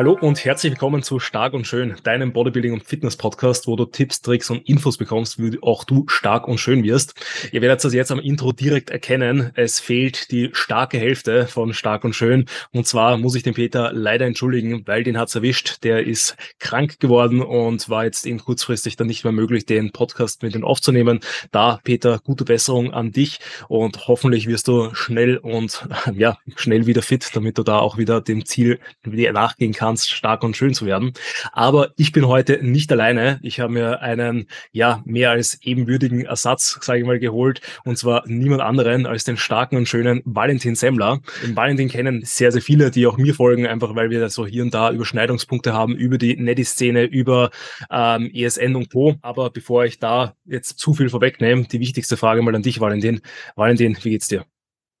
Hallo 0.00 0.16
und 0.18 0.42
herzlich 0.46 0.72
willkommen 0.72 1.02
zu 1.02 1.18
Stark 1.18 1.52
und 1.52 1.66
Schön, 1.66 1.94
deinem 2.04 2.32
Bodybuilding 2.32 2.72
und 2.72 2.82
Fitness 2.82 3.16
Podcast, 3.16 3.66
wo 3.66 3.76
du 3.76 3.84
Tipps, 3.84 4.22
Tricks 4.22 4.48
und 4.48 4.66
Infos 4.66 4.96
bekommst, 4.96 5.38
wie 5.38 5.58
auch 5.60 5.84
du 5.84 6.06
stark 6.08 6.48
und 6.48 6.56
schön 6.56 6.82
wirst. 6.84 7.12
Ihr 7.52 7.60
werdet 7.60 7.84
das 7.84 7.92
jetzt 7.92 8.10
am 8.10 8.18
Intro 8.18 8.52
direkt 8.52 8.88
erkennen. 8.88 9.52
Es 9.56 9.78
fehlt 9.78 10.30
die 10.30 10.48
starke 10.54 10.96
Hälfte 10.96 11.46
von 11.48 11.74
Stark 11.74 12.04
und 12.04 12.14
Schön. 12.14 12.46
Und 12.72 12.86
zwar 12.86 13.18
muss 13.18 13.34
ich 13.34 13.42
den 13.42 13.52
Peter 13.52 13.92
leider 13.92 14.24
entschuldigen, 14.24 14.86
weil 14.86 15.04
den 15.04 15.18
hat's 15.18 15.34
erwischt. 15.34 15.84
Der 15.84 16.06
ist 16.06 16.34
krank 16.58 16.98
geworden 16.98 17.42
und 17.42 17.90
war 17.90 18.04
jetzt 18.04 18.24
eben 18.24 18.38
kurzfristig 18.38 18.96
dann 18.96 19.06
nicht 19.06 19.24
mehr 19.24 19.34
möglich, 19.34 19.66
den 19.66 19.92
Podcast 19.92 20.42
mit 20.42 20.54
ihm 20.54 20.64
aufzunehmen. 20.64 21.20
Da, 21.50 21.78
Peter, 21.84 22.20
gute 22.24 22.46
Besserung 22.46 22.94
an 22.94 23.12
dich 23.12 23.38
und 23.68 24.08
hoffentlich 24.08 24.46
wirst 24.46 24.66
du 24.66 24.94
schnell 24.94 25.36
und 25.36 25.86
ja, 26.14 26.38
schnell 26.56 26.86
wieder 26.86 27.02
fit, 27.02 27.28
damit 27.34 27.58
du 27.58 27.64
da 27.64 27.80
auch 27.80 27.98
wieder 27.98 28.22
dem 28.22 28.46
Ziel 28.46 28.80
nachgehen 29.04 29.74
kannst 29.74 29.89
kannst, 29.90 30.10
stark 30.10 30.44
und 30.44 30.56
schön 30.56 30.72
zu 30.72 30.86
werden. 30.86 31.12
Aber 31.52 31.90
ich 31.96 32.12
bin 32.12 32.26
heute 32.26 32.62
nicht 32.62 32.90
alleine. 32.92 33.40
Ich 33.42 33.60
habe 33.60 33.72
mir 33.72 34.00
einen, 34.00 34.46
ja, 34.72 35.02
mehr 35.04 35.30
als 35.30 35.58
ebenwürdigen 35.62 36.24
Ersatz, 36.24 36.78
sage 36.80 37.00
ich 37.00 37.06
mal, 37.06 37.18
geholt. 37.18 37.60
Und 37.84 37.98
zwar 37.98 38.22
niemand 38.26 38.62
anderen 38.62 39.06
als 39.06 39.24
den 39.24 39.36
starken 39.36 39.76
und 39.76 39.88
schönen 39.88 40.22
Valentin 40.24 40.76
Semmler. 40.76 41.20
Den 41.44 41.56
Valentin 41.56 41.88
kennen 41.88 42.22
sehr, 42.24 42.52
sehr 42.52 42.62
viele, 42.62 42.90
die 42.90 43.06
auch 43.06 43.18
mir 43.18 43.34
folgen, 43.34 43.66
einfach 43.66 43.94
weil 43.96 44.10
wir 44.10 44.28
so 44.30 44.46
hier 44.46 44.62
und 44.62 44.74
da 44.74 44.92
Überschneidungspunkte 44.92 45.72
haben 45.72 45.96
über 45.96 46.18
die 46.18 46.36
Netty-Szene, 46.36 47.04
über 47.04 47.50
ähm, 47.90 48.30
ESN 48.32 48.76
und 48.76 48.92
Co. 48.92 49.16
Aber 49.22 49.50
bevor 49.50 49.84
ich 49.84 49.98
da 49.98 50.34
jetzt 50.44 50.78
zu 50.78 50.94
viel 50.94 51.08
vorwegnehme, 51.08 51.64
die 51.64 51.80
wichtigste 51.80 52.16
Frage 52.16 52.42
mal 52.42 52.54
an 52.54 52.62
dich, 52.62 52.80
Valentin. 52.80 53.20
Valentin, 53.56 53.96
wie 54.02 54.10
geht's 54.10 54.28
dir? 54.28 54.44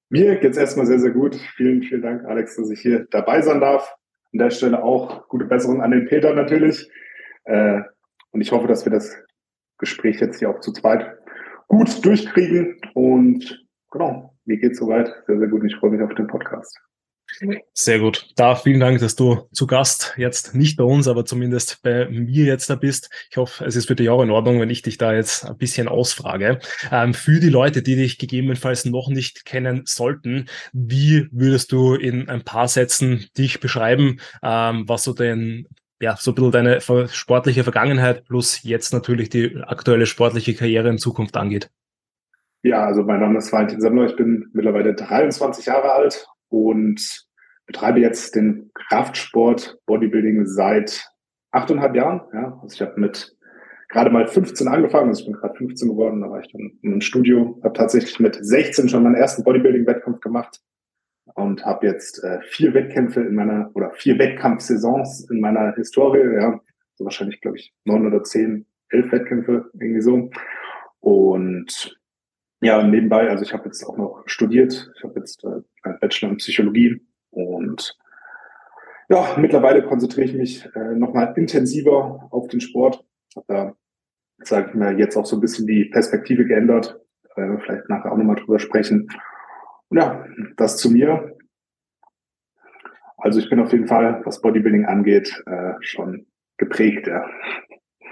Mir 0.08 0.34
geht's 0.36 0.56
erstmal 0.56 0.86
sehr, 0.86 0.98
sehr 0.98 1.12
gut. 1.12 1.36
Vielen, 1.54 1.82
vielen 1.82 2.02
Dank, 2.02 2.24
Alex, 2.24 2.56
dass 2.56 2.70
ich 2.70 2.80
hier 2.80 3.06
dabei 3.12 3.42
sein 3.42 3.60
darf. 3.60 3.94
An 4.32 4.38
der 4.38 4.50
Stelle 4.50 4.82
auch 4.82 5.28
gute 5.28 5.44
Besserung 5.44 5.82
an 5.82 5.90
den 5.90 6.06
Peter 6.06 6.34
natürlich. 6.34 6.88
Äh, 7.44 7.80
und 8.32 8.40
ich 8.40 8.52
hoffe, 8.52 8.68
dass 8.68 8.84
wir 8.84 8.92
das 8.92 9.16
Gespräch 9.78 10.20
jetzt 10.20 10.38
hier 10.38 10.50
auch 10.50 10.60
zu 10.60 10.72
zweit 10.72 11.18
gut 11.68 12.04
durchkriegen. 12.04 12.80
Und 12.94 13.66
genau, 13.90 14.34
mir 14.44 14.58
geht's 14.58 14.78
soweit 14.78 15.12
sehr, 15.26 15.38
sehr 15.38 15.48
gut. 15.48 15.64
Ich 15.64 15.76
freue 15.76 15.90
mich 15.90 16.02
auf 16.02 16.14
den 16.14 16.26
Podcast. 16.26 16.78
Sehr 17.72 17.98
gut. 17.98 18.28
Da 18.36 18.54
vielen 18.54 18.80
Dank, 18.80 18.98
dass 19.00 19.16
du 19.16 19.48
zu 19.52 19.66
Gast 19.66 20.14
jetzt 20.16 20.54
nicht 20.54 20.76
bei 20.76 20.84
uns, 20.84 21.08
aber 21.08 21.24
zumindest 21.24 21.82
bei 21.82 22.06
mir 22.08 22.44
jetzt 22.44 22.68
da 22.68 22.74
bist. 22.74 23.10
Ich 23.30 23.36
hoffe, 23.36 23.64
es 23.64 23.76
ist 23.76 23.86
für 23.86 23.96
dich 23.96 24.10
auch 24.10 24.22
in 24.22 24.30
Ordnung, 24.30 24.60
wenn 24.60 24.70
ich 24.70 24.82
dich 24.82 24.98
da 24.98 25.14
jetzt 25.14 25.46
ein 25.46 25.56
bisschen 25.56 25.88
ausfrage. 25.88 26.60
Ähm, 26.90 27.14
für 27.14 27.40
die 27.40 27.48
Leute, 27.48 27.82
die 27.82 27.96
dich 27.96 28.18
gegebenenfalls 28.18 28.84
noch 28.84 29.08
nicht 29.08 29.44
kennen 29.44 29.82
sollten, 29.86 30.46
wie 30.72 31.28
würdest 31.32 31.72
du 31.72 31.94
in 31.94 32.28
ein 32.28 32.42
paar 32.42 32.68
Sätzen 32.68 33.26
dich 33.36 33.60
beschreiben, 33.60 34.20
ähm, 34.42 34.88
was 34.88 35.04
so 35.04 35.12
denn 35.12 35.66
ja, 36.02 36.16
so 36.16 36.30
ein 36.30 36.34
bisschen 36.34 36.52
deine 36.52 36.80
sportliche 37.08 37.62
Vergangenheit 37.62 38.24
plus 38.24 38.62
jetzt 38.62 38.92
natürlich 38.92 39.28
die 39.28 39.56
aktuelle 39.66 40.06
sportliche 40.06 40.54
Karriere 40.54 40.88
in 40.88 40.98
Zukunft 40.98 41.36
angeht? 41.36 41.70
Ja, 42.62 42.84
also 42.84 43.02
mein 43.02 43.20
Name 43.20 43.38
ist 43.38 43.52
Valentin 43.52 43.80
Semmler, 43.80 44.06
ich 44.06 44.16
bin 44.16 44.48
mittlerweile 44.52 44.94
23 44.94 45.66
Jahre 45.66 45.92
alt 45.92 46.26
und 46.50 47.26
betreibe 47.66 48.00
jetzt 48.00 48.34
den 48.34 48.70
Kraftsport 48.74 49.78
Bodybuilding 49.86 50.46
seit 50.46 51.08
achteinhalb 51.52 51.94
Jahren. 51.94 52.20
Ja, 52.32 52.58
also 52.62 52.74
ich 52.74 52.82
habe 52.82 53.00
mit 53.00 53.36
gerade 53.88 54.10
mal 54.10 54.26
15 54.26 54.68
angefangen, 54.68 55.08
also 55.08 55.20
ich 55.20 55.26
bin 55.26 55.34
gerade 55.34 55.54
15 55.54 55.88
geworden, 55.88 56.20
da 56.20 56.30
war 56.30 56.40
ich 56.40 56.52
dann 56.52 56.78
im 56.82 57.00
Studio, 57.00 57.58
habe 57.62 57.74
tatsächlich 57.74 58.20
mit 58.20 58.38
16 58.40 58.88
schon 58.88 59.02
meinen 59.02 59.16
ersten 59.16 59.42
Bodybuilding-Wettkampf 59.44 60.20
gemacht 60.20 60.60
und 61.34 61.64
habe 61.64 61.86
jetzt 61.86 62.22
äh, 62.22 62.40
vier 62.42 62.74
Wettkämpfe 62.74 63.20
in 63.20 63.34
meiner 63.34 63.70
oder 63.74 63.90
vier 63.92 64.18
Wettkampfsaisons 64.18 65.28
in 65.30 65.40
meiner 65.40 65.74
Historie, 65.74 66.34
ja, 66.34 66.60
so 66.94 67.04
wahrscheinlich 67.04 67.40
glaube 67.40 67.58
ich 67.58 67.74
neun 67.84 68.06
oder 68.06 68.22
zehn, 68.22 68.66
elf 68.90 69.10
Wettkämpfe 69.10 69.70
irgendwie 69.74 70.02
so. 70.02 70.30
Und 71.00 71.99
ja, 72.60 72.82
nebenbei, 72.82 73.28
also 73.28 73.42
ich 73.42 73.52
habe 73.52 73.64
jetzt 73.66 73.84
auch 73.84 73.96
noch 73.96 74.22
studiert. 74.26 74.92
Ich 74.96 75.04
habe 75.04 75.18
jetzt 75.18 75.44
äh, 75.44 75.62
einen 75.82 75.98
Bachelor 76.00 76.30
in 76.30 76.36
Psychologie 76.36 77.00
und 77.30 77.96
ja, 79.08 79.36
mittlerweile 79.38 79.82
konzentriere 79.82 80.26
ich 80.26 80.34
mich 80.34 80.76
äh, 80.76 80.94
nochmal 80.94 81.32
intensiver 81.36 82.28
auf 82.30 82.48
den 82.48 82.60
Sport. 82.60 83.04
Habe 83.34 83.46
da, 83.48 83.74
sage 84.44 84.68
ich 84.68 84.74
mal, 84.74 84.98
jetzt 84.98 85.16
auch 85.16 85.26
so 85.26 85.36
ein 85.36 85.40
bisschen 85.40 85.66
die 85.66 85.86
Perspektive 85.86 86.44
geändert. 86.44 87.00
Äh, 87.36 87.58
vielleicht 87.58 87.88
nachher 87.88 88.12
auch 88.12 88.16
nochmal 88.16 88.36
drüber 88.36 88.58
sprechen. 88.58 89.08
Und 89.88 89.98
ja, 89.98 90.24
das 90.56 90.76
zu 90.76 90.90
mir. 90.90 91.36
Also 93.16 93.40
ich 93.40 93.50
bin 93.50 93.60
auf 93.60 93.72
jeden 93.72 93.88
Fall, 93.88 94.22
was 94.24 94.40
Bodybuilding 94.40 94.86
angeht, 94.86 95.42
äh, 95.46 95.74
schon 95.80 96.26
geprägt, 96.56 97.06
ja. 97.06 97.28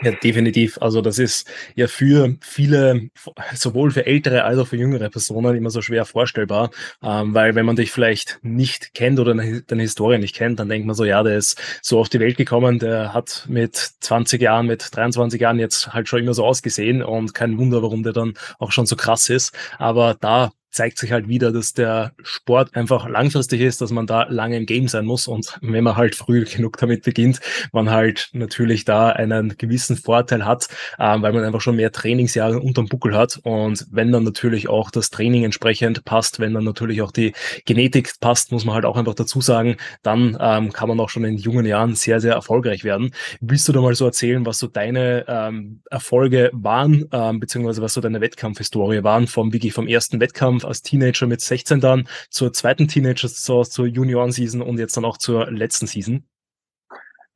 Ja, 0.01 0.13
definitiv. 0.13 0.79
Also 0.81 1.01
das 1.01 1.19
ist 1.19 1.51
ja 1.75 1.89
für 1.89 2.37
viele, 2.41 3.11
sowohl 3.55 3.91
für 3.91 4.07
ältere 4.07 4.45
als 4.45 4.59
auch 4.59 4.69
für 4.69 4.77
jüngere 4.77 5.11
Personen 5.11 5.57
immer 5.57 5.71
so 5.71 5.83
schwer 5.83 6.05
vorstellbar, 6.05 6.71
ähm, 7.03 7.35
weil 7.35 7.57
wenn 7.57 7.67
man 7.67 7.75
dich 7.75 7.91
vielleicht 7.91 8.39
nicht 8.43 8.95
kennt 8.95 9.19
oder 9.19 9.35
deine 9.35 9.83
Historie 9.83 10.19
nicht 10.19 10.37
kennt, 10.37 10.61
dann 10.61 10.69
denkt 10.69 10.87
man 10.87 10.95
so, 10.95 11.05
ja, 11.05 11.25
der 11.25 11.37
ist 11.37 11.61
so 11.83 11.99
auf 11.99 12.09
die 12.09 12.21
Welt 12.21 12.37
gekommen, 12.37 12.79
der 12.79 13.13
hat 13.13 13.45
mit 13.49 13.75
20 14.01 14.41
Jahren, 14.41 14.67
mit 14.67 14.95
23 14.95 15.41
Jahren 15.41 15.59
jetzt 15.59 15.93
halt 15.93 16.09
schon 16.09 16.21
immer 16.21 16.35
so 16.35 16.45
ausgesehen 16.45 17.03
und 17.03 17.35
kein 17.35 17.59
Wunder, 17.59 17.83
warum 17.83 18.05
der 18.05 18.13
dann 18.13 18.35
auch 18.61 18.71
schon 18.71 18.87
so 18.87 18.95
krass 18.95 19.29
ist. 19.29 19.53
Aber 19.79 20.15
da 20.21 20.53
zeigt 20.71 20.99
sich 20.99 21.13
halt 21.13 21.29
wieder, 21.29 21.53
dass 21.53 21.73
der 21.73 22.13
Sport 22.23 22.75
einfach 22.75 23.09
langfristig 23.09 23.61
ist, 23.61 23.81
dass 23.81 23.91
man 23.91 24.07
da 24.07 24.25
lange 24.29 24.57
im 24.57 24.67
Game 24.67 24.89
sein 24.89 25.05
muss 25.05 25.27
und 25.27 25.59
wenn 25.61 25.85
man 25.85 25.97
halt 25.97 26.15
früh 26.15 26.45
genug 26.45 26.77
damit 26.79 27.05
beginnt, 27.05 27.41
man 27.73 27.91
halt 27.91 28.31
natürlich 28.33 28.85
da 28.85 29.11
einen 29.11 29.57
gewissen 29.57 29.97
Vorteil 29.97 30.45
hat, 30.45 30.69
ähm, 30.99 31.23
weil 31.23 31.33
man 31.33 31.45
einfach 31.45 31.61
schon 31.61 31.77
mehr 31.77 31.93
Trainingsjahre 31.93 32.61
unterm 32.61 32.87
Buckel 32.87 33.17
hat 33.17 33.41
und 33.43 33.87
wenn 33.91 34.13
dann 34.13 34.25
natürlich 34.25 34.69
auch 34.69 34.91
das 34.91 35.11
Training 35.11 35.45
entsprechend 35.45 36.05
passt, 36.05 36.41
wenn 36.41 36.55
dann 36.55 36.65
natürlich 36.65 37.03
auch 37.03 37.13
die 37.13 37.33
Genetik 37.65 38.13
passt, 38.21 38.53
muss 38.53 38.65
man 38.65 38.75
halt 38.75 38.85
auch 38.85 38.97
einfach 38.97 39.15
dazu 39.15 39.41
sagen, 39.41 39.77
dann 40.03 40.37
ähm, 40.41 40.73
kann 40.73 40.89
man 40.89 41.01
auch 41.01 41.09
schon 41.09 41.25
in 41.25 41.37
jungen 41.37 41.67
Jahren 41.67 41.95
sehr, 41.95 42.21
sehr 42.21 42.35
erfolgreich 42.35 42.85
werden. 42.85 43.13
Willst 43.41 43.69
du 43.69 43.73
da 43.73 43.81
mal 43.81 43.95
so 43.95 44.07
erzählen, 44.07 44.45
was 44.47 44.59
so 44.59 44.67
deine 44.67 45.25
ähm, 45.29 45.83
Erfolge 45.91 46.51
waren, 46.53 47.07
ähm, 47.13 47.41
beziehungsweise 47.41 47.83
was 47.83 47.95
so 47.95 48.01
deine 48.01 48.21
Wettkampfhistorie 48.21 49.03
waren, 49.03 49.27
vom 49.27 49.53
wirklich 49.53 49.73
vom 49.73 49.87
ersten 49.87 50.21
Wettkampf 50.21 50.58
Wettkampf 50.59 50.65
als 50.65 50.83
Teenager 50.83 51.27
mit 51.27 51.41
16 51.41 51.81
dann 51.81 52.09
zur 52.31 52.53
zweiten 52.53 52.89
Teenager-Saison, 52.89 53.65
zur 53.65 53.87
Junioren-Season 53.87 54.63
und 54.63 54.79
jetzt 54.79 54.97
dann 54.97 55.05
auch 55.05 55.19
zur 55.19 55.51
letzten 55.51 55.87
Season? 55.87 56.25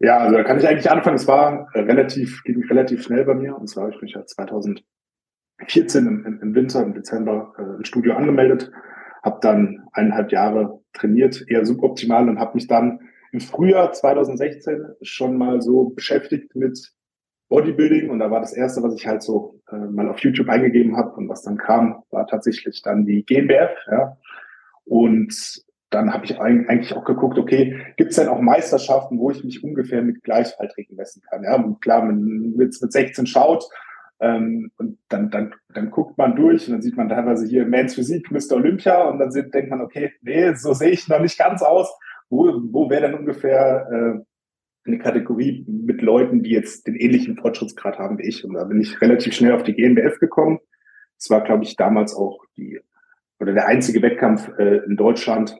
Ja, 0.01 0.19
also 0.19 0.37
da 0.37 0.43
kann 0.43 0.59
ich 0.59 0.67
eigentlich 0.67 0.91
anfangen. 0.91 1.17
Es 1.17 1.29
war 1.29 1.69
äh, 1.75 1.81
relativ, 1.81 2.43
ging 2.45 2.63
relativ 2.65 3.05
schnell 3.05 3.25
bei 3.25 3.35
mir. 3.35 3.57
Und 3.57 3.69
zwar 3.69 3.85
habe 3.85 3.95
ich 3.95 4.03
mich 4.03 4.15
ja 4.15 4.25
2014 4.25 4.85
im, 6.07 6.41
im 6.43 6.55
Winter, 6.55 6.83
im 6.83 6.95
Dezember 6.95 7.55
äh, 7.59 7.77
im 7.77 7.85
Studio 7.85 8.15
angemeldet, 8.15 8.73
habe 9.23 9.39
dann 9.41 9.85
eineinhalb 9.93 10.33
Jahre 10.33 10.81
trainiert, 10.93 11.45
eher 11.49 11.65
suboptimal 11.65 12.29
und 12.29 12.41
habe 12.41 12.55
mich 12.55 12.67
dann 12.67 13.01
im 13.31 13.41
Frühjahr 13.41 13.93
2016 13.93 14.97
schon 15.03 15.39
mal 15.39 15.63
so 15.63 15.91
beschäftigt 15.91 16.55
mit 16.55 16.93
Bodybuilding 17.49 18.11
und 18.11 18.19
da 18.19 18.31
war 18.31 18.41
das 18.41 18.53
erste, 18.53 18.83
was 18.83 18.95
ich 18.95 19.07
halt 19.07 19.23
so 19.23 19.61
äh, 19.73 19.77
mal 19.77 20.09
auf 20.09 20.21
YouTube 20.21 20.49
eingegeben 20.49 20.97
habe 20.97 21.13
und 21.13 21.29
was 21.29 21.43
dann 21.43 21.57
kam, 21.57 22.03
war 22.11 22.27
tatsächlich 22.27 22.83
dann 22.83 23.05
die 23.05 23.25
GmbF, 23.25 23.71
ja. 23.91 24.17
Und 24.85 25.63
dann 25.91 26.13
habe 26.13 26.25
ich 26.25 26.41
eigentlich 26.41 26.95
auch 26.95 27.05
geguckt, 27.05 27.39
okay, 27.39 27.79
gibt 27.97 28.11
es 28.11 28.17
denn 28.17 28.29
auch 28.29 28.41
Meisterschaften, 28.41 29.19
wo 29.19 29.31
ich 29.31 29.45
mich 29.45 29.63
ungefähr 29.63 30.03
mit 30.03 30.23
Gleichaltrigen 30.23 30.97
messen 30.97 31.23
kann? 31.29 31.45
Ja, 31.45 31.57
und 31.57 31.81
klar, 31.83 32.09
wenn 32.09 32.53
man 32.53 32.61
jetzt 32.61 32.83
mit 32.83 32.93
16 32.93 33.27
schaut, 33.27 33.65
ähm, 34.23 34.71
und 34.79 34.99
dann, 35.09 35.31
dann, 35.31 35.53
dann 35.75 35.91
guckt 35.91 36.17
man 36.17 36.37
durch 36.37 36.67
und 36.69 36.75
dann 36.75 36.83
sieht 36.83 36.97
man 36.97 37.09
teilweise 37.09 37.47
hier 37.47 37.67
Mans 37.67 37.95
Physik, 37.95 38.31
Mr. 38.31 38.57
Olympia 38.57 39.03
und 39.09 39.19
dann 39.19 39.33
sind, 39.33 39.53
denkt 39.53 39.71
man, 39.71 39.81
okay, 39.81 40.13
nee, 40.23 40.55
so 40.55 40.73
sehe 40.73 40.91
ich 40.91 41.09
noch 41.09 41.21
nicht 41.21 41.37
ganz 41.37 41.61
aus. 41.61 41.93
Wo, 42.31 42.61
wo 42.71 42.89
wäre 42.89 43.03
denn 43.03 43.15
ungefähr 43.15 43.89
äh, 43.91 44.25
eine 44.85 44.99
Kategorie 44.99 45.65
mit 45.69 46.03
Leuten, 46.03 46.43
die 46.43 46.51
jetzt 46.51 46.87
den 46.87 46.97
ähnlichen 46.97 47.37
Fortschrittsgrad 47.37 47.99
haben 47.99 48.19
wie 48.19 48.27
ich. 48.27 48.45
Und 48.45 48.55
da 48.55 48.65
bin 48.65 48.81
ich 48.81 49.01
relativ 49.01 49.35
schnell 49.35 49.53
auf 49.53 49.63
die 49.63 49.75
GmbF 49.75 50.19
gekommen. 50.19 50.59
Es 51.19 51.31
war, 51.31 51.45
glaube 51.45 51.65
ich, 51.65 51.77
damals 51.77 52.15
auch 52.15 52.45
die 52.57 52.81
oder 53.39 53.53
der 53.53 53.67
einzige 53.67 54.03
Wettkampf 54.03 54.49
äh, 54.59 54.79
in 54.87 54.97
Deutschland, 54.97 55.57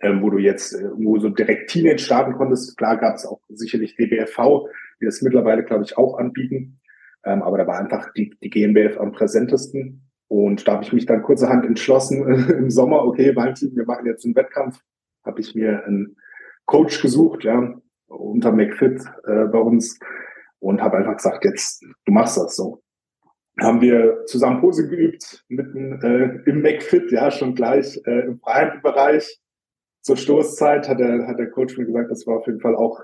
ähm, 0.00 0.22
wo 0.22 0.30
du 0.30 0.38
jetzt 0.38 0.74
äh, 0.74 0.90
wo 0.94 1.18
so 1.18 1.30
direkt 1.30 1.70
Teenage 1.70 1.98
starten 1.98 2.34
konntest. 2.34 2.76
Klar 2.76 2.98
gab 2.98 3.16
es 3.16 3.26
auch 3.26 3.40
sicherlich 3.48 3.96
DBFV, 3.96 4.68
die 5.00 5.06
das 5.06 5.22
mittlerweile, 5.22 5.64
glaube 5.64 5.84
ich, 5.84 5.96
auch 5.96 6.18
anbieten. 6.18 6.80
Ähm, 7.24 7.42
aber 7.42 7.58
da 7.58 7.66
war 7.66 7.78
einfach 7.78 8.12
die, 8.12 8.34
die 8.42 8.50
GmbF 8.50 8.98
am 8.98 9.12
präsentesten. 9.12 10.02
Und 10.28 10.66
da 10.66 10.74
habe 10.74 10.84
ich 10.84 10.92
mich 10.92 11.06
dann 11.06 11.22
kurzerhand 11.22 11.64
entschlossen 11.64 12.26
äh, 12.28 12.52
im 12.58 12.70
Sommer, 12.70 13.04
okay, 13.04 13.34
Valentin, 13.34 13.74
wir 13.74 13.86
machen 13.86 14.06
jetzt 14.06 14.24
einen 14.24 14.36
Wettkampf. 14.36 14.80
Habe 15.24 15.40
ich 15.40 15.54
mir 15.54 15.84
einen 15.84 16.16
Coach 16.66 17.00
gesucht, 17.00 17.44
ja, 17.44 17.80
unter 18.08 18.52
McFit 18.52 19.00
äh, 19.26 19.44
bei 19.46 19.58
uns 19.58 19.98
und 20.58 20.82
habe 20.82 20.98
einfach 20.98 21.16
gesagt, 21.16 21.44
jetzt, 21.44 21.82
du 21.82 22.12
machst 22.12 22.36
das 22.36 22.56
so. 22.56 22.82
Haben 23.60 23.80
wir 23.80 24.24
zusammen 24.26 24.60
Pose 24.60 24.88
geübt, 24.88 25.44
mitten 25.48 26.00
äh, 26.02 26.48
im 26.48 26.60
McFit, 26.60 27.10
ja, 27.10 27.30
schon 27.30 27.54
gleich 27.54 28.00
äh, 28.06 28.26
im 28.26 28.38
freien 28.38 28.82
Bereich. 28.82 29.40
Zur 30.02 30.16
Stoßzeit 30.16 30.88
hat 30.88 31.00
der, 31.00 31.26
hat 31.26 31.38
der 31.38 31.50
Coach 31.50 31.76
mir 31.78 31.86
gesagt, 31.86 32.10
das 32.10 32.26
war 32.26 32.38
auf 32.38 32.46
jeden 32.46 32.60
Fall 32.60 32.76
auch 32.76 33.00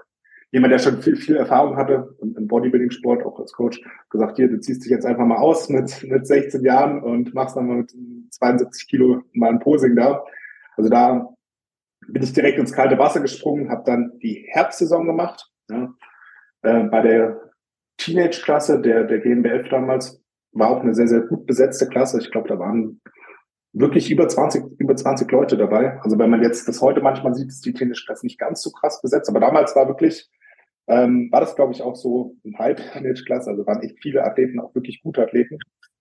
jemand, 0.53 0.73
der 0.73 0.79
schon 0.79 1.01
viel, 1.01 1.17
viel 1.17 1.37
Erfahrung 1.37 1.77
hatte 1.77 2.15
im 2.21 2.47
Bodybuilding-Sport, 2.47 3.25
auch 3.25 3.41
als 3.41 3.53
Coach, 3.53 3.81
gesagt, 4.11 4.37
hier, 4.37 4.49
du 4.49 4.61
ziehst 4.61 4.85
dich 4.85 4.91
jetzt 4.91 5.07
einfach 5.07 5.25
mal 5.25 5.39
aus 5.39 5.69
mit, 5.71 6.05
mit 6.05 6.27
16 6.27 6.63
Jahren 6.63 7.03
und 7.03 7.35
machst 7.35 7.57
dann 7.57 7.67
mal 7.67 7.77
mit 7.79 7.93
72 8.31 8.87
Kilo 8.87 9.23
mal 9.33 9.51
ein 9.51 9.59
Posing 9.59 9.97
da. 9.97 10.23
Also 10.77 10.91
da 10.91 11.32
bin 12.09 12.23
ich 12.23 12.33
direkt 12.33 12.59
ins 12.59 12.73
kalte 12.73 12.99
Wasser 12.99 13.21
gesprungen, 13.21 13.71
habe 13.71 13.85
dann 13.85 14.19
die 14.23 14.47
Herbstsaison 14.51 15.07
gemacht. 15.07 15.51
Ja. 15.71 15.95
Äh, 16.63 16.85
bei 16.85 17.01
der 17.01 17.41
Teenage-Klasse 17.99 18.81
der, 18.81 19.05
der 19.05 19.21
GmbF 19.21 19.69
damals 19.69 20.23
war 20.53 20.71
auch 20.71 20.81
eine 20.81 20.95
sehr, 20.95 21.09
sehr 21.09 21.21
gut 21.21 21.47
besetzte 21.47 21.89
Klasse. 21.89 22.19
Ich 22.21 22.31
glaube, 22.31 22.49
da 22.49 22.59
waren 22.59 23.01
wirklich 23.73 24.11
über 24.11 24.29
20, 24.29 24.79
über 24.79 24.95
20 24.95 25.31
Leute 25.31 25.57
dabei. 25.57 25.99
Also 26.03 26.19
wenn 26.19 26.31
man 26.31 26.43
jetzt 26.43 26.69
das 26.69 26.81
heute 26.83 27.01
manchmal 27.01 27.35
sieht, 27.35 27.49
ist 27.49 27.65
die 27.65 27.73
Teenage-Klasse 27.73 28.27
nicht 28.27 28.39
ganz 28.39 28.63
so 28.63 28.71
krass 28.71 29.01
besetzt. 29.01 29.31
Aber 29.31 29.41
damals 29.41 29.75
war 29.75 29.89
wirklich, 29.89 30.29
ähm, 30.89 31.29
war 31.33 31.41
das, 31.41 31.57
glaube 31.57 31.73
ich, 31.73 31.83
auch 31.83 31.97
so 31.97 32.37
ein 32.45 32.59
Halb-Teenage-Klasse. 32.59 33.51
Also 33.51 33.67
waren 33.67 33.83
echt 33.83 33.99
viele 34.03 34.25
Athleten, 34.25 34.61
auch 34.61 34.75
wirklich 34.75 35.03
gute 35.03 35.23
Athleten. 35.23 35.59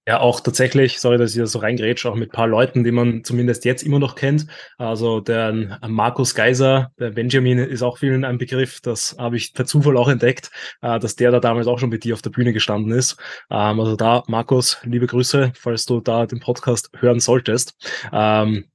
Ja, 0.07 0.19
auch 0.19 0.39
tatsächlich, 0.39 0.99
sorry, 0.99 1.19
dass 1.19 1.31
ich 1.31 1.37
da 1.37 1.45
so 1.45 1.59
reingrätsche, 1.59 2.09
auch 2.09 2.15
mit 2.15 2.31
paar 2.31 2.47
Leuten, 2.47 2.83
die 2.83 2.91
man 2.91 3.23
zumindest 3.23 3.65
jetzt 3.65 3.83
immer 3.83 3.99
noch 3.99 4.15
kennt. 4.15 4.47
Also 4.79 5.19
der 5.19 5.79
Markus 5.87 6.33
Geiser, 6.33 6.91
der 6.99 7.11
Benjamin 7.11 7.59
ist 7.59 7.83
auch 7.83 7.99
vielen 7.99 8.25
ein 8.25 8.39
Begriff, 8.39 8.81
das 8.81 9.15
habe 9.19 9.37
ich 9.37 9.53
per 9.53 9.65
Zufall 9.65 9.97
auch 9.97 10.07
entdeckt, 10.07 10.49
äh, 10.81 10.99
dass 10.99 11.15
der 11.15 11.29
da 11.29 11.39
damals 11.39 11.67
auch 11.67 11.77
schon 11.77 11.89
mit 11.89 12.03
dir 12.03 12.15
auf 12.15 12.23
der 12.23 12.31
Bühne 12.31 12.51
gestanden 12.51 12.91
ist. 12.93 13.17
Ähm, 13.51 13.79
also 13.79 13.95
da, 13.95 14.23
Markus, 14.27 14.79
liebe 14.83 15.05
Grüße, 15.05 15.53
falls 15.55 15.85
du 15.85 16.01
da 16.01 16.25
den 16.25 16.39
Podcast 16.39 16.89
hören 16.97 17.19
solltest. 17.19 17.75
Ähm, 18.11 18.65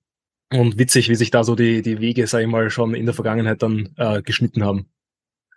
und 0.52 0.78
witzig, 0.78 1.08
wie 1.08 1.16
sich 1.16 1.32
da 1.32 1.42
so 1.42 1.56
die, 1.56 1.82
die 1.82 2.00
Wege, 2.00 2.24
sag 2.28 2.42
ich 2.42 2.46
mal, 2.46 2.70
schon 2.70 2.94
in 2.94 3.04
der 3.04 3.14
Vergangenheit 3.14 3.62
dann 3.62 3.92
äh, 3.96 4.22
geschnitten 4.22 4.64
haben. 4.64 4.88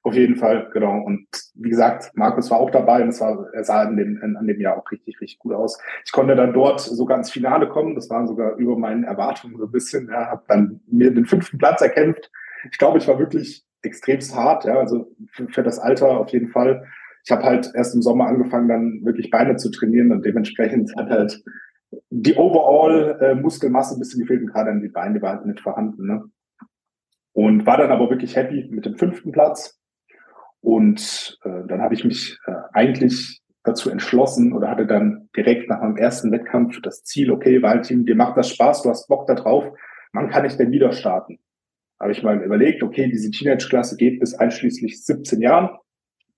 Auf 0.03 0.13
jeden 0.13 0.37
Fall, 0.37 0.69
genau. 0.71 1.01
Und 1.01 1.27
wie 1.55 1.69
gesagt, 1.69 2.11
Markus 2.13 2.49
war 2.49 2.59
auch 2.59 2.69
dabei 2.69 3.03
und 3.03 3.09
es 3.09 3.19
war, 3.19 3.47
er 3.53 3.63
sah 3.63 3.83
in 3.83 3.97
dem, 3.97 4.37
an 4.37 4.47
dem 4.47 4.61
Jahr 4.61 4.77
auch 4.77 4.89
richtig, 4.91 5.19
richtig 5.19 5.39
gut 5.39 5.53
aus. 5.53 5.77
Ich 6.05 6.11
konnte 6.11 6.35
dann 6.35 6.53
dort 6.53 6.79
sogar 6.79 7.17
ins 7.17 7.31
Finale 7.31 7.67
kommen. 7.67 7.95
Das 7.95 8.09
war 8.09 8.25
sogar 8.25 8.55
über 8.55 8.77
meinen 8.77 9.03
Erwartungen 9.03 9.57
so 9.57 9.65
ein 9.65 9.71
bisschen. 9.71 10.07
Ja, 10.09 10.27
habe 10.27 10.43
dann 10.47 10.79
mir 10.87 11.13
den 11.13 11.25
fünften 11.25 11.57
Platz 11.57 11.81
erkämpft. 11.81 12.31
Ich 12.71 12.77
glaube, 12.77 12.97
ich 12.97 13.07
war 13.07 13.19
wirklich 13.19 13.65
extremst 13.81 14.35
hart, 14.35 14.65
ja, 14.65 14.77
also 14.77 15.09
für, 15.31 15.63
das 15.63 15.79
Alter 15.79 16.19
auf 16.19 16.29
jeden 16.29 16.49
Fall. 16.49 16.85
Ich 17.23 17.31
habe 17.31 17.43
halt 17.43 17.71
erst 17.75 17.95
im 17.95 18.01
Sommer 18.01 18.27
angefangen, 18.27 18.67
dann 18.67 19.05
wirklich 19.05 19.29
Beine 19.29 19.55
zu 19.55 19.71
trainieren 19.71 20.11
und 20.11 20.25
dementsprechend 20.25 20.93
hat 20.97 21.09
halt 21.09 21.41
die 22.09 22.35
Overall 22.35 23.17
äh, 23.21 23.35
Muskelmasse 23.35 23.95
ein 23.95 23.99
bisschen 23.99 24.21
gefehlt 24.21 24.41
und 24.41 24.47
gerade 24.47 24.71
an 24.71 24.81
die 24.81 24.89
Beine 24.89 25.15
die 25.15 25.21
war 25.21 25.35
halt 25.35 25.45
nicht 25.45 25.61
vorhanden. 25.61 26.07
Ne? 26.07 26.23
Und 27.33 27.65
war 27.65 27.77
dann 27.77 27.91
aber 27.91 28.09
wirklich 28.09 28.35
happy 28.35 28.67
mit 28.71 28.85
dem 28.85 28.97
fünften 28.97 29.31
Platz 29.31 29.78
und 30.61 31.39
äh, 31.43 31.67
dann 31.67 31.81
habe 31.81 31.93
ich 31.93 32.03
mich 32.03 32.37
äh, 32.45 32.53
eigentlich 32.73 33.41
dazu 33.63 33.89
entschlossen 33.89 34.53
oder 34.53 34.69
hatte 34.69 34.85
dann 34.85 35.29
direkt 35.35 35.69
nach 35.69 35.81
meinem 35.81 35.97
ersten 35.97 36.31
Wettkampf 36.31 36.81
das 36.81 37.03
Ziel, 37.03 37.31
okay, 37.31 37.61
Valentin, 37.61 38.05
dir 38.05 38.15
macht 38.15 38.37
das 38.37 38.49
Spaß, 38.49 38.83
du 38.83 38.89
hast 38.89 39.07
Bock 39.07 39.27
da 39.27 39.35
drauf, 39.35 39.65
wann 40.13 40.29
kann 40.29 40.45
ich 40.45 40.55
denn 40.57 40.71
wieder 40.71 40.91
starten? 40.91 41.39
Habe 41.99 42.11
ich 42.11 42.23
mal 42.23 42.41
überlegt, 42.41 42.81
okay, 42.81 43.09
diese 43.09 43.29
Teenage-Klasse 43.31 43.97
geht 43.97 44.19
bis 44.19 44.33
einschließlich 44.33 45.03
17 45.05 45.41
Jahren 45.41 45.69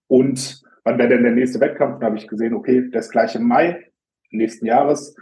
und 0.07 0.61
wann 0.83 0.97
wäre 0.97 1.09
denn 1.09 1.23
der 1.23 1.33
nächste 1.33 1.59
Wettkampf? 1.59 1.99
Da 1.99 2.07
habe 2.07 2.17
ich 2.17 2.27
gesehen, 2.27 2.53
okay, 2.53 2.89
das 2.91 3.09
gleiche 3.09 3.37
im 3.37 3.47
Mai 3.47 3.91
nächsten 4.31 4.65
Jahres 4.65 5.15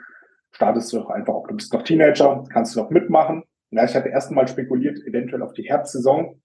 startest 0.51 0.91
du 0.93 0.97
doch 0.97 1.09
einfach, 1.09 1.33
ob 1.33 1.47
du 1.47 1.55
bist 1.55 1.73
noch 1.73 1.83
Teenager, 1.83 2.43
kannst 2.51 2.75
du 2.75 2.79
noch 2.79 2.89
mitmachen. 2.89 3.43
Ja, 3.71 3.85
ich 3.85 3.95
hatte 3.95 4.09
erst 4.09 4.31
mal 4.31 4.47
spekuliert, 4.47 4.99
eventuell 5.05 5.43
auf 5.43 5.53
die 5.53 5.63
Herbstsaison, 5.63 6.41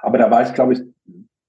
aber 0.00 0.18
da 0.18 0.30
war 0.30 0.42
ich, 0.42 0.54
glaube 0.54 0.72
ich, 0.72 0.82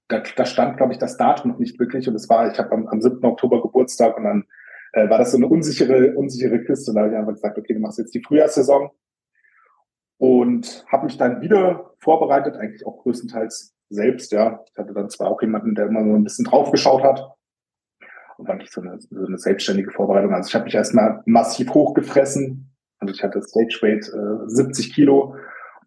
da, 0.08 0.22
da 0.36 0.44
stand, 0.44 0.76
glaube 0.76 0.92
ich, 0.92 0.98
das 0.98 1.16
Datum 1.16 1.52
noch 1.52 1.58
nicht 1.58 1.78
wirklich. 1.78 2.08
Und 2.08 2.14
es 2.14 2.28
war, 2.28 2.50
ich 2.50 2.58
habe 2.58 2.72
am, 2.72 2.86
am 2.88 3.00
7. 3.00 3.24
Oktober 3.24 3.62
Geburtstag 3.62 4.16
und 4.16 4.24
dann 4.24 4.44
äh, 4.92 5.08
war 5.08 5.18
das 5.18 5.32
so 5.32 5.36
eine 5.36 5.48
unsichere, 5.48 6.14
unsichere 6.14 6.62
Kiste. 6.64 6.90
Und 6.90 6.96
da 6.96 7.02
habe 7.02 7.12
ich 7.12 7.18
einfach 7.18 7.32
gesagt, 7.32 7.58
okay, 7.58 7.74
du 7.74 7.80
machst 7.80 7.98
jetzt 7.98 8.14
die 8.14 8.22
Frühjahrssaison. 8.22 8.90
Und 10.18 10.84
habe 10.90 11.06
mich 11.06 11.16
dann 11.16 11.40
wieder 11.40 11.94
vorbereitet, 11.98 12.56
eigentlich 12.56 12.86
auch 12.86 13.02
größtenteils 13.02 13.74
selbst, 13.88 14.32
ja. 14.32 14.62
Ich 14.70 14.78
hatte 14.78 14.94
dann 14.94 15.10
zwar 15.10 15.30
auch 15.30 15.42
jemanden, 15.42 15.74
der 15.74 15.86
immer 15.86 16.04
so 16.04 16.14
ein 16.14 16.24
bisschen 16.24 16.44
draufgeschaut 16.44 17.02
hat. 17.02 17.32
Und 18.36 18.48
eigentlich 18.48 18.70
so 18.70 18.80
eine, 18.80 18.98
so 19.00 19.26
eine 19.26 19.38
selbstständige 19.38 19.90
Vorbereitung. 19.90 20.32
Also 20.32 20.48
ich 20.48 20.54
habe 20.54 20.64
mich 20.64 20.74
erstmal 20.74 21.22
massiv 21.24 21.72
hochgefressen. 21.72 22.72
Also 22.98 23.14
ich 23.14 23.22
hatte 23.22 23.42
Stage 23.42 23.78
Weight 23.82 24.08
äh, 24.08 24.48
70 24.48 24.94
Kilo. 24.94 25.36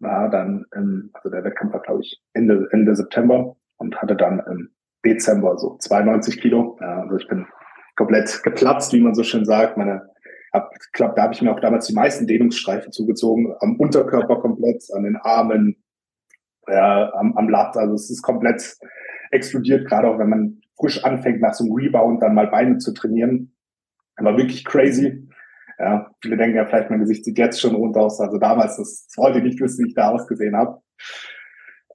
War 0.00 0.30
dann, 0.30 0.64
ähm, 0.74 1.10
also 1.14 1.30
der 1.30 1.44
Wettkampf 1.44 1.72
war, 1.72 1.82
glaube 1.82 2.00
ich, 2.02 2.22
Ende, 2.32 2.68
Ende 2.70 2.94
September 2.94 3.56
und 3.78 4.00
hatte 4.00 4.16
dann 4.16 4.40
im 4.40 4.70
Dezember 5.04 5.56
so 5.58 5.76
92 5.78 6.40
Kilo. 6.40 6.76
Ja, 6.80 7.02
also 7.02 7.16
ich 7.16 7.28
bin 7.28 7.46
komplett 7.96 8.42
geplatzt, 8.42 8.92
wie 8.92 9.00
man 9.00 9.14
so 9.14 9.22
schön 9.22 9.44
sagt. 9.44 9.76
Meine, 9.76 10.10
hab, 10.52 10.72
glaub, 10.92 11.16
da 11.16 11.22
habe 11.22 11.34
ich 11.34 11.42
mir 11.42 11.52
auch 11.52 11.60
damals 11.60 11.86
die 11.86 11.94
meisten 11.94 12.26
Dehnungsstreifen 12.26 12.92
zugezogen, 12.92 13.54
am 13.60 13.76
Unterkörper 13.76 14.40
komplett, 14.40 14.84
an 14.92 15.04
den 15.04 15.16
Armen, 15.16 15.82
ja, 16.66 17.12
am, 17.14 17.36
am 17.36 17.48
Latt. 17.48 17.76
Also 17.76 17.94
es 17.94 18.10
ist 18.10 18.22
komplett 18.22 18.76
explodiert, 19.30 19.86
gerade 19.86 20.08
auch 20.08 20.18
wenn 20.18 20.28
man 20.28 20.60
frisch 20.78 21.04
anfängt, 21.04 21.40
nach 21.40 21.54
so 21.54 21.64
einem 21.64 21.74
Rebound 21.74 22.22
dann 22.22 22.34
mal 22.34 22.46
Beine 22.46 22.78
zu 22.78 22.92
trainieren. 22.92 23.54
War 24.16 24.36
wirklich 24.36 24.64
crazy. 24.64 25.28
Ja, 25.78 26.10
viele 26.20 26.36
denken 26.36 26.56
ja 26.56 26.66
vielleicht, 26.66 26.90
mein 26.90 27.00
Gesicht 27.00 27.24
sieht 27.24 27.38
jetzt 27.38 27.60
schon 27.60 27.74
rund 27.74 27.96
aus. 27.96 28.20
Also 28.20 28.38
damals, 28.38 28.76
das, 28.76 29.06
wollte 29.16 29.38
ich 29.38 29.44
nicht 29.44 29.60
wissen, 29.60 29.84
wie 29.84 29.88
ich 29.88 29.94
da 29.94 30.10
ausgesehen 30.10 30.56
habe. 30.56 30.80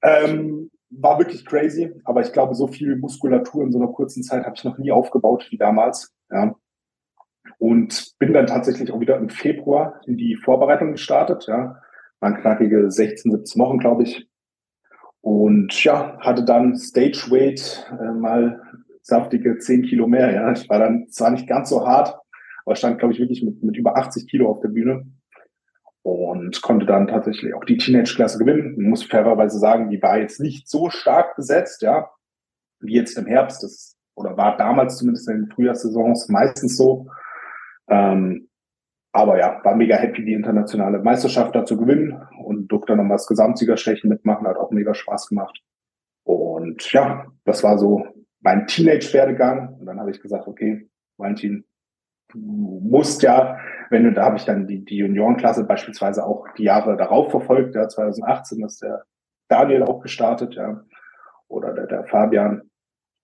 Ähm, 0.01 0.69
war 0.99 1.19
wirklich 1.19 1.45
crazy, 1.45 1.93
aber 2.05 2.21
ich 2.21 2.31
glaube, 2.31 2.55
so 2.55 2.67
viel 2.67 2.95
Muskulatur 2.95 3.63
in 3.63 3.71
so 3.71 3.79
einer 3.79 3.91
kurzen 3.91 4.23
Zeit 4.23 4.45
habe 4.45 4.55
ich 4.55 4.63
noch 4.63 4.77
nie 4.77 4.91
aufgebaut 4.91 5.47
wie 5.49 5.57
damals. 5.57 6.13
Ja. 6.31 6.55
Und 7.57 8.13
bin 8.19 8.33
dann 8.33 8.47
tatsächlich 8.47 8.91
auch 8.91 8.99
wieder 8.99 9.17
im 9.17 9.29
Februar 9.29 10.01
in 10.05 10.17
die 10.17 10.35
Vorbereitung 10.35 10.91
gestartet. 10.93 11.45
Ja. 11.47 11.81
Waren 12.19 12.35
knackige 12.35 12.89
16, 12.89 13.31
17 13.31 13.61
Wochen, 13.61 13.77
glaube 13.79 14.03
ich. 14.03 14.27
Und 15.21 15.83
ja, 15.83 16.17
hatte 16.19 16.43
dann 16.43 16.75
Stage 16.75 17.27
Weight 17.29 17.89
äh, 17.99 18.11
mal 18.11 18.61
saftige 19.01 19.57
10 19.57 19.83
Kilo 19.83 20.07
mehr. 20.07 20.31
Ja. 20.33 20.51
Ich 20.51 20.69
war 20.69 20.79
dann 20.79 21.07
zwar 21.09 21.31
nicht 21.31 21.47
ganz 21.47 21.69
so 21.69 21.85
hart, 21.85 22.17
aber 22.65 22.75
stand, 22.75 22.99
glaube 22.99 23.13
ich, 23.13 23.19
wirklich 23.19 23.43
mit, 23.43 23.61
mit 23.63 23.77
über 23.77 23.97
80 23.97 24.27
Kilo 24.27 24.49
auf 24.49 24.59
der 24.61 24.69
Bühne 24.69 25.05
und 26.03 26.61
konnte 26.61 26.85
dann 26.85 27.07
tatsächlich 27.07 27.53
auch 27.53 27.63
die 27.63 27.77
Teenage-Klasse 27.77 28.37
gewinnen. 28.37 28.75
Man 28.75 28.89
muss 28.89 29.03
fairerweise 29.03 29.57
sagen, 29.57 29.89
die 29.89 30.01
war 30.01 30.19
jetzt 30.19 30.39
nicht 30.39 30.69
so 30.69 30.89
stark 30.89 31.35
besetzt, 31.35 31.81
ja, 31.81 32.11
wie 32.79 32.93
jetzt 32.93 33.17
im 33.17 33.25
Herbst. 33.25 33.63
Das, 33.63 33.97
oder 34.15 34.37
war 34.37 34.57
damals 34.57 34.97
zumindest 34.97 35.29
in 35.29 35.43
den 35.43 35.49
Frühjahrssaisons 35.49 36.27
meistens 36.29 36.77
so. 36.77 37.07
Ähm, 37.87 38.49
aber 39.13 39.39
ja, 39.39 39.63
war 39.63 39.75
mega 39.75 39.95
happy, 39.95 40.25
die 40.25 40.33
internationale 40.33 40.99
Meisterschaft 40.99 41.55
da 41.55 41.65
zu 41.65 41.77
gewinnen 41.77 42.21
und 42.43 42.67
durfte 42.67 42.87
dann 42.87 42.97
nochmal 42.97 43.17
das 43.17 43.27
Gesamtsiegerstechen 43.27 44.09
mitmachen, 44.09 44.47
hat 44.47 44.57
auch 44.57 44.71
mega 44.71 44.93
Spaß 44.93 45.29
gemacht. 45.29 45.61
Und 46.23 46.91
ja, 46.91 47.27
das 47.45 47.63
war 47.63 47.77
so 47.77 48.05
mein 48.41 48.67
Teenage-Werdegang. 48.67 49.77
Und 49.79 49.85
dann 49.85 49.99
habe 49.99 50.11
ich 50.11 50.21
gesagt, 50.21 50.47
okay, 50.47 50.89
Valentin, 51.17 51.65
du 52.33 52.81
musst 52.83 53.23
ja 53.23 53.57
wenn 53.93 54.05
du, 54.05 54.11
da 54.11 54.25
habe 54.25 54.37
ich 54.37 54.45
dann 54.45 54.65
die, 54.67 54.83
die 54.83 54.97
Juniorenklasse 54.97 55.63
beispielsweise 55.63 56.25
auch 56.25 56.47
die 56.57 56.63
Jahre 56.63 56.97
darauf 56.97 57.29
verfolgt, 57.29 57.75
ja, 57.75 57.87
2018 57.87 58.65
ist 58.65 58.81
der 58.81 59.03
Daniel 59.47 59.83
auch 59.83 60.01
gestartet, 60.01 60.55
ja, 60.55 60.83
oder 61.47 61.73
der, 61.73 61.85
der 61.85 62.05
Fabian, 62.05 62.63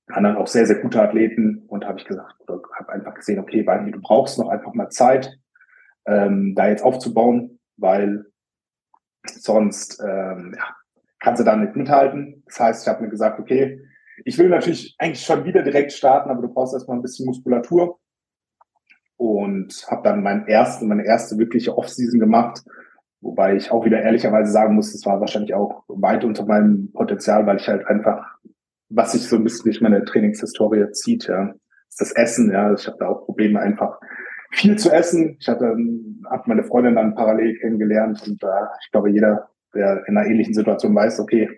anderen 0.07 0.37
auch 0.37 0.47
sehr, 0.47 0.67
sehr 0.67 0.79
gute 0.79 1.01
Athleten 1.01 1.63
und 1.67 1.85
habe 1.85 1.99
ich 1.99 2.05
gesagt, 2.05 2.35
oder 2.41 2.61
habe 2.77 2.91
einfach 2.91 3.15
gesehen, 3.15 3.39
okay, 3.39 3.65
Weini, 3.65 3.91
du 3.91 3.99
brauchst 3.99 4.37
noch 4.37 4.49
einfach 4.49 4.73
mal 4.75 4.89
Zeit, 4.89 5.39
ähm, 6.05 6.53
da 6.55 6.67
jetzt 6.67 6.83
aufzubauen, 6.83 7.59
weil 7.77 8.25
sonst 9.25 9.99
ähm, 10.03 10.53
ja, 10.55 10.75
kannst 11.19 11.41
du 11.41 11.45
da 11.45 11.55
nicht 11.55 11.75
mithalten. 11.75 12.43
Das 12.45 12.59
heißt, 12.59 12.83
ich 12.83 12.93
habe 12.93 13.03
mir 13.03 13.09
gesagt, 13.09 13.39
okay, 13.39 13.81
ich 14.23 14.37
will 14.37 14.49
natürlich 14.49 14.95
eigentlich 14.99 15.25
schon 15.25 15.45
wieder 15.45 15.63
direkt 15.63 15.93
starten, 15.93 16.29
aber 16.29 16.43
du 16.43 16.53
brauchst 16.53 16.73
erstmal 16.73 16.97
ein 16.97 17.03
bisschen 17.03 17.25
Muskulatur 17.25 17.99
und 19.19 19.85
habe 19.91 20.01
dann 20.03 20.23
mein 20.23 20.47
erste, 20.47 20.85
meine 20.85 21.05
erste 21.05 21.37
wirkliche 21.37 21.77
Offseason 21.77 22.21
gemacht, 22.21 22.63
wobei 23.19 23.57
ich 23.57 23.69
auch 23.69 23.83
wieder 23.83 24.01
ehrlicherweise 24.01 24.49
sagen 24.49 24.75
muss, 24.75 24.93
das 24.93 25.05
war 25.05 25.19
wahrscheinlich 25.19 25.53
auch 25.53 25.83
weit 25.89 26.23
unter 26.23 26.45
meinem 26.45 26.89
Potenzial, 26.93 27.45
weil 27.45 27.57
ich 27.57 27.67
halt 27.67 27.85
einfach, 27.85 28.25
was 28.87 29.11
sich 29.11 29.27
so 29.27 29.35
ein 29.35 29.43
bisschen 29.43 29.65
durch 29.65 29.81
meine 29.81 30.05
Trainingshistorie 30.05 30.89
zieht, 30.93 31.27
ja, 31.27 31.53
ist 31.89 31.99
das 31.99 32.13
Essen, 32.13 32.49
ja, 32.49 32.73
ich 32.73 32.87
habe 32.87 32.95
da 32.97 33.09
auch 33.09 33.25
Probleme 33.25 33.59
einfach 33.59 33.99
viel 34.51 34.77
zu 34.77 34.89
essen. 34.89 35.35
Ich 35.37 35.49
hatte, 35.49 35.75
habe 36.29 36.43
meine 36.45 36.63
Freundin 36.63 36.95
dann 36.95 37.13
parallel 37.13 37.59
kennengelernt 37.59 38.25
und 38.25 38.41
da, 38.41 38.63
äh, 38.63 38.67
ich 38.85 38.91
glaube, 38.91 39.11
jeder, 39.11 39.49
der 39.75 40.07
in 40.07 40.17
einer 40.17 40.27
ähnlichen 40.27 40.53
Situation 40.53 40.95
weiß, 40.95 41.19
okay, 41.19 41.49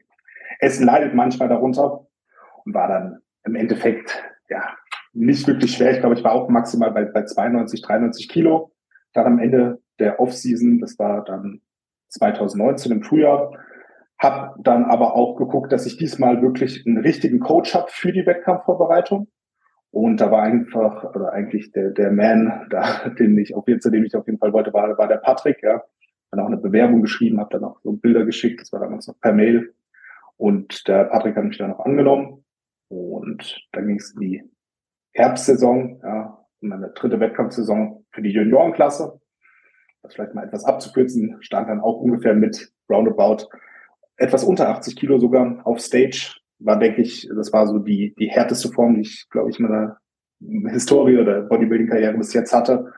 Essen 0.59 0.87
leidet 0.87 1.13
manchmal 1.13 1.47
darunter 1.47 2.07
und 2.65 2.73
war 2.73 2.87
dann 2.87 3.19
im 3.43 3.55
Endeffekt, 3.55 4.23
ja, 4.49 4.63
nicht 5.13 5.47
wirklich 5.47 5.75
schwer. 5.75 5.91
Ich 5.91 5.99
glaube, 5.99 6.15
ich 6.15 6.23
war 6.23 6.33
auch 6.33 6.49
maximal 6.49 6.91
bei, 6.91 7.05
bei 7.05 7.23
92, 7.23 7.81
93 7.81 8.29
Kilo. 8.29 8.71
Dann 9.13 9.25
am 9.25 9.39
Ende 9.39 9.81
der 9.99 10.19
Offseason, 10.19 10.79
das 10.79 10.97
war 10.97 11.23
dann 11.23 11.61
2019 12.09 12.91
im 12.91 13.03
Frühjahr, 13.03 13.51
Habe 14.17 14.55
dann 14.61 14.85
aber 14.85 15.15
auch 15.15 15.35
geguckt, 15.35 15.71
dass 15.71 15.85
ich 15.85 15.97
diesmal 15.97 16.41
wirklich 16.41 16.85
einen 16.85 16.97
richtigen 16.97 17.39
Coach 17.39 17.73
habe 17.73 17.87
für 17.89 18.11
die 18.11 18.25
Wettkampfvorbereitung. 18.25 19.27
Und 19.91 20.21
da 20.21 20.31
war 20.31 20.43
einfach, 20.43 21.03
oder 21.15 21.33
eigentlich 21.33 21.71
der, 21.71 21.89
der 21.91 22.11
Man, 22.11 22.67
da, 22.69 23.09
den 23.19 23.37
ich 23.37 23.55
auf 23.55 23.67
jeden, 23.67 23.81
zu 23.81 23.89
dem 23.89 24.05
ich 24.05 24.15
auf 24.15 24.25
jeden 24.25 24.39
Fall 24.39 24.53
wollte, 24.53 24.73
war, 24.73 24.97
war 24.97 25.07
der 25.07 25.17
Patrick, 25.17 25.61
ja. 25.63 25.83
Dann 26.29 26.39
auch 26.39 26.47
eine 26.47 26.57
Bewerbung 26.57 27.01
geschrieben, 27.01 27.41
habe 27.41 27.49
dann 27.51 27.65
auch 27.65 27.81
so 27.81 27.91
Bilder 27.91 28.23
geschickt, 28.23 28.61
das 28.61 28.71
war 28.71 28.79
damals 28.79 29.07
noch 29.07 29.19
per 29.19 29.33
Mail. 29.33 29.73
Und 30.37 30.87
der 30.87 31.05
Patrick 31.05 31.35
hat 31.35 31.43
mich 31.43 31.57
dann 31.57 31.73
auch 31.73 31.85
angenommen. 31.85 32.45
Und 32.87 33.67
dann 33.73 33.87
ging 33.87 33.97
es 33.97 34.13
in 34.13 34.19
die 34.21 34.50
Herbstsaison, 35.13 35.99
ja, 36.03 36.45
meine 36.61 36.89
dritte 36.89 37.19
Wettkampfsaison 37.19 38.05
für 38.11 38.21
die 38.21 38.31
Juniorenklasse. 38.31 39.19
Das 40.03 40.15
vielleicht 40.15 40.33
mal 40.33 40.45
etwas 40.45 40.65
abzukürzen, 40.65 41.37
stand 41.41 41.69
dann 41.69 41.81
auch 41.81 41.99
ungefähr 41.99 42.33
mit 42.33 42.71
roundabout 42.89 43.47
etwas 44.17 44.43
unter 44.43 44.69
80 44.69 44.95
Kilo 44.95 45.17
sogar 45.19 45.61
auf 45.65 45.79
Stage. 45.79 46.35
War, 46.59 46.77
denke 46.77 47.01
ich, 47.01 47.27
das 47.35 47.51
war 47.51 47.67
so 47.67 47.79
die, 47.79 48.13
die 48.19 48.29
härteste 48.29 48.69
Form, 48.69 48.95
die 48.95 49.01
ich, 49.01 49.27
glaube 49.29 49.49
ich, 49.49 49.59
in 49.59 49.67
meiner 49.67 49.97
Historie 50.71 51.17
oder 51.17 51.41
Bodybuilding-Karriere 51.41 52.17
bis 52.17 52.33
jetzt 52.33 52.53
hatte. 52.53 52.93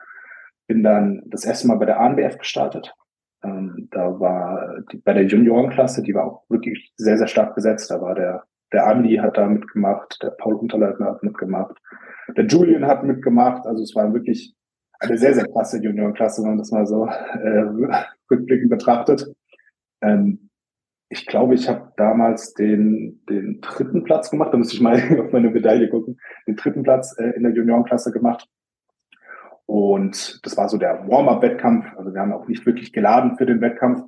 Bin 0.66 0.82
dann 0.82 1.22
das 1.26 1.44
erste 1.44 1.66
Mal 1.68 1.76
bei 1.76 1.86
der 1.86 2.00
ANBF 2.00 2.38
gestartet. 2.38 2.94
Ähm, 3.42 3.88
da 3.90 4.18
war 4.20 4.80
die, 4.92 4.98
bei 4.98 5.12
der 5.12 5.24
Juniorenklasse, 5.24 6.02
die 6.02 6.14
war 6.14 6.24
auch 6.24 6.44
wirklich 6.48 6.92
sehr, 6.96 7.18
sehr 7.18 7.26
stark 7.26 7.54
besetzt. 7.54 7.90
Da 7.90 8.00
war 8.00 8.14
der, 8.14 8.44
der 8.74 8.86
Andi 8.86 9.16
hat 9.16 9.38
da 9.38 9.46
mitgemacht, 9.46 10.18
der 10.22 10.30
Paul 10.30 10.54
Unterleitner 10.54 11.06
hat 11.06 11.22
mitgemacht, 11.22 11.76
der 12.36 12.46
Julian 12.46 12.86
hat 12.86 13.04
mitgemacht. 13.04 13.66
Also 13.66 13.82
es 13.82 13.94
war 13.94 14.12
wirklich 14.12 14.54
eine 14.98 15.16
sehr, 15.16 15.34
sehr 15.34 15.46
klasse 15.46 15.80
Juniorenklasse, 15.80 16.42
wenn 16.42 16.50
man 16.50 16.58
das 16.58 16.72
mal 16.72 16.86
so 16.86 17.06
äh, 17.06 17.64
rückblickend 18.30 18.70
betrachtet. 18.70 19.32
Ähm, 20.02 20.50
ich 21.08 21.26
glaube, 21.26 21.54
ich 21.54 21.68
habe 21.68 21.92
damals 21.96 22.54
den, 22.54 23.22
den 23.30 23.60
dritten 23.60 24.02
Platz 24.02 24.30
gemacht, 24.30 24.52
da 24.52 24.56
müsste 24.56 24.74
ich 24.74 24.80
mal 24.80 24.94
auf 25.20 25.32
meine 25.32 25.50
Medaille 25.50 25.88
gucken, 25.88 26.18
den 26.46 26.56
dritten 26.56 26.82
Platz 26.82 27.16
äh, 27.18 27.30
in 27.30 27.44
der 27.44 27.52
Juniorenklasse 27.52 28.10
gemacht. 28.10 28.48
Und 29.66 30.44
das 30.44 30.56
war 30.56 30.68
so 30.68 30.78
der 30.78 31.08
Warm-up-Wettkampf. 31.08 31.86
Also 31.96 32.12
wir 32.12 32.20
haben 32.20 32.32
auch 32.32 32.48
nicht 32.48 32.66
wirklich 32.66 32.92
geladen 32.92 33.36
für 33.36 33.46
den 33.46 33.60
Wettkampf. 33.60 34.02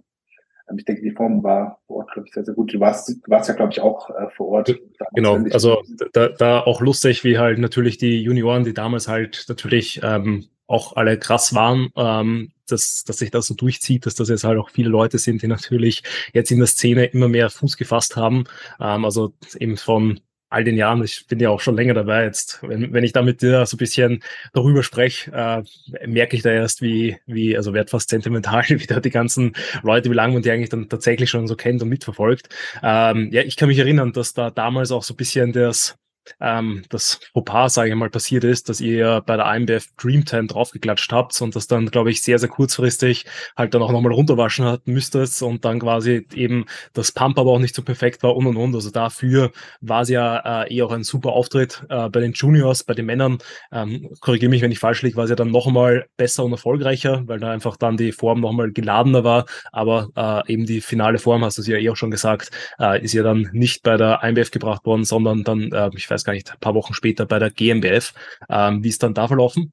Ähm, 0.69 0.79
ich 0.79 0.85
denke, 0.85 1.03
die 1.03 1.11
Form 1.11 1.43
war 1.43 1.81
vor 1.87 1.97
Ort, 1.99 2.13
glaube 2.13 2.29
ich, 2.29 2.35
sehr, 2.35 2.45
sehr 2.45 2.55
gut. 2.55 2.73
Du 2.73 2.81
warst, 2.81 3.09
du 3.09 3.31
warst 3.31 3.49
ja, 3.49 3.55
glaube 3.55 3.73
ich, 3.73 3.81
auch 3.81 4.11
äh, 4.11 4.29
vor 4.37 4.49
Ort. 4.49 4.75
Genau, 5.15 5.37
also 5.53 5.83
da, 6.13 6.29
da 6.29 6.61
auch 6.61 6.81
lustig, 6.81 7.25
wie 7.25 7.39
halt 7.39 7.59
natürlich 7.59 7.99
die 7.99 8.23
Junioren, 8.23 8.65
die 8.65 8.75
damals 8.75 9.09
halt 9.09 9.45
natürlich 9.49 10.01
ähm, 10.03 10.47
auch 10.67 10.97
alle 10.97 11.19
krass 11.19 11.55
waren, 11.55 11.91
ähm, 11.97 12.53
dass, 12.69 13.05
dass 13.05 13.19
sich 13.19 13.31
das 13.31 13.47
so 13.47 13.55
durchzieht, 13.55 14.07
dass 14.07 14.17
das 14.17 14.29
jetzt 14.29 14.45
halt 14.45 14.59
auch 14.59 14.71
viele 14.71 14.89
Leute 14.89 15.19
sind, 15.19 15.43
die 15.43 15.47
natürlich 15.47 16.03
jetzt 16.33 16.51
in 16.51 16.59
der 16.59 16.67
Szene 16.67 17.05
immer 17.07 17.29
mehr 17.29 17.51
Fuß 17.51 17.77
gefasst 17.77 18.17
haben. 18.17 18.45
Ähm, 18.81 19.05
also 19.05 19.33
eben 19.59 19.77
von 19.77 20.21
all 20.57 20.65
den 20.65 20.77
Jahren, 20.77 21.05
ich 21.05 21.27
bin 21.27 21.39
ja 21.39 21.51
auch 21.51 21.61
schon 21.61 21.77
länger 21.77 21.93
dabei 21.93 22.25
jetzt, 22.25 22.61
wenn, 22.63 22.93
wenn 22.95 23.05
ich 23.05 23.13
da 23.13 23.21
mit 23.21 23.43
dir 23.43 23.67
so 23.67 23.77
ein 23.77 23.79
bisschen 23.79 24.23
darüber 24.55 24.83
spreche, 24.83 25.31
äh, 25.31 26.07
merke 26.07 26.35
ich 26.35 26.43
da 26.43 26.51
erst, 26.51 26.81
wie, 26.81 27.19
wie, 27.27 27.57
also 27.57 27.75
werd 27.75 27.91
fast 27.91 28.09
sentimental, 28.09 28.65
wie 28.69 28.87
da 28.87 29.01
die 29.01 29.11
ganzen 29.11 29.53
Leute, 29.83 30.11
wie 30.11 30.15
lange 30.15 30.33
man 30.33 30.43
die 30.43 30.51
eigentlich 30.51 30.71
dann 30.71 30.89
tatsächlich 30.89 31.29
schon 31.29 31.47
so 31.47 31.57
kennt 31.57 31.83
und 31.83 31.91
mitverfolgt. 31.91 32.49
Ähm, 32.83 33.29
ja, 33.33 33.43
ich 33.43 33.57
kann 33.57 33.69
mich 33.69 33.79
erinnern, 33.79 34.13
dass 34.13 34.33
da 34.33 34.51
damals 34.51 34.93
auch 34.93 35.03
so 35.03 35.13
ein 35.13 35.19
bisschen 35.19 35.53
das, 35.53 35.99
ähm, 36.41 36.85
das 36.89 37.21
Fauxpas, 37.33 37.75
sage 37.75 37.91
ich 37.91 37.95
mal, 37.95 38.11
passiert 38.11 38.45
ist, 38.45 38.69
dass 38.69 38.81
ihr 38.81 39.23
bei 39.27 39.37
der 39.37 39.47
IMBF 39.55 39.89
Dreamtime 39.97 40.47
draufgeklatscht 40.47 41.13
habt 41.13 41.41
und 41.41 41.57
das 41.57 41.67
dann, 41.67 41.87
glaube 41.87 42.11
ich, 42.11 42.23
sehr, 42.23 42.39
sehr 42.39 42.49
kurzfristig 42.49 43.27
halt 43.57 43.75
dann 43.75 43.83
auch 43.83 43.93
nochmal 43.93 44.13
runterwaschen 44.13 44.65
hat 44.65 44.87
müsstet 44.87 45.43
und 45.43 45.65
dann 45.65 45.81
quasi 45.81 46.27
eben 46.35 46.67
das 46.93 47.13
Pump 47.13 47.39
aber 47.39 47.51
auch 47.53 47.59
nicht 47.59 47.75
so 47.75 47.83
perfekt 47.83 48.23
war 48.23 48.37
und 48.37 48.47
und 48.47 48.57
und. 48.57 48.75
Also 48.75 48.91
dafür 48.91 49.53
war 49.81 50.03
es 50.03 50.09
ja 50.09 50.63
äh, 50.65 50.75
eh 50.75 50.83
auch 50.83 50.93
ein 50.93 51.05
super 51.05 51.31
Auftritt 51.33 51.85
äh, 51.89 52.09
bei 52.09 52.21
den 52.21 52.33
Juniors, 52.33 52.85
bei 52.85 52.95
den 52.95 53.07
Männern. 53.07 53.39
Ähm, 53.73 54.11
Korrigiere 54.21 54.51
mich, 54.51 54.63
wenn 54.63 54.73
ich 54.73 54.79
falsch 54.79 55.03
liege, 55.03 55.17
war 55.17 55.25
es 55.25 55.31
ja 55.31 55.37
dann 55.37 55.51
noch 55.51 55.67
einmal 55.67 56.07
besser 56.17 56.45
und 56.45 56.53
erfolgreicher, 56.53 57.23
weil 57.27 57.41
da 57.41 57.51
einfach 57.51 57.77
dann 57.77 57.97
die 57.97 58.13
Form 58.13 58.41
noch 58.41 58.51
einmal 58.51 58.73
geladener 58.73 59.25
war. 59.25 59.47
Aber 59.73 60.09
äh, 60.17 60.53
eben 60.53 60.67
die 60.67 60.81
finale 60.81 61.19
Form, 61.19 61.45
hast 61.45 61.59
du 61.59 61.63
es 61.63 61.69
ja 61.69 61.77
eh 61.77 61.91
auch 61.91 61.97
schon 61.97 62.11
gesagt, 62.11 62.51
äh, 62.79 63.03
ist 63.03 63.13
ja 63.13 63.23
dann 63.23 63.49
nicht 63.53 63.83
bei 63.83 63.97
der 63.97 64.21
IMBF 64.23 64.51
gebracht 64.51 64.85
worden, 64.87 65.05
sondern 65.05 65.45
dann, 65.45 65.73
äh, 65.73 65.91
ich 65.97 66.11
weiß 66.11 66.16
weiß 66.17 66.25
gar 66.25 66.33
nicht, 66.33 66.51
ein 66.51 66.61
paar 66.61 66.75
Wochen 66.75 66.95
später 66.95 67.27
bei 67.27 67.39
der 67.39 67.51
GmbF. 67.51 68.15
Ähm, 68.49 68.83
wie 68.83 68.89
ist 68.89 69.03
dann 69.03 69.15
da 69.15 69.29
verlaufen? 69.29 69.73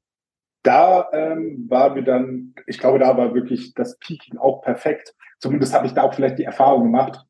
Da 0.63 1.09
ähm, 1.11 1.65
war 1.69 1.95
wir 1.95 2.03
dann, 2.03 2.53
ich 2.67 2.79
glaube, 2.79 2.99
da 2.99 3.17
war 3.17 3.33
wirklich 3.33 3.73
das 3.73 3.97
Peaking 3.99 4.37
auch 4.37 4.61
perfekt. 4.61 5.13
Zumindest 5.39 5.73
habe 5.73 5.87
ich 5.87 5.93
da 5.93 6.03
auch 6.03 6.13
vielleicht 6.13 6.39
die 6.39 6.45
Erfahrung 6.45 6.83
gemacht, 6.83 7.25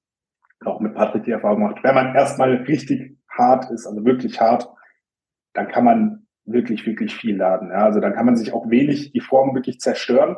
auch 0.66 0.80
mit 0.80 0.94
Patrick 0.94 1.24
die 1.24 1.32
Erfahrung 1.32 1.62
gemacht. 1.62 1.80
Wenn 1.84 1.96
man 1.96 2.16
erstmal 2.16 2.54
richtig 2.56 3.18
hart 3.30 3.72
ist, 3.72 3.88
also 3.88 4.06
wirklich 4.06 4.40
hart, 4.40 4.68
dann 5.54 5.68
kann 5.68 5.84
man 5.84 6.28
wirklich, 6.46 6.86
wirklich 6.86 7.16
viel 7.16 7.38
laden. 7.38 7.70
Ja? 7.70 7.86
Also 7.86 8.00
dann 8.00 8.14
kann 8.14 8.26
man 8.26 8.36
sich 8.36 8.54
auch 8.54 8.70
wenig 8.70 9.12
die 9.12 9.20
Form 9.20 9.56
wirklich 9.56 9.80
zerstören. 9.80 10.36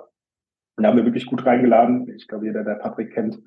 Und 0.77 0.84
da 0.84 0.89
haben 0.89 0.98
wir 0.98 1.05
wirklich 1.05 1.25
gut 1.25 1.46
reingeladen. 1.46 2.10
Ich 2.15 2.27
glaube, 2.27 2.46
jeder, 2.46 2.63
der 2.63 2.75
Patrick 2.75 3.13
kennt, 3.13 3.39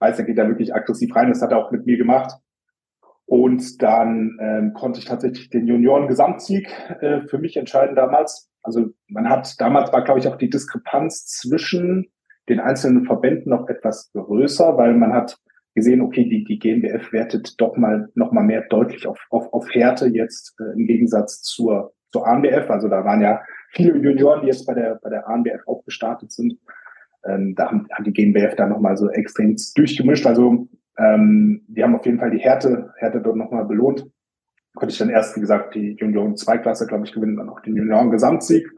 weiß, 0.00 0.18
er 0.18 0.24
geht 0.24 0.38
da 0.38 0.48
wirklich 0.48 0.74
aggressiv 0.74 1.14
rein. 1.14 1.28
Das 1.28 1.42
hat 1.42 1.52
er 1.52 1.58
auch 1.58 1.70
mit 1.70 1.86
mir 1.86 1.96
gemacht. 1.96 2.32
Und 3.26 3.82
dann 3.82 4.38
ähm, 4.40 4.72
konnte 4.74 4.98
ich 4.98 5.06
tatsächlich 5.06 5.48
den 5.50 5.66
Junioren-Gesamtsieg 5.66 6.68
äh, 7.00 7.22
für 7.28 7.38
mich 7.38 7.56
entscheiden 7.56 7.96
damals. 7.96 8.50
Also 8.62 8.90
man 9.08 9.28
hat, 9.28 9.60
damals 9.60 9.92
war, 9.92 10.04
glaube 10.04 10.20
ich, 10.20 10.28
auch 10.28 10.36
die 10.36 10.50
Diskrepanz 10.50 11.26
zwischen 11.26 12.10
den 12.48 12.60
einzelnen 12.60 13.04
Verbänden 13.04 13.50
noch 13.50 13.68
etwas 13.68 14.10
größer, 14.12 14.76
weil 14.76 14.94
man 14.94 15.12
hat 15.12 15.38
gesehen, 15.74 16.02
okay, 16.02 16.28
die, 16.28 16.44
die 16.44 16.58
GmbF 16.58 17.12
wertet 17.12 17.60
doch 17.60 17.76
mal 17.76 18.10
noch 18.14 18.32
mal 18.32 18.44
mehr 18.44 18.62
deutlich 18.68 19.06
auf, 19.06 19.18
auf, 19.30 19.52
auf 19.52 19.72
Härte 19.72 20.06
jetzt 20.06 20.54
äh, 20.60 20.78
im 20.78 20.86
Gegensatz 20.86 21.42
zur, 21.42 21.94
zur 22.10 22.26
ANBF. 22.26 22.68
Also 22.68 22.88
da 22.88 23.04
waren 23.04 23.22
ja 23.22 23.40
viele 23.70 23.96
Junioren, 23.96 24.42
die 24.42 24.48
jetzt 24.48 24.66
bei 24.66 24.74
der, 24.74 24.98
bei 25.02 25.10
der 25.10 25.28
ANBF 25.28 25.66
auch 25.66 25.82
gestartet 25.84 26.32
sind. 26.32 26.58
Ähm, 27.24 27.54
da 27.54 27.70
haben, 27.70 27.86
hat 27.90 28.06
die 28.06 28.12
GmbF 28.12 28.54
dann 28.56 28.70
noch 28.70 28.80
mal 28.80 28.96
so 28.96 29.08
extrem 29.08 29.56
durchgemischt. 29.74 30.26
Also 30.26 30.68
ähm, 30.98 31.64
die 31.68 31.82
haben 31.82 31.94
auf 31.94 32.04
jeden 32.06 32.18
Fall 32.18 32.30
die 32.30 32.38
Härte, 32.38 32.92
Härte 32.98 33.20
dort 33.20 33.36
nochmal 33.36 33.64
belohnt. 33.64 34.06
Konnte 34.74 34.92
ich 34.92 34.98
dann 34.98 35.10
erst, 35.10 35.36
wie 35.36 35.40
gesagt, 35.40 35.74
die 35.74 35.96
Junioren 35.98 36.36
Zweiklasse, 36.36 36.86
glaube 36.86 37.04
ich, 37.04 37.12
gewinnen, 37.12 37.36
dann 37.36 37.48
auch 37.48 37.60
den 37.60 37.76
Junioren 37.76 38.10
Gesamtsieg. 38.10 38.70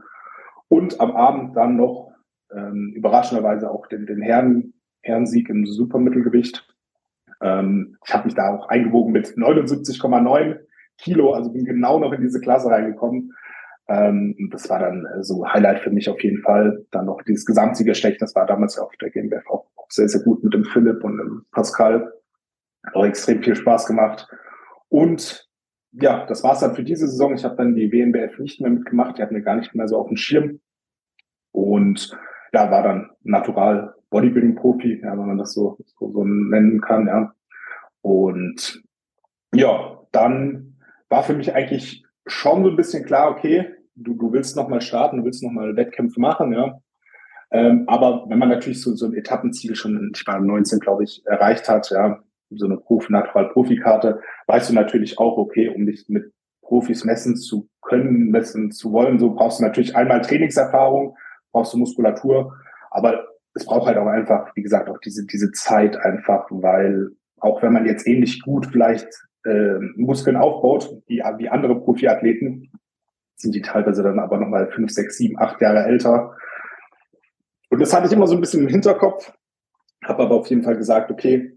Und 0.69 1.01
am 1.01 1.13
Abend 1.13 1.57
dann 1.57 1.77
noch 1.77 2.13
ähm, 2.53 2.93
überraschenderweise 2.95 3.71
auch 3.71 3.87
den, 3.87 4.07
den 4.07 4.23
Herren, 4.23 4.75
Herrensieg 5.03 5.49
im 5.49 5.67
Supermittelgewicht. 5.67 6.67
Ähm, 7.41 7.97
ich 8.05 8.15
habe 8.15 8.25
mich 8.25 8.35
da 8.35 8.55
auch 8.55 8.69
eingewogen 8.69 9.13
mit 9.13 9.29
79,9 9.29 10.59
Kilo, 10.99 11.33
also 11.33 11.53
bin 11.53 11.65
genau 11.65 11.99
noch 11.99 12.13
in 12.13 12.23
diese 12.23 12.41
Klasse 12.41 12.71
reingekommen. 12.71 13.33
Ähm, 13.89 14.49
das 14.51 14.69
war 14.71 14.79
dann 14.79 15.05
äh, 15.07 15.23
so 15.23 15.47
Highlight 15.47 15.81
für 15.81 15.91
mich 15.91 16.09
auf 16.09 16.23
jeden 16.23 16.41
Fall. 16.43 16.85
Dann 16.91 17.07
noch 17.07 17.23
dieses 17.23 17.45
Gesamtsiegerstech, 17.45 18.19
das 18.19 18.35
war 18.35 18.47
damals 18.47 18.77
ja 18.77 18.83
auf 18.83 18.97
der 18.97 19.11
GmbF 19.11 19.49
auch 19.49 19.67
sehr, 19.95 20.09
sehr 20.09 20.23
gut 20.23 20.43
mit 20.43 20.55
dem 20.55 20.65
Philipp 20.65 21.03
und 21.05 21.19
dem 21.19 21.45
Pascal. 21.53 22.13
Hat 22.85 22.95
auch 22.95 23.05
extrem 23.05 23.43
viel 23.43 23.57
Spaß 23.57 23.87
gemacht. 23.87 24.29
Und 24.89 25.49
ja, 25.93 26.27
das 26.27 26.43
war's 26.43 26.61
dann 26.61 26.75
für 26.75 26.85
diese 26.85 27.07
Saison. 27.07 27.35
Ich 27.35 27.45
habe 27.45 27.57
dann 27.57 27.75
die 27.75 27.91
WNBF 27.91 28.39
nicht 28.39 28.61
mehr 28.61 28.71
mitgemacht. 28.71 29.19
Die 29.19 29.23
hatten 29.23 29.35
wir 29.35 29.43
gar 29.43 29.57
nicht 29.57 29.75
mehr 29.75 29.89
so 29.89 29.99
auf 29.99 30.09
dem 30.09 30.17
Schirm. 30.17 30.61
Und 31.53 32.19
ja, 32.53 32.71
war 32.71 32.83
dann 32.83 33.11
natural 33.23 33.95
Bodybuilding-Profi, 34.11 35.01
ja, 35.03 35.13
wenn 35.13 35.27
man 35.27 35.39
das 35.39 35.55
so, 35.55 35.77
so, 35.99 36.13
so 36.13 36.25
nennen 36.25 36.81
kann, 36.81 37.07
ja. 37.07 37.35
Und 38.01 38.83
ja, 39.55 39.99
dann 40.13 40.77
war 41.09 41.25
für 41.25 41.35
mich 41.35 41.55
eigentlich 41.55 42.05
schon 42.27 42.63
so 42.63 42.71
ein 42.71 42.77
bisschen 42.77 43.05
klar, 43.05 43.31
okay, 43.31 43.75
du, 43.97 44.15
du 44.15 44.33
willst 44.33 44.57
nochmal 44.57 44.81
starten, 44.81 45.19
du 45.19 45.25
willst 45.25 45.43
nochmal 45.43 45.77
Wettkämpfe 45.77 46.21
machen, 46.21 46.53
ja. 46.53 46.79
Ähm, 47.51 47.85
aber 47.87 48.25
wenn 48.29 48.39
man 48.39 48.49
natürlich 48.49 48.81
so, 48.83 48.95
so 48.95 49.07
ein 49.07 49.15
Etappenziel 49.15 49.77
schon, 49.77 50.13
ich 50.15 50.27
war 50.27 50.41
19, 50.41 50.81
glaube 50.81 51.05
ich, 51.05 51.23
erreicht 51.27 51.69
hat, 51.69 51.91
ja, 51.91 52.21
so 52.51 52.67
eine 52.67 52.77
Profi, 52.77 53.13
Natural 53.13 53.49
Profikarte, 53.49 54.21
weißt 54.47 54.71
du 54.71 54.75
natürlich 54.75 55.19
auch, 55.19 55.37
okay, 55.37 55.69
um 55.69 55.87
dich 55.87 56.07
mit 56.09 56.33
Profis 56.63 57.05
messen 57.05 57.37
zu 57.37 57.69
können, 57.83 58.31
messen 58.31 58.71
zu 58.71 58.93
wollen, 58.93 59.19
so 59.19 59.35
brauchst 59.35 59.61
du 59.61 59.65
natürlich 59.65 59.95
einmal 59.97 60.21
Trainingserfahrung, 60.21 61.17
brauchst 61.53 61.75
du 61.75 61.79
Muskulatur, 61.79 62.57
aber 62.91 63.27
es 63.55 63.65
braucht 63.67 63.87
halt 63.87 63.99
auch 63.99 64.07
einfach, 64.07 64.51
wie 64.57 64.63
gesagt, 64.63 64.89
auch 64.89 64.99
diese, 64.99 65.25
diese 65.27 65.53
Zeit 65.53 65.97
einfach, 65.97 66.47
weil 66.51 67.11
auch 67.39 67.63
wenn 67.63 67.73
man 67.73 67.87
jetzt 67.87 68.07
ähnlich 68.07 68.43
gut 68.43 68.67
vielleicht 68.67 69.09
äh, 69.45 69.79
Muskeln 69.97 70.37
aufbaut, 70.37 70.91
wie, 71.07 71.23
wie 71.39 71.49
andere 71.49 71.81
Profiathleten, 71.81 72.73
sind 73.37 73.55
die 73.55 73.63
teilweise 73.63 74.03
dann 74.03 74.19
aber 74.19 74.39
nochmal 74.39 74.71
fünf, 74.73 74.91
sechs, 74.91 75.19
sieben, 75.19 75.39
acht 75.39 75.61
Jahre 75.61 75.85
älter. 75.85 76.37
Das 77.85 77.93
hatte 77.93 78.07
ich 78.07 78.13
immer 78.15 78.27
so 78.27 78.35
ein 78.35 78.41
bisschen 78.41 78.63
im 78.63 78.69
Hinterkopf, 78.69 79.31
habe 80.03 80.23
aber 80.23 80.37
auf 80.37 80.47
jeden 80.47 80.63
Fall 80.63 80.79
gesagt, 80.79 81.11
okay, 81.11 81.53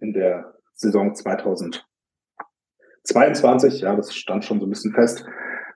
in 0.00 0.12
der 0.12 0.52
Saison 0.74 1.14
2022, 1.14 3.82
ja, 3.82 3.94
das 3.94 4.12
stand 4.12 4.44
schon 4.44 4.58
so 4.58 4.66
ein 4.66 4.70
bisschen 4.70 4.92
fest, 4.92 5.24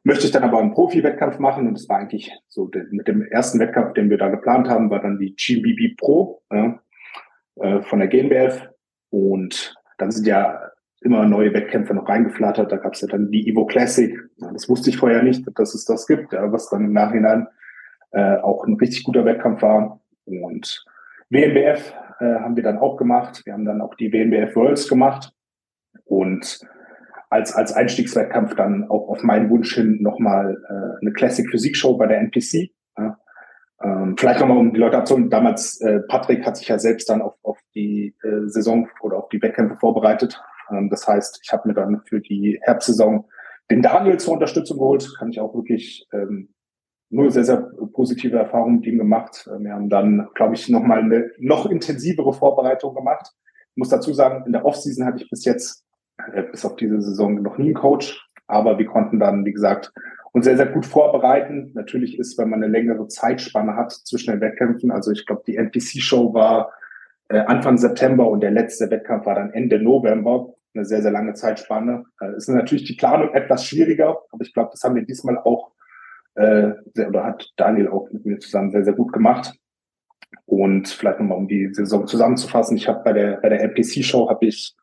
möchte 0.02 0.26
ich 0.26 0.32
dann 0.32 0.42
aber 0.42 0.58
einen 0.58 0.72
Profi-Wettkampf 0.72 1.38
machen 1.38 1.68
und 1.68 1.74
das 1.74 1.88
war 1.88 1.98
eigentlich 1.98 2.32
so 2.48 2.68
mit 2.90 3.06
dem 3.06 3.22
ersten 3.22 3.60
Wettkampf, 3.60 3.92
den 3.92 4.10
wir 4.10 4.18
da 4.18 4.30
geplant 4.30 4.68
haben, 4.68 4.90
war 4.90 5.00
dann 5.00 5.20
die 5.20 5.36
GBB 5.36 5.96
Pro 5.96 6.42
ja, 6.50 6.80
äh, 7.60 7.80
von 7.82 8.00
der 8.00 8.08
GmbF 8.08 8.68
Und 9.10 9.76
dann 9.98 10.10
sind 10.10 10.26
ja 10.26 10.72
immer 11.02 11.24
neue 11.24 11.54
Wettkämpfe 11.54 11.94
noch 11.94 12.08
reingeflattert. 12.08 12.72
Da 12.72 12.78
gab 12.78 12.94
es 12.94 13.02
ja 13.02 13.06
dann 13.06 13.30
die 13.30 13.48
Evo 13.48 13.64
Classic. 13.64 14.18
Das 14.38 14.68
wusste 14.68 14.90
ich 14.90 14.96
vorher 14.96 15.22
nicht, 15.22 15.46
dass 15.56 15.72
es 15.72 15.84
das 15.84 16.08
gibt, 16.08 16.32
was 16.32 16.68
dann 16.68 16.86
im 16.86 16.92
Nachhinein 16.92 17.46
äh, 18.14 18.36
auch 18.36 18.64
ein 18.64 18.74
richtig 18.74 19.04
guter 19.04 19.24
Wettkampf 19.24 19.62
war. 19.62 20.00
Und 20.24 20.84
WNBF 21.30 21.92
äh, 22.20 22.24
haben 22.24 22.56
wir 22.56 22.62
dann 22.62 22.78
auch 22.78 22.96
gemacht. 22.96 23.42
Wir 23.44 23.52
haben 23.52 23.64
dann 23.64 23.80
auch 23.80 23.94
die 23.94 24.12
WNBF 24.12 24.54
Worlds 24.56 24.88
gemacht. 24.88 25.32
Und 26.04 26.60
als, 27.30 27.52
als 27.54 27.72
Einstiegswettkampf 27.72 28.54
dann 28.54 28.88
auch 28.88 29.08
auf 29.08 29.22
meinen 29.22 29.50
Wunsch 29.50 29.74
hin 29.74 29.98
nochmal 30.00 30.56
äh, 30.68 31.00
eine 31.00 31.12
Classic 31.12 31.48
Physik 31.50 31.76
Show 31.76 31.96
bei 31.96 32.06
der 32.06 32.18
NPC. 32.20 32.70
Ja. 32.96 33.18
Ähm, 33.82 34.16
vielleicht 34.16 34.40
nochmal, 34.40 34.58
um 34.58 34.72
die 34.72 34.80
Leute 34.80 34.98
abzuholen. 34.98 35.30
Damals, 35.30 35.80
äh, 35.80 36.00
Patrick 36.08 36.46
hat 36.46 36.56
sich 36.56 36.68
ja 36.68 36.78
selbst 36.78 37.08
dann 37.10 37.20
auf, 37.20 37.34
auf 37.42 37.58
die 37.74 38.14
äh, 38.22 38.46
Saison 38.48 38.88
oder 39.02 39.18
auf 39.18 39.28
die 39.28 39.42
Wettkämpfe 39.42 39.76
vorbereitet. 39.76 40.40
Ähm, 40.70 40.88
das 40.90 41.08
heißt, 41.08 41.40
ich 41.42 41.52
habe 41.52 41.68
mir 41.68 41.74
dann 41.74 42.02
für 42.04 42.20
die 42.20 42.60
Herbstsaison 42.62 43.26
den 43.70 43.82
Daniel 43.82 44.18
zur 44.18 44.34
Unterstützung 44.34 44.78
geholt. 44.78 45.12
Kann 45.18 45.30
ich 45.30 45.40
auch 45.40 45.54
wirklich 45.54 46.06
ähm, 46.12 46.53
nur 47.14 47.30
sehr, 47.30 47.44
sehr 47.44 47.70
positive 47.92 48.36
Erfahrungen 48.36 48.76
mit 48.76 48.86
ihm 48.86 48.98
gemacht. 48.98 49.48
Wir 49.58 49.72
haben 49.72 49.88
dann, 49.88 50.28
glaube 50.34 50.54
ich, 50.54 50.68
nochmal 50.68 50.98
eine 50.98 51.30
noch 51.38 51.66
intensivere 51.66 52.32
Vorbereitung 52.32 52.94
gemacht. 52.94 53.32
Ich 53.70 53.76
muss 53.76 53.88
dazu 53.88 54.12
sagen, 54.12 54.44
in 54.46 54.52
der 54.52 54.64
Offseason 54.64 55.06
hatte 55.06 55.22
ich 55.22 55.30
bis 55.30 55.44
jetzt, 55.44 55.84
äh, 56.32 56.42
bis 56.42 56.64
auf 56.64 56.76
diese 56.76 57.00
Saison, 57.00 57.40
noch 57.40 57.56
nie 57.56 57.66
einen 57.66 57.74
Coach. 57.74 58.28
Aber 58.46 58.78
wir 58.78 58.86
konnten 58.86 59.20
dann, 59.20 59.44
wie 59.44 59.52
gesagt, 59.52 59.92
uns 60.32 60.44
sehr, 60.44 60.56
sehr 60.56 60.66
gut 60.66 60.84
vorbereiten. 60.86 61.70
Natürlich 61.74 62.18
ist, 62.18 62.36
wenn 62.36 62.50
man 62.50 62.62
eine 62.62 62.70
längere 62.70 63.06
Zeitspanne 63.06 63.76
hat 63.76 63.92
zwischen 63.92 64.32
den 64.32 64.40
Wettkämpfen, 64.40 64.90
also 64.90 65.12
ich 65.12 65.24
glaube, 65.24 65.44
die 65.46 65.56
NPC-Show 65.56 66.34
war 66.34 66.72
äh, 67.28 67.38
Anfang 67.38 67.78
September 67.78 68.28
und 68.28 68.40
der 68.40 68.50
letzte 68.50 68.90
Wettkampf 68.90 69.26
war 69.26 69.36
dann 69.36 69.52
Ende 69.52 69.80
November. 69.80 70.52
Eine 70.74 70.84
sehr, 70.84 71.02
sehr 71.02 71.12
lange 71.12 71.34
Zeitspanne. 71.34 72.04
Äh, 72.20 72.36
ist 72.36 72.48
natürlich 72.48 72.84
die 72.84 72.96
Planung 72.96 73.32
etwas 73.34 73.64
schwieriger, 73.64 74.18
aber 74.32 74.42
ich 74.42 74.52
glaube, 74.52 74.70
das 74.72 74.82
haben 74.82 74.96
wir 74.96 75.04
diesmal 75.04 75.38
auch 75.38 75.70
äh, 76.34 76.72
oder 77.06 77.24
hat 77.24 77.52
Daniel 77.56 77.88
auch 77.88 78.10
mit 78.10 78.24
mir 78.24 78.38
zusammen 78.38 78.70
sehr, 78.70 78.84
sehr 78.84 78.94
gut 78.94 79.12
gemacht. 79.12 79.54
Und 80.46 80.88
vielleicht 80.88 81.20
nochmal, 81.20 81.38
um 81.38 81.48
die 81.48 81.72
Saison 81.72 82.06
zusammenzufassen, 82.06 82.76
ich 82.76 82.88
habe 82.88 83.02
bei 83.04 83.12
der, 83.12 83.36
bei 83.38 83.48
der 83.48 83.62
MPC-Show 83.62 84.28
habe 84.28 84.46
ich 84.46 84.74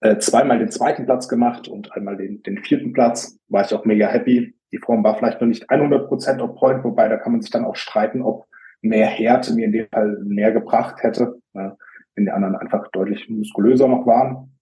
äh, 0.00 0.18
zweimal 0.18 0.58
den 0.58 0.70
zweiten 0.70 1.04
Platz 1.04 1.28
gemacht 1.28 1.68
und 1.68 1.92
einmal 1.92 2.16
den, 2.16 2.42
den 2.42 2.58
vierten 2.58 2.92
Platz. 2.92 3.38
War 3.48 3.64
ich 3.64 3.74
auch 3.74 3.84
mega 3.84 4.06
happy. 4.08 4.54
Die 4.72 4.78
Form 4.78 5.04
war 5.04 5.16
vielleicht 5.16 5.40
noch 5.40 5.48
nicht 5.48 5.70
100 5.70 6.08
Prozent 6.08 6.40
auf 6.40 6.56
Point, 6.56 6.82
wobei 6.82 7.08
da 7.08 7.16
kann 7.16 7.32
man 7.32 7.42
sich 7.42 7.50
dann 7.50 7.64
auch 7.64 7.76
streiten, 7.76 8.22
ob 8.22 8.46
mehr 8.80 9.06
Härte 9.06 9.54
mir 9.54 9.66
in 9.66 9.72
dem 9.72 9.88
Fall 9.88 10.18
mehr 10.24 10.52
gebracht 10.52 11.02
hätte, 11.02 11.40
äh, 11.54 11.70
wenn 12.14 12.24
die 12.24 12.30
anderen 12.30 12.56
einfach 12.56 12.88
deutlich 12.88 13.28
muskulöser 13.28 13.88
noch 13.88 14.06
waren. 14.06 14.58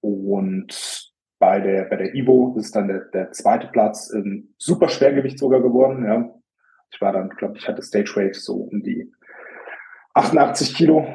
Und 0.00 1.13
bei 1.38 1.60
der, 1.60 1.84
bei 1.84 1.96
der 1.96 2.14
Ivo 2.14 2.54
ist 2.58 2.74
dann 2.76 2.88
der, 2.88 3.00
der 3.12 3.32
zweite 3.32 3.68
Platz 3.68 4.10
im 4.10 4.54
super 4.58 4.88
Schwergewicht 4.88 5.38
sogar 5.38 5.60
geworden. 5.60 6.04
Ja. 6.04 6.30
Ich 6.90 7.00
war 7.00 7.12
dann, 7.12 7.28
glaube 7.30 7.56
ich, 7.56 7.66
hatte 7.68 7.82
Stage 7.82 8.12
Weight 8.14 8.36
so 8.36 8.54
um 8.54 8.82
die 8.82 9.12
88 10.14 10.74
Kilo. 10.74 11.06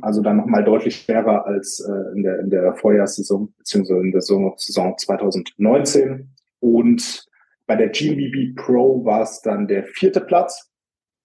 Also 0.00 0.22
dann 0.22 0.38
nochmal 0.38 0.64
deutlich 0.64 0.96
schwerer 0.96 1.44
als 1.44 1.80
äh, 1.80 2.16
in, 2.16 2.22
der, 2.22 2.40
in 2.40 2.50
der 2.50 2.74
Vorjahrssaison, 2.74 3.52
beziehungsweise 3.58 4.00
in 4.00 4.12
der 4.12 4.22
Saison, 4.22 4.54
Saison 4.56 4.96
2019. 4.96 6.30
Und 6.60 7.26
bei 7.66 7.76
der 7.76 7.90
GMBB 7.90 8.56
Pro 8.56 9.04
war 9.04 9.22
es 9.22 9.42
dann 9.42 9.66
der 9.66 9.84
vierte 9.84 10.20
Platz, 10.20 10.70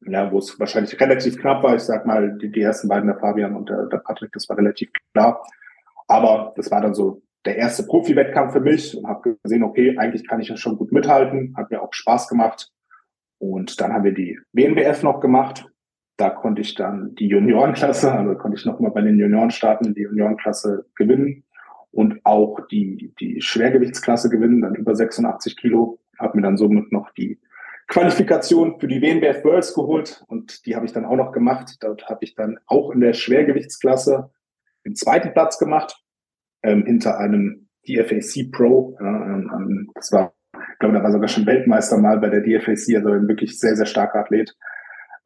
ja, 0.06 0.32
wo 0.32 0.40
es 0.40 0.60
wahrscheinlich 0.60 1.00
relativ 1.00 1.38
knapp 1.38 1.64
war. 1.64 1.76
Ich 1.76 1.84
sag 1.84 2.06
mal, 2.06 2.38
die, 2.38 2.52
die 2.52 2.62
ersten 2.62 2.90
beiden, 2.90 3.08
der 3.08 3.20
Fabian 3.20 3.56
und 3.56 3.70
der, 3.70 3.86
der 3.86 3.98
Patrick, 4.00 4.32
das 4.34 4.50
war 4.50 4.58
relativ 4.58 4.90
klar. 5.14 5.42
Aber 6.08 6.54
das 6.58 6.72
war 6.72 6.82
dann 6.82 6.94
so 6.94 7.22
der 7.46 7.58
erste 7.58 7.84
Profi-Wettkampf 7.84 8.54
für 8.54 8.60
mich 8.60 8.96
und 8.98 9.08
habe 9.08 9.38
gesehen, 9.44 9.64
okay, 9.64 9.98
eigentlich 9.98 10.28
kann 10.28 10.42
ich 10.42 10.50
das 10.50 10.60
schon 10.60 10.78
gut 10.78 10.92
mithalten, 10.92 11.54
hat 11.58 11.72
mir 11.72 11.82
auch 11.82 11.94
Spaß 11.94 12.28
gemacht. 12.28 12.72
Und 13.38 13.80
dann 13.80 13.94
haben 13.94 14.04
wir 14.04 14.14
die 14.14 14.38
WNBF 14.52 15.04
noch 15.04 15.22
gemacht. 15.22 15.66
Da 16.18 16.30
konnte 16.30 16.62
ich 16.62 16.76
dann 16.76 17.16
die 17.16 17.28
Juniorenklasse, 17.28 18.12
also 18.12 18.36
konnte 18.36 18.58
ich 18.58 18.66
noch 18.66 18.80
mal 18.82 18.92
bei 18.92 19.02
den 19.02 19.18
Junioren 19.18 19.52
starten, 19.52 19.94
die 19.94 20.02
Juniorenklasse 20.02 20.86
gewinnen 20.96 21.46
und 21.92 22.20
auch 22.26 22.60
die, 22.68 23.14
die 23.20 23.42
Schwergewichtsklasse 23.42 24.30
gewinnen, 24.30 24.62
dann 24.62 24.76
über 24.76 24.94
86 24.96 25.56
Kilo. 25.56 26.00
Habe 26.20 26.38
mir 26.38 26.44
dann 26.44 26.58
somit 26.58 26.92
noch 26.92 27.12
die 27.12 27.40
Qualifikation 27.88 28.80
für 28.80 28.88
die 28.88 29.02
WNBF 29.02 29.46
Worlds 29.46 29.74
geholt 29.74 30.24
und 30.28 30.66
die 30.66 30.76
habe 30.76 30.86
ich 30.86 30.92
dann 30.92 31.06
auch 31.06 31.16
noch 31.16 31.32
gemacht. 31.32 31.78
Dort 31.80 32.10
habe 32.10 32.20
ich 32.26 32.36
dann 32.36 32.60
auch 32.68 32.92
in 32.92 33.00
der 33.00 33.14
Schwergewichtsklasse 33.14 34.30
den 34.86 34.96
zweiten 34.96 35.32
Platz 35.32 35.58
gemacht 35.58 36.04
ähm, 36.64 36.86
hinter 36.86 37.20
einem 37.20 37.68
DFAC 37.88 38.52
Pro. 38.52 38.98
Ja, 39.00 39.08
ähm, 39.08 39.90
das 39.96 40.12
war, 40.12 40.34
ich 40.54 40.80
glaube, 40.80 40.96
da 40.96 41.04
war 41.04 41.12
sogar 41.12 41.28
schon 41.28 41.46
Weltmeister 41.46 41.98
mal 41.98 42.20
bei 42.20 42.30
der 42.30 42.42
DFAC, 42.42 42.96
also 42.96 43.10
ein 43.10 43.28
wirklich 43.28 43.60
sehr, 43.60 43.76
sehr 43.76 43.86
starker 43.86 44.20
Athlet. 44.20 44.56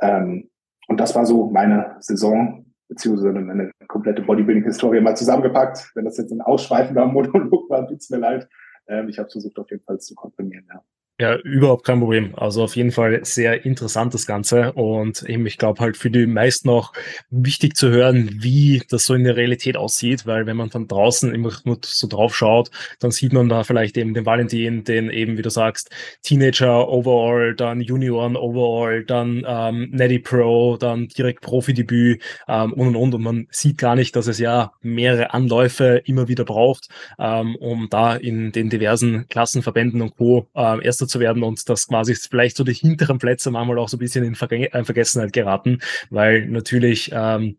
Ähm, 0.02 0.50
und 0.88 1.00
das 1.00 1.16
war 1.16 1.26
so 1.26 1.50
meine 1.50 1.96
Saison, 2.00 2.66
beziehungsweise 2.88 3.40
meine 3.40 3.72
komplette 3.88 4.22
Bodybuilding-Historie 4.22 5.02
mal 5.02 5.16
zusammengepackt. 5.16 5.92
Wenn 5.96 6.06
das 6.06 6.18
jetzt 6.18 6.32
ein 6.32 6.42
ausschweifender 6.42 7.06
Monolog 7.08 7.70
war, 7.70 7.88
tut's 7.88 8.10
mir 8.10 8.18
leid. 8.18 8.48
Ähm, 8.88 9.10
ich 9.10 9.20
habe 9.20 9.30
versucht, 9.30 9.58
auf 9.58 9.70
jeden 9.72 9.84
Fall 9.84 10.00
zu 10.00 10.14
komprimieren, 10.16 10.66
ja. 10.72 10.84
Ja, 11.20 11.36
überhaupt 11.38 11.86
kein 11.86 12.00
Problem. 12.00 12.34
Also 12.36 12.64
auf 12.64 12.76
jeden 12.76 12.92
Fall 12.92 13.24
sehr 13.24 13.66
interessant 13.66 14.16
das 14.16 14.26
Ganze 14.26 14.74
und 14.74 15.22
eben 15.30 15.46
ich 15.46 15.60
glaube 15.60 15.80
halt 15.80 15.96
für 15.96 16.10
die 16.10 16.26
meisten 16.26 16.70
auch 16.70 16.92
wichtig 17.30 17.76
zu 17.76 17.90
hören, 17.92 18.32
wie 18.42 18.82
das 18.90 19.06
so 19.06 19.14
in 19.14 19.24
der 19.24 19.36
Realität 19.38 19.78
aussieht, 19.78 20.26
weil 20.26 20.48
wenn 20.48 20.58
man 20.58 20.72
von 20.72 20.88
draußen 20.88 21.32
immer 21.34 21.52
nur 21.66 21.78
so 21.84 22.08
drauf 22.08 22.36
schaut, 22.36 22.72
dann 23.00 23.12
sieht 23.12 23.32
man 23.32 23.48
da 23.48 23.64
vielleicht 23.64 23.96
eben 23.98 24.16
den 24.16 24.26
Valentin, 24.26 24.84
den 24.86 25.12
eben, 25.12 25.38
wie 25.38 25.44
du 25.44 25.52
sagst, 25.52 25.92
Teenager 26.24 26.90
Overall, 26.90 27.54
dann 27.56 27.80
Junioren 27.80 28.36
Overall, 28.36 29.06
dann 29.06 29.46
ähm, 29.48 29.90
Netty 29.92 30.18
Pro, 30.18 30.78
dann 30.78 31.10
direkt 31.10 31.42
Profi-Debüt 31.42 32.24
ähm, 32.48 32.74
und 32.74 32.88
und 32.88 32.96
und 32.96 33.14
und 33.14 33.22
man 33.22 33.48
sieht 33.52 33.78
gar 33.78 33.96
nicht, 33.96 34.16
dass 34.16 34.26
es 34.26 34.40
ja 34.40 34.72
mehrere 34.82 35.32
Anläufe 35.32 36.02
immer 36.06 36.28
wieder 36.28 36.44
braucht, 36.44 36.90
ähm, 37.20 37.56
um 37.58 37.88
da 37.92 38.16
in 38.16 38.52
den 38.52 38.72
diversen 38.72 39.28
Klassenverbänden 39.28 40.02
und 40.02 40.18
Co. 40.18 40.48
Ähm, 40.56 40.82
erst 40.84 41.03
Meister 41.04 41.08
zu 41.08 41.20
werden 41.20 41.44
und 41.44 41.68
das 41.70 41.88
quasi 41.88 42.16
vielleicht 42.16 42.58
so 42.58 42.64
die 42.64 42.74
hinteren 42.74 43.18
Plätze 43.18 43.52
manchmal 43.52 43.78
auch 43.78 43.90
so 43.90 43.98
ein 43.98 44.00
bisschen 44.00 44.24
in 44.24 44.36
Vergessenheit 44.36 45.34
geraten, 45.34 45.80
weil 46.10 46.48
natürlich 46.48 47.12
ähm, 47.14 47.58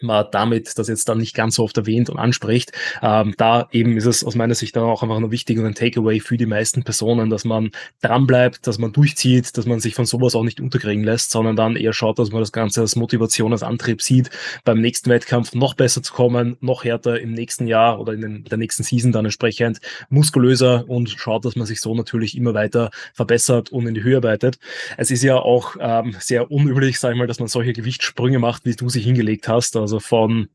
man 0.00 0.26
damit 0.30 0.78
das 0.78 0.88
jetzt 0.88 1.08
dann 1.08 1.18
nicht 1.18 1.34
ganz 1.34 1.56
so 1.56 1.64
oft 1.64 1.76
erwähnt 1.76 2.10
und 2.10 2.18
anspricht. 2.18 2.72
Ähm, 3.02 3.34
da 3.36 3.68
eben 3.72 3.96
ist 3.96 4.06
es 4.06 4.24
aus 4.24 4.34
meiner 4.34 4.54
Sicht 4.54 4.76
dann 4.76 4.84
auch 4.84 5.02
einfach 5.02 5.18
nur 5.18 5.30
wichtig 5.30 5.58
und 5.58 5.66
ein 5.66 5.74
Takeaway 5.74 6.20
für 6.20 6.36
die 6.36 6.46
meisten 6.46 6.84
Personen, 6.84 7.30
dass 7.30 7.44
man 7.44 7.70
dranbleibt, 8.00 8.66
dass 8.66 8.78
man 8.78 8.92
durchzieht, 8.92 9.56
dass 9.56 9.66
man 9.66 9.80
sich 9.80 9.94
von 9.94 10.06
sowas 10.06 10.34
auch 10.34 10.44
nicht 10.44 10.60
unterkriegen 10.60 11.04
lässt, 11.04 11.30
sondern 11.30 11.56
dann 11.56 11.76
eher 11.76 11.92
schaut, 11.92 12.18
dass 12.18 12.30
man 12.30 12.40
das 12.40 12.52
Ganze 12.52 12.80
als 12.80 12.96
Motivation, 12.96 13.52
als 13.52 13.62
Antrieb 13.62 14.02
sieht, 14.02 14.30
beim 14.64 14.80
nächsten 14.80 15.10
Wettkampf 15.10 15.54
noch 15.54 15.74
besser 15.74 16.02
zu 16.02 16.12
kommen, 16.12 16.56
noch 16.60 16.84
härter 16.84 17.20
im 17.20 17.32
nächsten 17.32 17.66
Jahr 17.66 18.00
oder 18.00 18.12
in 18.12 18.20
den, 18.20 18.44
der 18.44 18.58
nächsten 18.58 18.82
Season 18.82 19.12
dann 19.12 19.24
entsprechend 19.24 19.80
muskulöser 20.10 20.84
und 20.88 21.10
schaut, 21.10 21.44
dass 21.44 21.56
man 21.56 21.66
sich 21.66 21.80
so 21.80 21.94
natürlich 21.94 22.36
immer 22.36 22.54
weiter 22.54 22.90
verbessert 23.14 23.70
und 23.70 23.86
in 23.86 23.94
die 23.94 24.02
Höhe 24.02 24.20
arbeitet. 24.28 24.58
Es 24.96 25.10
ist 25.10 25.22
ja 25.22 25.36
auch 25.36 25.76
ähm, 25.80 26.14
sehr 26.18 26.50
unüblich, 26.50 26.98
sag 27.00 27.12
ich 27.12 27.18
mal, 27.18 27.26
dass 27.26 27.38
man 27.38 27.48
solche 27.48 27.72
Gewichtssprünge 27.72 28.38
macht, 28.38 28.64
wie 28.64 28.74
du 28.74 28.88
sie 28.88 29.00
hingelegt 29.00 29.48
hast. 29.48 29.76
Also 29.76 29.87
also 29.88 30.00
von 30.00 30.48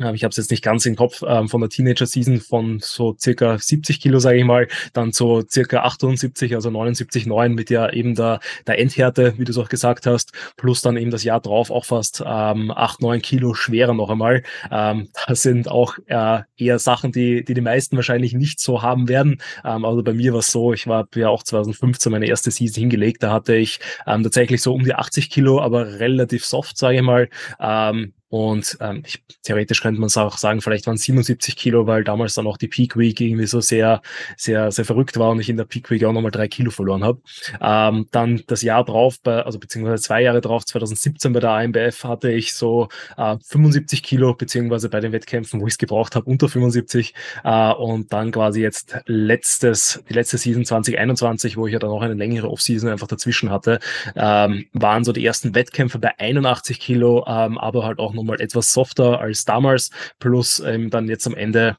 ich 0.00 0.24
habe 0.24 0.30
es 0.30 0.36
jetzt 0.36 0.50
nicht 0.50 0.64
ganz 0.64 0.86
im 0.86 0.96
Kopf, 0.96 1.22
ähm, 1.24 1.48
von 1.48 1.60
der 1.60 1.70
Teenager-Season 1.70 2.40
von 2.40 2.80
so 2.80 3.16
circa 3.16 3.56
70 3.56 4.00
Kilo, 4.00 4.18
sage 4.18 4.38
ich 4.38 4.44
mal, 4.44 4.66
dann 4.92 5.12
so 5.12 5.44
circa 5.48 5.84
78, 5.84 6.56
also 6.56 6.68
79,9 6.68 7.50
mit 7.50 7.70
ja 7.70 7.88
eben 7.92 8.16
der, 8.16 8.40
der 8.66 8.80
Endhärte, 8.80 9.34
wie 9.38 9.44
du 9.44 9.52
es 9.52 9.58
auch 9.58 9.68
gesagt 9.68 10.06
hast, 10.06 10.32
plus 10.56 10.82
dann 10.82 10.96
eben 10.96 11.12
das 11.12 11.22
Jahr 11.22 11.40
drauf 11.40 11.70
auch 11.70 11.84
fast 11.84 12.24
ähm, 12.26 12.72
8, 12.72 13.02
9 13.02 13.22
Kilo 13.22 13.54
schwerer 13.54 13.94
noch 13.94 14.10
einmal. 14.10 14.42
Ähm, 14.68 15.10
das 15.28 15.42
sind 15.42 15.68
auch 15.68 15.96
äh, 16.06 16.40
eher 16.56 16.80
Sachen, 16.80 17.12
die, 17.12 17.44
die 17.44 17.54
die 17.54 17.60
meisten 17.60 17.94
wahrscheinlich 17.94 18.34
nicht 18.34 18.58
so 18.58 18.82
haben 18.82 19.08
werden. 19.08 19.40
Ähm, 19.64 19.84
also 19.84 20.02
bei 20.02 20.12
mir 20.12 20.32
war 20.32 20.40
es 20.40 20.48
so, 20.50 20.72
ich 20.72 20.88
war 20.88 21.06
ja 21.14 21.28
auch 21.28 21.44
2015 21.44 22.10
meine 22.10 22.26
erste 22.26 22.50
Season 22.50 22.80
hingelegt, 22.80 23.22
da 23.22 23.30
hatte 23.30 23.54
ich 23.54 23.78
ähm, 24.08 24.24
tatsächlich 24.24 24.60
so 24.60 24.74
um 24.74 24.82
die 24.82 24.94
80 24.94 25.30
Kilo, 25.30 25.60
aber 25.60 26.00
relativ 26.00 26.44
soft, 26.44 26.76
sage 26.76 26.96
ich 26.96 27.02
mal. 27.02 27.28
Ähm, 27.60 28.12
und 28.34 28.76
ähm, 28.80 29.04
ich, 29.06 29.22
theoretisch 29.44 29.80
könnte 29.80 30.00
man 30.00 30.08
es 30.08 30.16
auch 30.16 30.38
sagen, 30.38 30.60
vielleicht 30.60 30.88
waren 30.88 30.96
es 30.96 31.02
77 31.02 31.54
Kilo, 31.54 31.86
weil 31.86 32.02
damals 32.02 32.34
dann 32.34 32.48
auch 32.48 32.56
die 32.56 32.66
Peak 32.66 32.96
Week 32.96 33.20
irgendwie 33.20 33.46
so 33.46 33.60
sehr, 33.60 34.02
sehr, 34.36 34.72
sehr 34.72 34.84
verrückt 34.84 35.20
war 35.20 35.30
und 35.30 35.38
ich 35.38 35.48
in 35.48 35.56
der 35.56 35.66
Peak 35.66 35.88
Week 35.88 36.02
auch 36.02 36.12
nochmal 36.12 36.32
drei 36.32 36.48
Kilo 36.48 36.72
verloren 36.72 37.04
habe. 37.04 37.20
Ähm, 37.60 38.08
dann 38.10 38.42
das 38.48 38.62
Jahr 38.62 38.84
drauf, 38.84 39.20
bei, 39.22 39.44
also 39.44 39.60
beziehungsweise 39.60 40.02
zwei 40.02 40.22
Jahre 40.22 40.40
drauf, 40.40 40.64
2017 40.64 41.32
bei 41.32 41.38
der 41.38 41.50
AMBF 41.50 42.02
hatte 42.02 42.32
ich 42.32 42.54
so 42.54 42.88
äh, 43.16 43.36
75 43.40 44.02
Kilo, 44.02 44.34
beziehungsweise 44.34 44.88
bei 44.88 44.98
den 44.98 45.12
Wettkämpfen, 45.12 45.60
wo 45.60 45.68
ich 45.68 45.74
es 45.74 45.78
gebraucht 45.78 46.16
habe, 46.16 46.28
unter 46.28 46.48
75. 46.48 47.14
Äh, 47.44 47.72
und 47.74 48.12
dann 48.12 48.32
quasi 48.32 48.62
jetzt 48.62 48.96
letztes, 49.06 50.02
die 50.08 50.12
letzte 50.12 50.38
Season 50.38 50.64
2021, 50.64 51.56
wo 51.56 51.68
ich 51.68 51.72
ja 51.72 51.78
dann 51.78 51.90
auch 51.90 52.02
eine 52.02 52.14
längere 52.14 52.50
Offseason 52.50 52.90
einfach 52.90 53.06
dazwischen 53.06 53.52
hatte, 53.52 53.78
ähm, 54.16 54.66
waren 54.72 55.04
so 55.04 55.12
die 55.12 55.24
ersten 55.24 55.54
Wettkämpfe 55.54 56.00
bei 56.00 56.18
81 56.18 56.80
Kilo, 56.80 57.24
ähm, 57.28 57.58
aber 57.58 57.84
halt 57.84 58.00
auch 58.00 58.12
noch 58.12 58.23
nochmal 58.24 58.40
etwas 58.40 58.72
softer 58.72 59.20
als 59.20 59.44
damals, 59.44 59.90
plus 60.18 60.60
ähm, 60.60 60.90
dann 60.90 61.08
jetzt 61.08 61.26
am 61.26 61.34
Ende 61.34 61.76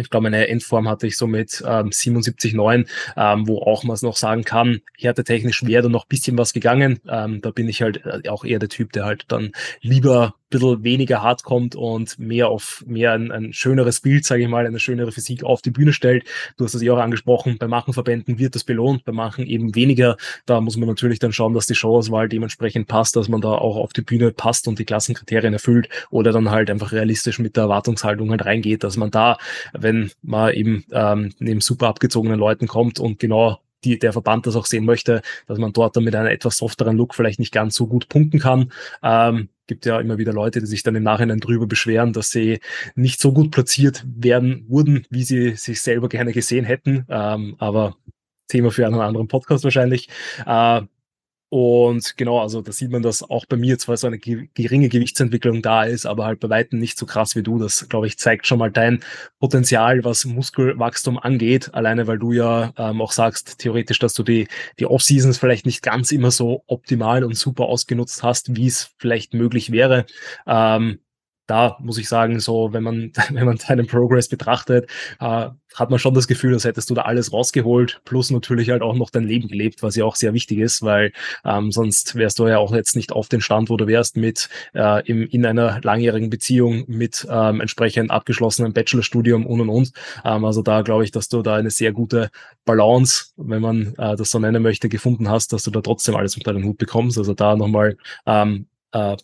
ich 0.00 0.10
glaube, 0.10 0.30
meine 0.30 0.46
Endform 0.46 0.88
hatte 0.88 1.08
ich 1.08 1.16
so 1.16 1.26
mit 1.26 1.60
ähm, 1.66 1.88
77,9, 1.88 2.86
ähm, 3.16 3.48
wo 3.48 3.60
auch 3.62 3.82
man 3.82 3.94
es 3.94 4.02
noch 4.02 4.14
sagen 4.14 4.44
kann, 4.44 4.80
härtetechnisch 4.96 5.66
wäre 5.66 5.82
da 5.82 5.88
noch 5.88 6.06
bisschen 6.06 6.38
was 6.38 6.52
gegangen. 6.52 7.00
Ähm, 7.08 7.40
da 7.40 7.50
bin 7.50 7.68
ich 7.68 7.82
halt 7.82 8.06
äh, 8.06 8.28
auch 8.28 8.44
eher 8.44 8.60
der 8.60 8.68
Typ, 8.68 8.92
der 8.92 9.06
halt 9.06 9.24
dann 9.26 9.50
lieber 9.80 10.36
bisschen 10.50 10.82
weniger 10.84 11.22
hart 11.22 11.42
kommt 11.42 11.76
und 11.76 12.18
mehr 12.18 12.48
auf 12.48 12.84
mehr 12.86 13.12
ein, 13.12 13.30
ein 13.30 13.52
schöneres 13.52 14.00
Bild, 14.00 14.24
sage 14.24 14.42
ich 14.42 14.48
mal, 14.48 14.66
eine 14.66 14.80
schönere 14.80 15.12
Physik 15.12 15.44
auf 15.44 15.62
die 15.62 15.70
Bühne 15.70 15.92
stellt. 15.92 16.24
Du 16.56 16.64
hast 16.64 16.74
es 16.74 16.82
ja 16.82 16.92
auch 16.92 16.98
angesprochen, 16.98 17.58
bei 17.58 17.68
manchen 17.68 17.94
Verbänden 17.94 18.38
wird 18.38 18.54
das 18.54 18.64
belohnt, 18.64 19.04
bei 19.04 19.12
manchen 19.12 19.46
eben 19.46 19.74
weniger. 19.74 20.16
Da 20.46 20.60
muss 20.60 20.76
man 20.76 20.88
natürlich 20.88 21.18
dann 21.18 21.32
schauen, 21.32 21.54
dass 21.54 21.66
die 21.66 21.74
Showauswahl 21.74 22.28
dementsprechend 22.28 22.88
passt, 22.88 23.16
dass 23.16 23.28
man 23.28 23.40
da 23.40 23.50
auch 23.50 23.76
auf 23.76 23.92
die 23.92 24.02
Bühne 24.02 24.32
passt 24.32 24.68
und 24.68 24.78
die 24.78 24.84
Klassenkriterien 24.84 25.52
erfüllt 25.52 25.88
oder 26.10 26.32
dann 26.32 26.50
halt 26.50 26.70
einfach 26.70 26.92
realistisch 26.92 27.38
mit 27.38 27.56
der 27.56 27.64
Erwartungshaltung 27.64 28.30
halt 28.30 28.44
reingeht, 28.44 28.84
dass 28.84 28.96
man 28.96 29.10
da, 29.10 29.38
wenn 29.72 30.10
man 30.22 30.52
eben 30.52 30.84
ähm, 30.92 31.32
neben 31.38 31.60
super 31.60 31.88
abgezogenen 31.88 32.38
Leuten 32.38 32.66
kommt 32.66 33.00
und 33.00 33.18
genau 33.18 33.60
die, 33.84 33.98
der 33.98 34.12
Verband 34.12 34.46
das 34.46 34.56
auch 34.56 34.66
sehen 34.66 34.84
möchte, 34.84 35.22
dass 35.46 35.58
man 35.58 35.72
dort 35.72 35.96
dann 35.96 36.04
mit 36.04 36.14
einem 36.14 36.28
etwas 36.28 36.56
softeren 36.56 36.96
Look 36.96 37.14
vielleicht 37.14 37.38
nicht 37.38 37.52
ganz 37.52 37.74
so 37.74 37.86
gut 37.86 38.08
punkten 38.08 38.38
kann. 38.38 38.72
Ähm, 39.02 39.48
gibt 39.66 39.86
ja 39.86 40.00
immer 40.00 40.18
wieder 40.18 40.32
Leute, 40.32 40.60
die 40.60 40.66
sich 40.66 40.82
dann 40.82 40.96
im 40.96 41.02
Nachhinein 41.02 41.40
drüber 41.40 41.66
beschweren, 41.66 42.12
dass 42.12 42.30
sie 42.30 42.60
nicht 42.96 43.20
so 43.20 43.32
gut 43.32 43.50
platziert 43.50 44.04
werden 44.06 44.64
wurden, 44.68 45.06
wie 45.10 45.22
sie 45.22 45.54
sich 45.54 45.82
selber 45.82 46.08
gerne 46.08 46.32
gesehen 46.32 46.64
hätten. 46.64 47.04
Ähm, 47.08 47.54
aber 47.58 47.96
Thema 48.48 48.70
für 48.70 48.86
einen 48.86 48.98
anderen 49.00 49.28
Podcast 49.28 49.62
wahrscheinlich. 49.64 50.08
Äh, 50.46 50.82
und 51.50 52.18
genau, 52.18 52.40
also 52.40 52.60
da 52.60 52.72
sieht 52.72 52.90
man, 52.90 53.02
dass 53.02 53.22
auch 53.22 53.46
bei 53.46 53.56
mir 53.56 53.78
zwar 53.78 53.96
so 53.96 54.06
eine 54.06 54.18
geringe 54.18 54.90
Gewichtsentwicklung 54.90 55.62
da 55.62 55.84
ist, 55.84 56.04
aber 56.04 56.26
halt 56.26 56.40
bei 56.40 56.50
weitem 56.50 56.78
nicht 56.78 56.98
so 56.98 57.06
krass 57.06 57.36
wie 57.36 57.42
du. 57.42 57.58
Das, 57.58 57.88
glaube 57.88 58.06
ich, 58.06 58.18
zeigt 58.18 58.46
schon 58.46 58.58
mal 58.58 58.70
dein 58.70 59.02
Potenzial, 59.40 60.04
was 60.04 60.26
Muskelwachstum 60.26 61.18
angeht. 61.18 61.72
Alleine, 61.72 62.06
weil 62.06 62.18
du 62.18 62.32
ja 62.32 62.72
ähm, 62.76 63.00
auch 63.00 63.12
sagst, 63.12 63.58
theoretisch, 63.58 63.98
dass 63.98 64.12
du 64.12 64.22
die, 64.22 64.46
die 64.78 64.84
Off-Seasons 64.84 65.38
vielleicht 65.38 65.64
nicht 65.64 65.82
ganz 65.82 66.12
immer 66.12 66.30
so 66.30 66.64
optimal 66.66 67.24
und 67.24 67.34
super 67.34 67.64
ausgenutzt 67.64 68.22
hast, 68.22 68.54
wie 68.54 68.66
es 68.66 68.90
vielleicht 68.98 69.32
möglich 69.32 69.72
wäre. 69.72 70.04
Ähm, 70.46 70.98
da 71.48 71.76
muss 71.80 71.98
ich 71.98 72.08
sagen, 72.08 72.38
so, 72.38 72.72
wenn 72.72 72.84
man, 72.84 73.12
wenn 73.30 73.46
man 73.46 73.58
deinen 73.58 73.86
Progress 73.86 74.28
betrachtet, 74.28 74.88
äh, 75.18 75.48
hat 75.74 75.90
man 75.90 75.98
schon 75.98 76.14
das 76.14 76.28
Gefühl, 76.28 76.54
als 76.54 76.64
hättest 76.64 76.90
du 76.90 76.94
da 76.94 77.02
alles 77.02 77.32
rausgeholt, 77.32 78.00
plus 78.04 78.30
natürlich 78.30 78.70
halt 78.70 78.82
auch 78.82 78.94
noch 78.94 79.10
dein 79.10 79.24
Leben 79.24 79.48
gelebt, 79.48 79.82
was 79.82 79.96
ja 79.96 80.04
auch 80.04 80.16
sehr 80.16 80.34
wichtig 80.34 80.58
ist, 80.58 80.82
weil 80.82 81.12
ähm, 81.44 81.72
sonst 81.72 82.14
wärst 82.14 82.38
du 82.38 82.46
ja 82.48 82.58
auch 82.58 82.74
jetzt 82.74 82.96
nicht 82.96 83.12
auf 83.12 83.28
den 83.28 83.40
Stand, 83.40 83.70
wo 83.70 83.76
du 83.76 83.86
wärst 83.86 84.16
mit 84.16 84.48
äh, 84.74 85.06
im, 85.06 85.26
in 85.26 85.44
einer 85.44 85.80
langjährigen 85.82 86.30
Beziehung 86.30 86.84
mit 86.86 87.26
ähm, 87.30 87.60
entsprechend 87.60 88.10
abgeschlossenem 88.10 88.72
Bachelorstudium 88.72 89.46
und 89.46 89.60
und 89.60 89.68
und. 89.68 89.92
Ähm, 90.24 90.44
also 90.44 90.62
da 90.62 90.82
glaube 90.82 91.04
ich, 91.04 91.10
dass 91.10 91.28
du 91.28 91.42
da 91.42 91.56
eine 91.56 91.70
sehr 91.70 91.92
gute 91.92 92.30
Balance, 92.64 93.32
wenn 93.36 93.62
man 93.62 93.94
äh, 93.98 94.16
das 94.16 94.30
so 94.30 94.38
nennen 94.38 94.62
möchte, 94.62 94.88
gefunden 94.88 95.28
hast, 95.28 95.52
dass 95.52 95.62
du 95.62 95.70
da 95.70 95.80
trotzdem 95.80 96.16
alles 96.16 96.36
unter 96.36 96.52
den 96.52 96.64
Hut 96.64 96.78
bekommst. 96.78 97.18
Also 97.18 97.34
da 97.34 97.56
nochmal 97.56 97.96
ähm, 98.26 98.66
äh, 98.92 99.16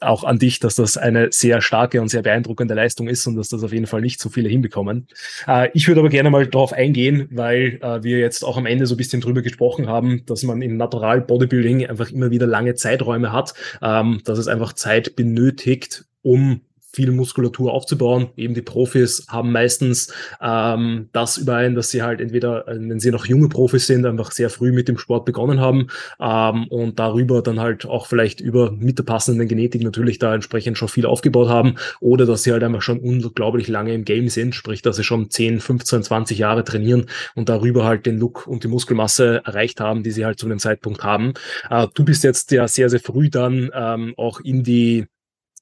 auch 0.00 0.24
an 0.24 0.38
dich, 0.38 0.58
dass 0.58 0.74
das 0.74 0.96
eine 0.96 1.32
sehr 1.32 1.62
starke 1.62 2.00
und 2.00 2.08
sehr 2.08 2.22
beeindruckende 2.22 2.74
Leistung 2.74 3.08
ist 3.08 3.26
und 3.26 3.36
dass 3.36 3.48
das 3.48 3.62
auf 3.62 3.72
jeden 3.72 3.86
Fall 3.86 4.00
nicht 4.00 4.20
so 4.20 4.28
viele 4.28 4.48
hinbekommen. 4.48 5.08
Äh, 5.46 5.70
ich 5.72 5.88
würde 5.88 6.00
aber 6.00 6.10
gerne 6.10 6.30
mal 6.30 6.46
darauf 6.46 6.72
eingehen, 6.72 7.28
weil 7.30 7.78
äh, 7.82 8.02
wir 8.02 8.18
jetzt 8.18 8.44
auch 8.44 8.56
am 8.56 8.66
Ende 8.66 8.86
so 8.86 8.94
ein 8.94 8.98
bisschen 8.98 9.20
drüber 9.20 9.42
gesprochen 9.42 9.88
haben, 9.88 10.24
dass 10.26 10.42
man 10.42 10.60
im 10.62 10.76
Natural 10.76 11.20
Bodybuilding 11.20 11.86
einfach 11.86 12.10
immer 12.10 12.30
wieder 12.30 12.46
lange 12.46 12.74
Zeiträume 12.74 13.32
hat, 13.32 13.54
ähm, 13.82 14.20
dass 14.24 14.38
es 14.38 14.48
einfach 14.48 14.74
Zeit 14.74 15.16
benötigt, 15.16 16.04
um 16.22 16.60
viel 16.96 17.12
Muskulatur 17.12 17.74
aufzubauen. 17.74 18.28
Eben 18.38 18.54
die 18.54 18.62
Profis 18.62 19.26
haben 19.28 19.52
meistens 19.52 20.14
ähm, 20.40 21.10
das 21.12 21.36
überein, 21.36 21.74
dass 21.74 21.90
sie 21.90 22.02
halt 22.02 22.22
entweder, 22.22 22.66
äh, 22.66 22.76
wenn 22.80 22.98
sie 22.98 23.10
noch 23.10 23.26
junge 23.26 23.50
Profis 23.50 23.86
sind, 23.86 24.06
einfach 24.06 24.32
sehr 24.32 24.48
früh 24.48 24.72
mit 24.72 24.88
dem 24.88 24.96
Sport 24.96 25.26
begonnen 25.26 25.60
haben 25.60 25.88
ähm, 26.18 26.66
und 26.68 26.98
darüber 26.98 27.42
dann 27.42 27.60
halt 27.60 27.84
auch 27.84 28.06
vielleicht 28.06 28.40
über 28.40 28.70
mit 28.70 28.98
der 28.98 29.02
passenden 29.04 29.46
Genetik 29.46 29.82
natürlich 29.82 30.18
da 30.18 30.34
entsprechend 30.34 30.78
schon 30.78 30.88
viel 30.88 31.04
aufgebaut 31.04 31.50
haben 31.50 31.74
oder 32.00 32.24
dass 32.24 32.44
sie 32.44 32.52
halt 32.52 32.64
einfach 32.64 32.80
schon 32.80 32.98
unglaublich 32.98 33.68
lange 33.68 33.92
im 33.92 34.06
Game 34.06 34.30
sind, 34.30 34.54
sprich, 34.54 34.80
dass 34.80 34.96
sie 34.96 35.04
schon 35.04 35.28
10, 35.28 35.60
15, 35.60 36.02
20 36.02 36.38
Jahre 36.38 36.64
trainieren 36.64 37.04
und 37.34 37.50
darüber 37.50 37.84
halt 37.84 38.06
den 38.06 38.18
Look 38.18 38.46
und 38.46 38.64
die 38.64 38.68
Muskelmasse 38.68 39.42
erreicht 39.44 39.80
haben, 39.80 40.02
die 40.02 40.12
sie 40.12 40.24
halt 40.24 40.38
zu 40.38 40.48
dem 40.48 40.58
Zeitpunkt 40.58 41.04
haben. 41.04 41.34
Äh, 41.68 41.88
du 41.92 42.06
bist 42.06 42.24
jetzt 42.24 42.52
ja 42.52 42.66
sehr, 42.66 42.88
sehr 42.88 43.00
früh 43.00 43.28
dann 43.28 43.70
ähm, 43.74 44.14
auch 44.16 44.40
in 44.40 44.62
die 44.62 45.04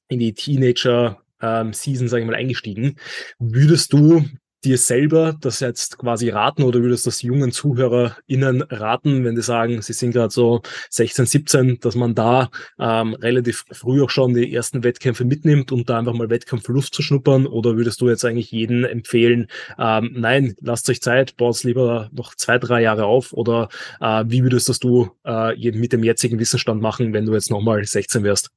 in 0.07 0.19
die 0.19 0.33
Teenager 0.33 1.24
ähm, 1.41 1.73
Season, 1.73 2.07
sage 2.07 2.23
ich 2.23 2.29
mal, 2.29 2.35
eingestiegen. 2.35 2.95
Würdest 3.39 3.93
du 3.93 4.25
dir 4.65 4.77
selber 4.77 5.35
das 5.39 5.59
jetzt 5.59 5.97
quasi 5.97 6.29
raten 6.29 6.63
oder 6.63 6.81
würdest 6.81 7.05
du 7.05 7.09
das 7.09 7.21
jungen 7.21 7.51
ZuhörerInnen 7.51 8.63
raten, 8.63 9.23
wenn 9.23 9.35
die 9.35 9.41
sagen, 9.41 9.81
sie 9.81 9.93
sind 9.93 10.11
gerade 10.11 10.33
so 10.33 10.61
16, 10.89 11.25
17, 11.25 11.79
dass 11.79 11.95
man 11.95 12.15
da 12.15 12.49
ähm, 12.79 13.13
relativ 13.13 13.63
früh 13.71 14.01
auch 14.01 14.09
schon 14.09 14.33
die 14.33 14.53
ersten 14.53 14.83
Wettkämpfe 14.83 15.23
mitnimmt, 15.23 15.71
um 15.71 15.85
da 15.85 15.99
einfach 15.99 16.13
mal 16.13 16.29
Wettkampflust 16.29 16.93
zu 16.93 17.01
schnuppern? 17.03 17.45
Oder 17.45 17.77
würdest 17.77 18.01
du 18.01 18.09
jetzt 18.09 18.25
eigentlich 18.25 18.51
jeden 18.51 18.83
empfehlen, 18.83 19.47
ähm, 19.77 20.11
nein, 20.15 20.55
lasst 20.61 20.89
euch 20.89 21.01
Zeit, 21.01 21.37
baut 21.37 21.63
lieber 21.63 22.09
noch 22.11 22.35
zwei, 22.35 22.57
drei 22.57 22.81
Jahre 22.81 23.05
auf? 23.05 23.33
Oder 23.33 23.69
äh, 24.01 24.25
wie 24.27 24.43
würdest 24.43 24.67
das 24.67 24.79
du 24.79 25.11
äh, 25.23 25.71
mit 25.71 25.93
dem 25.93 26.03
jetzigen 26.03 26.39
Wissensstand 26.39 26.81
machen, 26.81 27.13
wenn 27.13 27.25
du 27.25 27.33
jetzt 27.33 27.51
nochmal 27.51 27.83
16 27.83 28.23
wärst? 28.23 28.49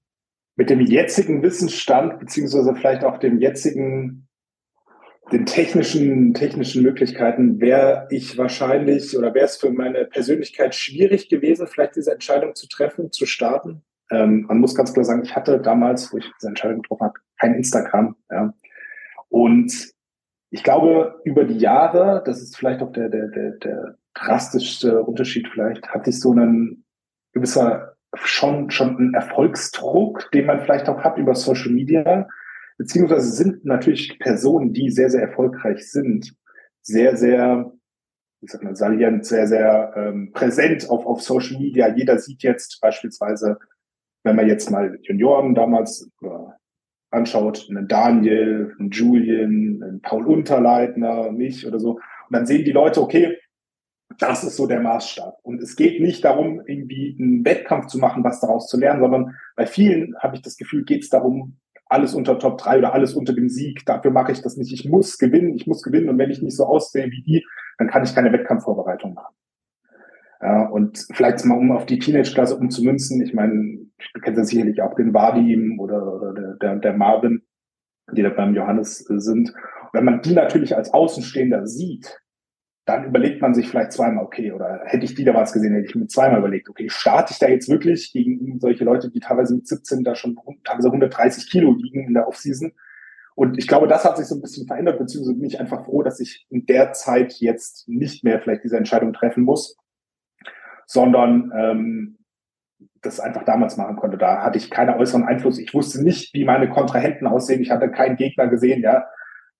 Mit 0.58 0.70
dem 0.70 0.80
jetzigen 0.80 1.40
Wissensstand, 1.44 2.18
beziehungsweise 2.18 2.74
vielleicht 2.74 3.04
auch 3.04 3.18
dem 3.18 3.38
jetzigen, 3.38 4.28
den 5.30 5.46
technischen, 5.46 6.34
technischen 6.34 6.82
Möglichkeiten, 6.82 7.60
wäre 7.60 8.08
ich 8.10 8.36
wahrscheinlich 8.36 9.16
oder 9.16 9.32
wäre 9.34 9.44
es 9.44 9.56
für 9.56 9.70
meine 9.70 10.04
Persönlichkeit 10.04 10.74
schwierig 10.74 11.28
gewesen, 11.28 11.68
vielleicht 11.68 11.94
diese 11.94 12.10
Entscheidung 12.10 12.56
zu 12.56 12.66
treffen, 12.66 13.12
zu 13.12 13.24
starten. 13.24 13.84
Ähm, 14.10 14.46
man 14.48 14.58
muss 14.58 14.74
ganz 14.74 14.92
klar 14.92 15.04
sagen, 15.04 15.22
ich 15.22 15.36
hatte 15.36 15.60
damals, 15.60 16.12
wo 16.12 16.18
ich 16.18 16.28
diese 16.40 16.48
Entscheidung 16.48 16.82
getroffen 16.82 17.04
habe, 17.04 17.20
kein 17.38 17.54
Instagram. 17.54 18.16
Ja. 18.28 18.52
Und 19.28 19.92
ich 20.50 20.64
glaube, 20.64 21.20
über 21.24 21.44
die 21.44 21.58
Jahre, 21.58 22.20
das 22.26 22.42
ist 22.42 22.56
vielleicht 22.56 22.82
auch 22.82 22.90
der, 22.90 23.08
der, 23.10 23.28
der, 23.28 23.52
der 23.52 23.98
drastischste 24.14 25.04
Unterschied 25.04 25.46
vielleicht, 25.52 25.88
hatte 25.90 26.10
ich 26.10 26.18
so 26.18 26.32
einen 26.32 26.84
gewisser 27.32 27.97
schon, 28.14 28.70
schon 28.70 28.96
ein 28.98 29.14
Erfolgsdruck, 29.14 30.30
den 30.32 30.46
man 30.46 30.60
vielleicht 30.60 30.88
auch 30.88 31.02
hat 31.04 31.18
über 31.18 31.34
Social 31.34 31.72
Media, 31.72 32.28
beziehungsweise 32.78 33.30
sind 33.30 33.64
natürlich 33.64 34.18
Personen, 34.18 34.72
die 34.72 34.90
sehr, 34.90 35.10
sehr 35.10 35.22
erfolgreich 35.22 35.90
sind, 35.90 36.34
sehr, 36.80 37.16
sehr, 37.16 37.72
ich 38.40 38.50
sag 38.50 38.62
mal, 38.62 38.76
salient, 38.76 39.26
sehr, 39.26 39.46
sehr 39.46 39.92
ähm, 39.96 40.32
präsent 40.32 40.88
auf, 40.88 41.04
auf 41.06 41.20
Social 41.20 41.58
Media. 41.58 41.94
Jeder 41.94 42.18
sieht 42.18 42.42
jetzt 42.42 42.80
beispielsweise, 42.80 43.58
wenn 44.24 44.36
man 44.36 44.48
jetzt 44.48 44.70
mal 44.70 44.98
Junioren 45.02 45.54
damals 45.54 46.10
äh, 46.22 46.28
anschaut, 47.10 47.66
einen 47.68 47.88
Daniel, 47.88 48.74
einen 48.78 48.90
Julian, 48.90 49.82
einen 49.82 50.00
Paul 50.02 50.26
Unterleitner, 50.26 51.32
mich 51.32 51.66
oder 51.66 51.78
so, 51.78 51.92
und 51.92 52.36
dann 52.36 52.46
sehen 52.46 52.64
die 52.64 52.72
Leute, 52.72 53.00
okay, 53.00 53.38
das 54.18 54.44
ist 54.44 54.56
so 54.56 54.66
der 54.66 54.80
Maßstab. 54.80 55.38
Und 55.42 55.62
es 55.62 55.76
geht 55.76 56.00
nicht 56.00 56.24
darum, 56.24 56.60
irgendwie 56.66 57.16
einen 57.18 57.44
Wettkampf 57.44 57.86
zu 57.86 57.98
machen, 57.98 58.24
was 58.24 58.40
daraus 58.40 58.68
zu 58.68 58.78
lernen, 58.78 59.00
sondern 59.00 59.36
bei 59.56 59.66
vielen 59.66 60.16
habe 60.18 60.36
ich 60.36 60.42
das 60.42 60.56
Gefühl, 60.56 60.84
geht 60.84 61.04
es 61.04 61.08
darum, 61.08 61.58
alles 61.86 62.14
unter 62.14 62.38
Top 62.38 62.58
3 62.58 62.78
oder 62.78 62.92
alles 62.92 63.14
unter 63.14 63.32
dem 63.32 63.48
Sieg. 63.48 63.86
Dafür 63.86 64.10
mache 64.10 64.32
ich 64.32 64.42
das 64.42 64.56
nicht. 64.56 64.72
Ich 64.72 64.88
muss 64.88 65.18
gewinnen, 65.18 65.54
ich 65.54 65.66
muss 65.66 65.82
gewinnen. 65.82 66.08
Und 66.08 66.18
wenn 66.18 66.30
ich 66.30 66.42
nicht 66.42 66.56
so 66.56 66.66
aussehe 66.66 67.10
wie 67.10 67.22
die, 67.22 67.46
dann 67.78 67.88
kann 67.88 68.04
ich 68.04 68.14
keine 68.14 68.32
Wettkampfvorbereitung 68.32 69.14
machen. 69.14 69.34
Ja, 70.40 70.66
und 70.66 71.06
vielleicht 71.12 71.44
mal 71.44 71.58
um 71.58 71.72
auf 71.72 71.86
die 71.86 71.98
Teenage-Klasse 71.98 72.56
umzumünzen. 72.56 73.22
Ich 73.22 73.34
meine, 73.34 73.78
ich 73.98 74.22
kenne 74.22 74.44
sicherlich 74.44 74.82
auch 74.82 74.94
den 74.94 75.14
Vadim 75.14 75.80
oder, 75.80 76.14
oder 76.14 76.56
der, 76.60 76.76
der, 76.76 76.92
Marvin, 76.92 77.42
die 78.12 78.22
da 78.22 78.28
beim 78.28 78.54
Johannes 78.54 78.98
sind. 78.98 79.52
wenn 79.92 80.04
man 80.04 80.22
die 80.22 80.34
natürlich 80.34 80.76
als 80.76 80.92
Außenstehender 80.92 81.66
sieht, 81.66 82.20
dann 82.88 83.04
überlegt 83.04 83.42
man 83.42 83.54
sich 83.54 83.68
vielleicht 83.68 83.92
zweimal, 83.92 84.24
okay, 84.24 84.50
oder 84.50 84.80
hätte 84.86 85.04
ich 85.04 85.14
die 85.14 85.26
was 85.26 85.52
gesehen, 85.52 85.74
hätte 85.74 85.88
ich 85.88 85.94
mir 85.94 86.06
zweimal 86.06 86.38
überlegt, 86.38 86.70
okay, 86.70 86.88
starte 86.88 87.32
ich 87.34 87.38
da 87.38 87.46
jetzt 87.46 87.68
wirklich 87.68 88.12
gegen 88.12 88.58
solche 88.60 88.84
Leute, 88.84 89.10
die 89.10 89.20
teilweise 89.20 89.54
mit 89.54 89.68
17 89.68 90.04
da 90.04 90.14
schon 90.14 90.38
teilweise 90.64 90.88
130 90.88 91.50
Kilo 91.50 91.72
liegen 91.72 92.06
in 92.06 92.14
der 92.14 92.26
Offseason. 92.26 92.72
Und 93.34 93.58
ich 93.58 93.68
glaube, 93.68 93.88
das 93.88 94.06
hat 94.06 94.16
sich 94.16 94.26
so 94.26 94.36
ein 94.36 94.40
bisschen 94.40 94.66
verändert, 94.66 94.98
beziehungsweise 94.98 95.36
bin 95.36 95.46
ich 95.46 95.60
einfach 95.60 95.84
froh, 95.84 96.02
dass 96.02 96.18
ich 96.18 96.46
in 96.48 96.64
der 96.64 96.94
Zeit 96.94 97.34
jetzt 97.34 97.86
nicht 97.88 98.24
mehr 98.24 98.40
vielleicht 98.40 98.64
diese 98.64 98.78
Entscheidung 98.78 99.12
treffen 99.12 99.44
muss, 99.44 99.76
sondern 100.86 101.52
ähm, 101.54 102.18
das 103.02 103.20
einfach 103.20 103.44
damals 103.44 103.76
machen 103.76 103.96
konnte. 103.96 104.16
Da 104.16 104.42
hatte 104.42 104.56
ich 104.56 104.70
keine 104.70 104.96
äußeren 104.96 105.24
Einfluss. 105.24 105.58
Ich 105.58 105.74
wusste 105.74 106.02
nicht, 106.02 106.32
wie 106.32 106.46
meine 106.46 106.70
Kontrahenten 106.70 107.26
aussehen. 107.26 107.60
Ich 107.60 107.70
hatte 107.70 107.90
keinen 107.90 108.16
Gegner 108.16 108.48
gesehen, 108.48 108.80
ja, 108.80 109.06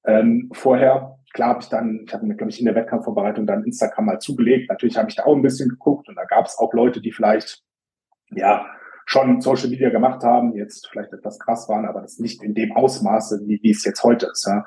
ähm, 0.06 0.48
vorher 0.54 1.17
klar 1.32 1.50
habe 1.50 1.60
ich 1.60 1.68
dann, 1.68 2.04
ich 2.06 2.14
habe 2.14 2.26
mir, 2.26 2.34
glaube 2.34 2.50
ich, 2.50 2.58
in 2.60 2.66
der 2.66 2.74
Wettkampfvorbereitung 2.74 3.46
dann 3.46 3.64
Instagram 3.64 4.06
mal 4.06 4.18
zugelegt. 4.18 4.68
Natürlich 4.68 4.96
habe 4.96 5.08
ich 5.08 5.16
da 5.16 5.24
auch 5.24 5.34
ein 5.34 5.42
bisschen 5.42 5.68
geguckt 5.68 6.08
und 6.08 6.16
da 6.16 6.24
gab 6.24 6.46
es 6.46 6.58
auch 6.58 6.72
Leute, 6.72 7.00
die 7.00 7.12
vielleicht, 7.12 7.62
ja, 8.30 8.66
schon 9.06 9.40
Social 9.40 9.70
Media 9.70 9.88
gemacht 9.88 10.22
haben, 10.22 10.54
jetzt 10.54 10.88
vielleicht 10.88 11.12
etwas 11.14 11.38
krass 11.38 11.68
waren, 11.68 11.86
aber 11.86 12.02
das 12.02 12.18
nicht 12.18 12.42
in 12.42 12.54
dem 12.54 12.72
Ausmaße, 12.72 13.40
wie, 13.46 13.58
wie 13.62 13.70
es 13.70 13.84
jetzt 13.84 14.04
heute 14.04 14.26
ist. 14.26 14.46
Ja. 14.46 14.64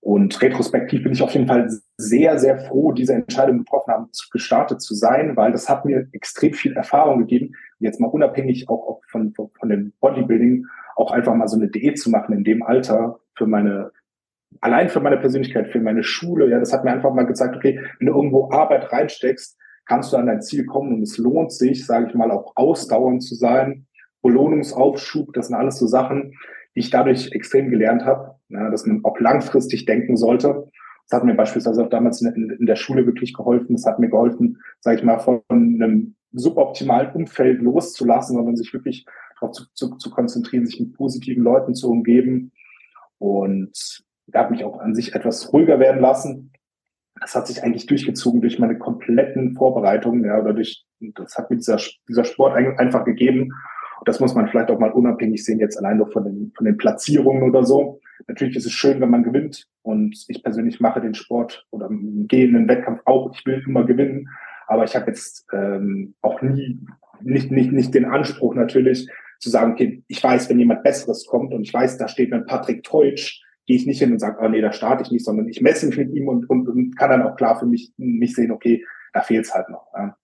Und 0.00 0.40
retrospektiv 0.42 1.02
bin 1.02 1.12
ich 1.12 1.22
auf 1.22 1.32
jeden 1.32 1.48
Fall 1.48 1.68
sehr, 1.96 2.38
sehr 2.38 2.58
froh, 2.58 2.92
diese 2.92 3.14
Entscheidung 3.14 3.58
getroffen 3.58 3.92
haben, 3.92 4.10
gestartet 4.30 4.80
zu 4.80 4.94
sein, 4.94 5.34
weil 5.36 5.50
das 5.50 5.68
hat 5.68 5.86
mir 5.86 6.06
extrem 6.12 6.52
viel 6.52 6.76
Erfahrung 6.76 7.20
gegeben. 7.20 7.54
Jetzt 7.80 8.00
mal 8.00 8.08
unabhängig 8.08 8.68
auch, 8.68 8.86
auch 8.86 9.00
von, 9.08 9.32
von, 9.32 9.50
von 9.58 9.68
dem 9.68 9.92
Bodybuilding, 10.00 10.66
auch 10.94 11.10
einfach 11.10 11.34
mal 11.34 11.48
so 11.48 11.56
eine 11.56 11.68
Diät 11.68 11.98
zu 11.98 12.10
machen 12.10 12.34
in 12.36 12.44
dem 12.44 12.62
Alter 12.62 13.18
für 13.34 13.46
meine, 13.46 13.90
allein 14.60 14.88
für 14.88 15.00
meine 15.00 15.18
Persönlichkeit, 15.18 15.68
für 15.68 15.80
meine 15.80 16.02
Schule. 16.02 16.48
Ja, 16.48 16.58
das 16.58 16.72
hat 16.72 16.84
mir 16.84 16.92
einfach 16.92 17.12
mal 17.12 17.26
gezeigt, 17.26 17.56
okay, 17.56 17.80
wenn 17.98 18.06
du 18.06 18.14
irgendwo 18.14 18.50
Arbeit 18.50 18.92
reinsteckst, 18.92 19.58
kannst 19.86 20.12
du 20.12 20.16
an 20.16 20.26
dein 20.26 20.42
Ziel 20.42 20.64
kommen 20.64 20.94
und 20.94 21.02
es 21.02 21.18
lohnt 21.18 21.52
sich, 21.52 21.86
sage 21.86 22.06
ich 22.08 22.14
mal, 22.14 22.30
auch 22.30 22.52
ausdauernd 22.56 23.22
zu 23.22 23.34
sein. 23.34 23.86
Belohnungsaufschub, 24.22 25.32
das 25.34 25.48
sind 25.48 25.56
alles 25.56 25.78
so 25.78 25.86
Sachen, 25.86 26.32
die 26.74 26.80
ich 26.80 26.90
dadurch 26.90 27.32
extrem 27.32 27.70
gelernt 27.70 28.04
habe, 28.04 28.36
ja, 28.48 28.70
dass 28.70 28.86
man 28.86 29.04
auch 29.04 29.18
langfristig 29.20 29.84
denken 29.84 30.16
sollte. 30.16 30.66
Das 31.08 31.18
hat 31.18 31.24
mir 31.24 31.34
beispielsweise 31.34 31.84
auch 31.84 31.90
damals 31.90 32.22
in, 32.22 32.56
in 32.58 32.66
der 32.66 32.76
Schule 32.76 33.04
wirklich 33.04 33.34
geholfen. 33.34 33.76
Das 33.76 33.84
hat 33.84 33.98
mir 33.98 34.08
geholfen, 34.08 34.58
sage 34.80 34.98
ich 34.98 35.04
mal, 35.04 35.18
von 35.18 35.42
einem 35.50 36.16
suboptimalen 36.32 37.12
Umfeld 37.12 37.60
loszulassen, 37.60 38.36
sondern 38.36 38.56
sich 38.56 38.72
wirklich 38.72 39.04
darauf 39.38 39.52
zu, 39.52 39.64
zu, 39.74 39.96
zu 39.96 40.10
konzentrieren, 40.10 40.66
sich 40.66 40.80
mit 40.80 40.94
positiven 40.94 41.44
Leuten 41.44 41.74
zu 41.74 41.90
umgeben. 41.90 42.52
Und 43.18 44.04
hat 44.32 44.50
mich 44.50 44.64
auch 44.64 44.78
an 44.80 44.94
sich 44.94 45.14
etwas 45.14 45.52
ruhiger 45.52 45.78
werden 45.78 46.00
lassen. 46.00 46.52
Das 47.20 47.34
hat 47.34 47.46
sich 47.46 47.62
eigentlich 47.62 47.86
durchgezogen 47.86 48.40
durch 48.40 48.58
meine 48.58 48.78
kompletten 48.78 49.54
Vorbereitungen, 49.54 50.24
ja, 50.24 50.40
oder 50.40 50.52
durch, 50.52 50.84
das 51.00 51.36
hat 51.36 51.50
mir 51.50 51.56
dieser, 51.56 51.78
dieser 52.08 52.24
Sport 52.24 52.54
einfach 52.54 53.04
gegeben 53.04 53.52
das 54.04 54.20
muss 54.20 54.34
man 54.34 54.48
vielleicht 54.48 54.70
auch 54.70 54.78
mal 54.78 54.90
unabhängig 54.90 55.44
sehen, 55.44 55.58
jetzt 55.58 55.78
allein 55.78 55.98
nur 55.98 56.10
von 56.10 56.24
den, 56.24 56.52
von 56.56 56.64
den 56.66 56.76
Platzierungen 56.76 57.42
oder 57.42 57.64
so. 57.64 58.00
Natürlich 58.26 58.56
ist 58.56 58.66
es 58.66 58.72
schön, 58.72 59.00
wenn 59.00 59.10
man 59.10 59.22
gewinnt. 59.22 59.66
Und 59.82 60.24
ich 60.28 60.42
persönlich 60.42 60.80
mache 60.80 61.00
den 61.00 61.14
Sport 61.14 61.66
oder 61.70 61.88
gehe 61.90 62.46
in 62.46 62.54
den 62.54 62.68
Wettkampf 62.68 63.00
auch. 63.04 63.32
Ich 63.34 63.44
will 63.46 63.62
immer 63.66 63.84
gewinnen. 63.84 64.28
Aber 64.66 64.84
ich 64.84 64.94
habe 64.96 65.06
jetzt 65.08 65.46
ähm, 65.52 66.14
auch 66.22 66.40
nie, 66.42 66.80
nicht, 67.20 67.50
nicht, 67.50 67.72
nicht 67.72 67.94
den 67.94 68.04
Anspruch 68.04 68.54
natürlich 68.54 69.08
zu 69.40 69.50
sagen, 69.50 69.72
okay, 69.72 70.02
ich 70.08 70.22
weiß, 70.22 70.48
wenn 70.48 70.58
jemand 70.58 70.82
Besseres 70.82 71.26
kommt 71.26 71.52
und 71.52 71.62
ich 71.62 71.74
weiß, 71.74 71.98
da 71.98 72.08
steht 72.08 72.32
ein 72.32 72.46
Patrick 72.46 72.82
Teutsch, 72.82 73.42
gehe 73.66 73.76
ich 73.76 73.86
nicht 73.86 73.98
hin 73.98 74.12
und 74.12 74.18
sage, 74.18 74.38
oh 74.42 74.48
nee, 74.48 74.60
da 74.60 74.72
starte 74.72 75.02
ich 75.02 75.10
nicht, 75.10 75.24
sondern 75.24 75.48
ich 75.48 75.60
messe 75.60 75.86
mich 75.86 75.96
mit 75.96 76.12
ihm 76.12 76.28
und, 76.28 76.48
und, 76.48 76.68
und 76.68 76.96
kann 76.96 77.10
dann 77.10 77.22
auch 77.22 77.36
klar 77.36 77.58
für 77.58 77.66
mich 77.66 77.92
nicht 77.96 78.34
sehen, 78.34 78.50
okay, 78.50 78.84
da 79.12 79.22
fehlt 79.22 79.46
es 79.46 79.54
halt 79.54 79.68
noch. 79.70 79.86
Ja. 79.94 80.16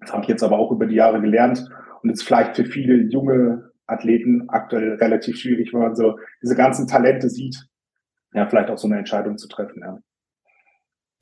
Das 0.00 0.12
habe 0.12 0.22
ich 0.22 0.28
jetzt 0.28 0.42
aber 0.42 0.58
auch 0.58 0.70
über 0.70 0.86
die 0.86 0.96
Jahre 0.96 1.20
gelernt 1.20 1.66
und 2.02 2.10
ist 2.10 2.22
vielleicht 2.22 2.56
für 2.56 2.64
viele 2.64 2.96
junge 3.10 3.72
Athleten 3.86 4.48
aktuell 4.48 4.94
relativ 4.94 5.38
schwierig, 5.38 5.72
wenn 5.72 5.80
man 5.80 5.96
so 5.96 6.18
diese 6.42 6.56
ganzen 6.56 6.86
Talente 6.86 7.28
sieht, 7.30 7.66
ja, 8.32 8.46
vielleicht 8.46 8.70
auch 8.70 8.78
so 8.78 8.88
eine 8.88 8.98
Entscheidung 8.98 9.38
zu 9.38 9.48
treffen, 9.48 9.80
ja. 9.82 9.98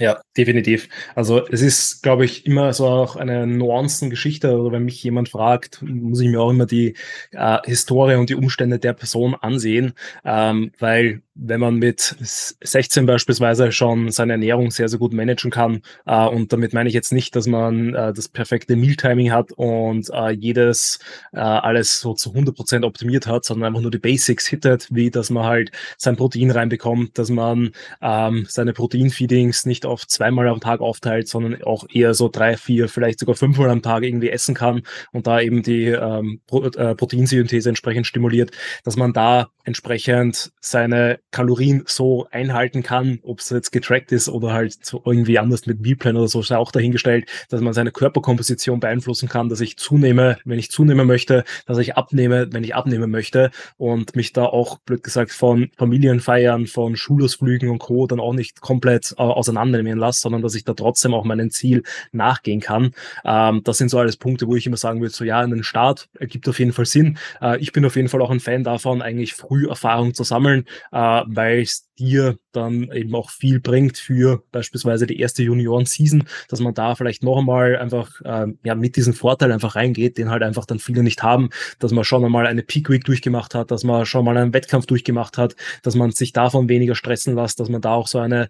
Ja, 0.03 0.21
definitiv. 0.37 0.89
Also 1.15 1.47
es 1.47 1.63
ist, 1.63 2.03
glaube 2.03 2.25
ich, 2.25 2.45
immer 2.45 2.73
so 2.73 2.89
auch 2.89 3.15
eine 3.15 3.47
Nuancengeschichte. 3.47 4.49
Also 4.49 4.73
wenn 4.73 4.85
mich 4.85 5.01
jemand 5.05 5.29
fragt, 5.29 5.81
muss 5.83 6.21
ich 6.21 6.29
mir 6.29 6.41
auch 6.41 6.51
immer 6.51 6.67
die 6.67 6.97
äh, 7.31 7.59
Historie 7.65 8.17
und 8.17 8.29
die 8.29 8.35
Umstände 8.35 8.81
der 8.81 8.95
Person 8.95 9.37
ansehen, 9.37 9.93
ähm, 10.25 10.73
weil 10.81 11.23
wenn 11.35 11.61
man 11.61 11.77
mit 11.77 12.17
16 12.21 13.07
beispielsweise 13.07 13.73
schon 13.73 14.11
seine 14.11 14.33
Ernährung 14.33 14.71
sehr, 14.71 14.89
sehr 14.89 14.99
gut 14.99 15.13
managen 15.13 15.51
kann. 15.51 15.83
Äh, 16.07 16.27
und 16.27 16.53
damit 16.53 16.75
meine 16.75 16.89
ich 16.89 16.95
jetzt 16.95 17.13
nicht, 17.13 17.35
dass 17.35 17.47
man 17.47 17.95
äh, 17.95 18.13
das 18.13 18.29
perfekte 18.29 18.77
Mealtiming 18.77 19.33
hat 19.33 19.53
und 19.53 20.11
äh, 20.13 20.31
jedes 20.31 20.99
äh, 21.33 21.39
alles 21.39 22.01
so 22.01 22.15
zu 22.15 22.31
100 22.31 22.55
Prozent 22.55 22.85
optimiert 22.85 23.27
hat, 23.27 23.45
sondern 23.45 23.69
einfach 23.69 23.81
nur 23.81 23.91
die 23.91 23.99
Basics 23.99 24.47
hittet, 24.47 24.89
wie 24.91 25.11
dass 25.11 25.31
man 25.31 25.45
halt 25.45 25.73
sein 25.97 26.17
Protein 26.17 26.51
reinbekommt, 26.51 27.19
dass 27.19 27.31
man 27.31 27.71
ähm, 28.03 28.47
seine 28.49 28.73
Proteinfeedings 28.75 29.65
nicht 29.65 29.87
auf 29.87 30.07
zweimal 30.07 30.49
am 30.49 30.61
Tag 30.61 30.81
aufteilt, 30.81 31.29
sondern 31.29 31.63
auch 31.63 31.87
eher 31.91 32.15
so 32.15 32.29
drei, 32.29 32.57
vier, 32.57 32.89
vielleicht 32.89 33.19
sogar 33.19 33.37
fünfmal 33.37 33.71
am 33.71 33.83
Tag 33.83 34.03
irgendwie 34.03 34.31
essen 34.31 34.55
kann 34.55 34.83
und 35.13 35.27
da 35.27 35.41
eben 35.41 35.63
die 35.63 35.87
ähm, 35.87 36.41
Pro 36.47 36.65
äh, 36.65 36.95
Proteinsynthese 36.95 37.71
entsprechend 37.71 38.07
stimuliert, 38.07 38.51
dass 38.85 38.97
man 38.97 39.13
da 39.13 39.49
entsprechend 39.65 40.53
seine 40.61 41.22
Kalorien 41.33 41.83
so 41.87 42.27
einhalten 42.31 42.83
kann, 42.83 43.19
ob 43.23 43.41
es 43.41 43.51
jetzt 43.51 43.73
getrackt 43.73 44.13
ist 44.13 44.29
oder 44.29 44.53
halt 44.53 44.85
so 44.85 45.03
irgendwie 45.05 45.39
anders 45.39 45.67
mit 45.67 45.81
Mealplan 45.81 46.17
oder 46.17 46.29
so, 46.29 46.41
ist 46.41 46.53
auch 46.53 46.71
dahingestellt, 46.71 47.29
dass 47.49 47.61
man 47.61 47.73
seine 47.73 47.91
Körperkomposition 47.91 48.81
beeinflussen 48.81 49.29
kann, 49.29 49.49
dass 49.49 49.61
ich 49.61 49.77
zunehme, 49.79 50.39
wenn 50.45 50.59
ich 50.59 50.71
zunehmen 50.71 51.07
möchte, 51.07 51.45
dass 51.67 51.79
ich 51.79 51.97
abnehme, 51.97 52.53
wenn 52.53 52.63
ich 52.63 52.75
abnehmen 52.75 53.11
möchte 53.11 53.51
und 53.79 54.15
mich 54.15 54.33
da 54.33 54.45
auch, 54.45 54.79
blöd 54.79 55.03
gesagt, 55.03 55.33
von 55.33 55.71
Familienfeiern, 55.77 56.67
von 56.67 56.97
Schulausflügen 56.97 57.71
und 57.71 57.79
Co. 57.79 58.07
dann 58.07 58.21
auch 58.21 58.35
nicht 58.35 58.61
komplett 58.61 59.13
äh, 59.13 59.23
auseinandernehmen 59.23 59.99
lasse, 59.99 60.21
sondern 60.21 60.43
dass 60.43 60.55
ich 60.55 60.65
da 60.65 60.75
trotzdem 60.75 61.15
auch 61.15 61.25
meinem 61.25 61.51
Ziel 61.51 61.83
nachgehen 62.13 62.61
kann. 62.61 62.93
Ähm, 63.25 63.63
das 63.65 63.79
sind 63.79 63.89
so 63.89 63.99
alles 63.99 64.17
Punkte, 64.17 64.47
wo 64.47 64.57
ich 64.57 64.67
immer 64.67 64.77
sagen 64.77 65.01
würde, 65.01 65.15
so 65.15 65.25
ja, 65.25 65.43
in 65.43 65.51
den 65.51 65.65
Start 65.65 66.09
ergibt 66.19 66.49
auf 66.49 66.59
jeden 66.59 66.73
Fall 66.73 66.87
Sinn. 66.87 67.19
Äh, 67.41 67.59
ich 67.59 67.73
bin 67.73 67.85
auf 67.85 67.97
jeden 67.97 68.09
Fall 68.09 68.21
auch 68.21 68.31
ein 68.31 68.41
Fan 68.41 68.65
davon, 68.65 69.01
eigentlich 69.03 69.35
früh 69.35 69.69
Erfahrung 69.69 70.15
zu 70.15 70.25
sammeln, 70.25 70.67
äh, 70.93 71.22
weil 71.27 71.61
es 71.61 71.89
dir 71.99 72.39
dann 72.53 72.91
eben 72.93 73.15
auch 73.15 73.31
viel 73.31 73.61
bringt 73.61 73.99
für 73.99 74.43
beispielsweise 74.53 75.07
die 75.07 75.21
erste 75.21 75.43
Junioren-Season, 75.43 76.25
dass 76.49 76.61
man 76.61 76.75
da 76.75 76.95
vielleicht 76.95 77.23
noch 77.23 77.39
einmal 77.39 77.77
einfach 77.77 78.21
äh, 78.23 78.47
ja, 78.65 78.75
mit 78.75 78.97
diesem 78.97 79.15
Vorteil 79.15 79.53
einfach 79.53 79.77
reingeht, 79.77 80.19
den 80.19 80.31
halt 80.31 80.43
einfach 80.43 80.67
dann 80.67 80.79
viele 80.79 81.03
nicht 81.03 81.23
haben, 81.23 81.51
dass 81.79 81.93
man 81.93 82.05
schon 82.05 82.25
einmal 82.25 82.47
eine 82.47 82.63
Peak 82.63 82.89
Week 82.91 83.05
durchgemacht 83.05 83.55
hat, 83.55 83.71
dass 83.71 83.85
man 83.85 84.07
schon 84.07 84.25
mal 84.25 84.37
einen 84.37 84.55
Wettkampf 84.55 84.87
durchgemacht 84.87 85.39
hat, 85.39 85.57
dass 85.83 85.95
man 85.95 86.11
sich 86.11 86.33
davon 86.33 86.69
weniger 86.69 86.95
stressen 86.95 87.35
lässt, 87.35 87.61
dass 87.61 87.69
man 87.69 87.81
da 87.81 87.95
auch 87.95 88.09
so 88.09 88.19
eine 88.19 88.49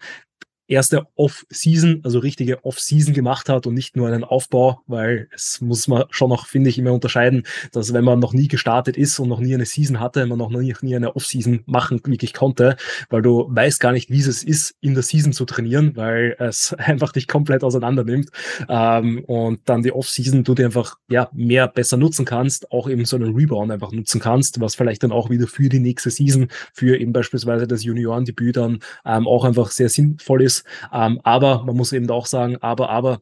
erste 0.73 1.07
Off-Season, 1.17 2.01
also 2.03 2.19
richtige 2.19 2.65
Off-Season 2.65 3.15
gemacht 3.15 3.49
hat 3.49 3.67
und 3.67 3.75
nicht 3.75 3.97
nur 3.97 4.09
einen 4.09 4.25
Aufbau, 4.25 4.81
weil 4.87 5.29
es 5.35 5.61
muss 5.61 5.89
man 5.89 6.05
schon 6.11 6.31
noch, 6.31 6.47
finde 6.47 6.71
ich, 6.71 6.79
immer 6.79 6.93
unterscheiden, 6.93 7.45
dass 7.73 7.93
wenn 7.93 8.05
man 8.05 8.19
noch 8.19 8.33
nie 8.33 8.49
gestartet 8.49 8.97
ist 8.97 9.19
und 9.19 9.29
noch 9.29 9.41
nie 9.41 9.55
eine 9.55 9.67
Season 9.67 10.01
hatte, 10.01 10.27
man 10.27 10.39
noch 10.39 10.51
nie, 10.51 10.75
nie 10.81 10.97
eine 10.97 11.15
Off-Season 11.15 11.63
machen 11.67 12.01
wirklich 12.05 12.33
konnte, 12.33 12.77
weil 13.11 13.23
du 13.23 13.47
weißt 13.51 13.81
gar 13.81 13.93
nicht, 13.93 14.11
wie 14.11 14.21
es 14.21 14.43
ist, 14.43 14.75
in 14.81 14.95
der 14.95 15.03
Season 15.03 15.33
zu 15.33 15.45
trainieren, 15.45 15.97
weil 15.97 16.37
es 16.39 16.73
einfach 16.79 17.13
dich 17.13 17.29
komplett 17.29 17.65
auseinander 17.65 18.05
nimmt 18.05 18.31
ähm, 18.69 19.25
und 19.27 19.61
dann 19.67 19.83
die 19.83 19.93
Off-Season 19.93 20.45
du 20.45 20.55
dir 20.55 20.67
einfach 20.67 20.97
ja 21.09 21.29
mehr 21.33 21.69
besser 21.69 21.97
nutzen 21.97 22.25
kannst, 22.25 22.73
auch 22.73 22.89
eben 22.89 23.05
so 23.05 23.17
einen 23.17 23.35
Rebound 23.35 23.71
einfach 23.71 23.93
nutzen 23.93 24.21
kannst, 24.21 24.61
was 24.61 24.75
vielleicht 24.75 25.03
dann 25.03 25.13
auch 25.13 25.31
wieder 25.31 25.47
für 25.47 25.69
die 25.69 25.81
nächste 25.81 26.11
Season, 26.11 26.49
für 26.73 26.99
eben 26.99 27.13
beispielsweise 27.13 27.67
das 27.67 27.85
Juniorendebüt 27.85 28.57
dann 28.57 28.81
ähm, 29.05 29.27
auch 29.27 29.45
einfach 29.45 29.71
sehr 29.71 29.89
sinnvoll 29.89 30.43
ist 30.43 30.62
ähm, 30.93 31.21
aber 31.23 31.65
man 31.65 31.77
muss 31.77 31.93
eben 31.93 32.11
auch 32.11 32.27
sagen, 32.27 32.57
aber, 32.61 32.91
aber 32.91 33.21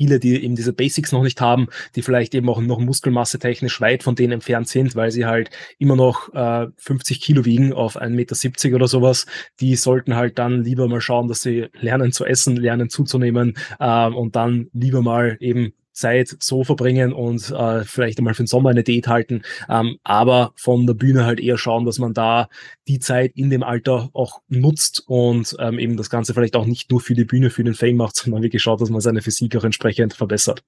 viele, 0.00 0.18
die 0.18 0.42
eben 0.42 0.56
diese 0.56 0.72
Basics 0.72 1.12
noch 1.12 1.22
nicht 1.22 1.42
haben, 1.42 1.68
die 1.94 2.00
vielleicht 2.00 2.34
eben 2.34 2.48
auch 2.48 2.60
noch 2.60 2.78
Muskelmasse 2.78 3.38
technisch 3.38 3.82
weit 3.82 4.02
von 4.02 4.14
denen 4.14 4.32
entfernt 4.32 4.66
sind, 4.66 4.96
weil 4.96 5.10
sie 5.10 5.26
halt 5.26 5.50
immer 5.78 5.94
noch 5.94 6.32
äh, 6.32 6.68
50 6.78 7.20
Kilo 7.20 7.44
wiegen 7.44 7.74
auf 7.74 8.00
1,70 8.00 8.46
Meter 8.46 8.76
oder 8.76 8.88
sowas, 8.88 9.26
die 9.60 9.76
sollten 9.76 10.16
halt 10.16 10.38
dann 10.38 10.64
lieber 10.64 10.88
mal 10.88 11.02
schauen, 11.02 11.28
dass 11.28 11.42
sie 11.42 11.66
lernen 11.74 12.12
zu 12.12 12.24
essen, 12.24 12.56
lernen 12.56 12.88
zuzunehmen 12.88 13.58
äh, 13.78 14.06
und 14.06 14.36
dann 14.36 14.68
lieber 14.72 15.02
mal 15.02 15.36
eben 15.40 15.74
Zeit 15.92 16.36
so 16.40 16.64
verbringen 16.64 17.12
und 17.12 17.50
äh, 17.50 17.84
vielleicht 17.84 18.18
einmal 18.18 18.34
für 18.34 18.42
den 18.42 18.46
Sommer 18.46 18.70
eine 18.70 18.84
Diät 18.84 19.08
halten, 19.08 19.42
ähm, 19.68 19.98
aber 20.04 20.52
von 20.56 20.86
der 20.86 20.94
Bühne 20.94 21.24
halt 21.24 21.40
eher 21.40 21.58
schauen, 21.58 21.84
dass 21.84 21.98
man 21.98 22.14
da 22.14 22.48
die 22.88 22.98
Zeit 22.98 23.32
in 23.34 23.50
dem 23.50 23.62
Alter 23.62 24.10
auch 24.12 24.40
nutzt 24.48 25.04
und 25.06 25.56
ähm, 25.58 25.78
eben 25.78 25.96
das 25.96 26.10
Ganze 26.10 26.34
vielleicht 26.34 26.56
auch 26.56 26.66
nicht 26.66 26.90
nur 26.90 27.00
für 27.00 27.14
die 27.14 27.24
Bühne, 27.24 27.50
für 27.50 27.64
den 27.64 27.74
Fame 27.74 27.96
macht, 27.96 28.16
sondern 28.16 28.42
wirklich 28.42 28.62
schaut, 28.62 28.80
dass 28.80 28.90
man 28.90 29.00
seine 29.00 29.22
Physik 29.22 29.56
auch 29.56 29.64
entsprechend 29.64 30.14
verbessert. 30.14 30.62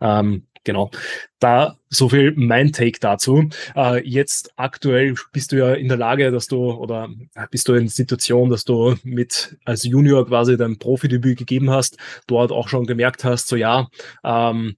Ähm, 0.00 0.46
genau. 0.64 0.90
Da 1.38 1.76
so 1.88 2.08
viel 2.08 2.32
mein 2.36 2.72
Take 2.72 2.98
dazu. 3.00 3.48
Äh, 3.74 4.06
jetzt 4.06 4.52
aktuell 4.56 5.14
bist 5.32 5.52
du 5.52 5.56
ja 5.56 5.74
in 5.74 5.88
der 5.88 5.96
Lage, 5.96 6.30
dass 6.30 6.46
du 6.46 6.72
oder 6.72 7.08
bist 7.50 7.68
du 7.68 7.74
in 7.74 7.84
der 7.84 7.90
Situation, 7.90 8.50
dass 8.50 8.64
du 8.64 8.96
mit 9.02 9.56
als 9.64 9.84
Junior 9.84 10.26
quasi 10.26 10.56
dein 10.56 10.78
Profidebüt 10.78 11.38
gegeben 11.38 11.70
hast, 11.70 11.96
dort 12.26 12.52
auch 12.52 12.68
schon 12.68 12.86
gemerkt 12.86 13.24
hast, 13.24 13.48
so 13.48 13.56
ja, 13.56 13.88
ähm, 14.24 14.76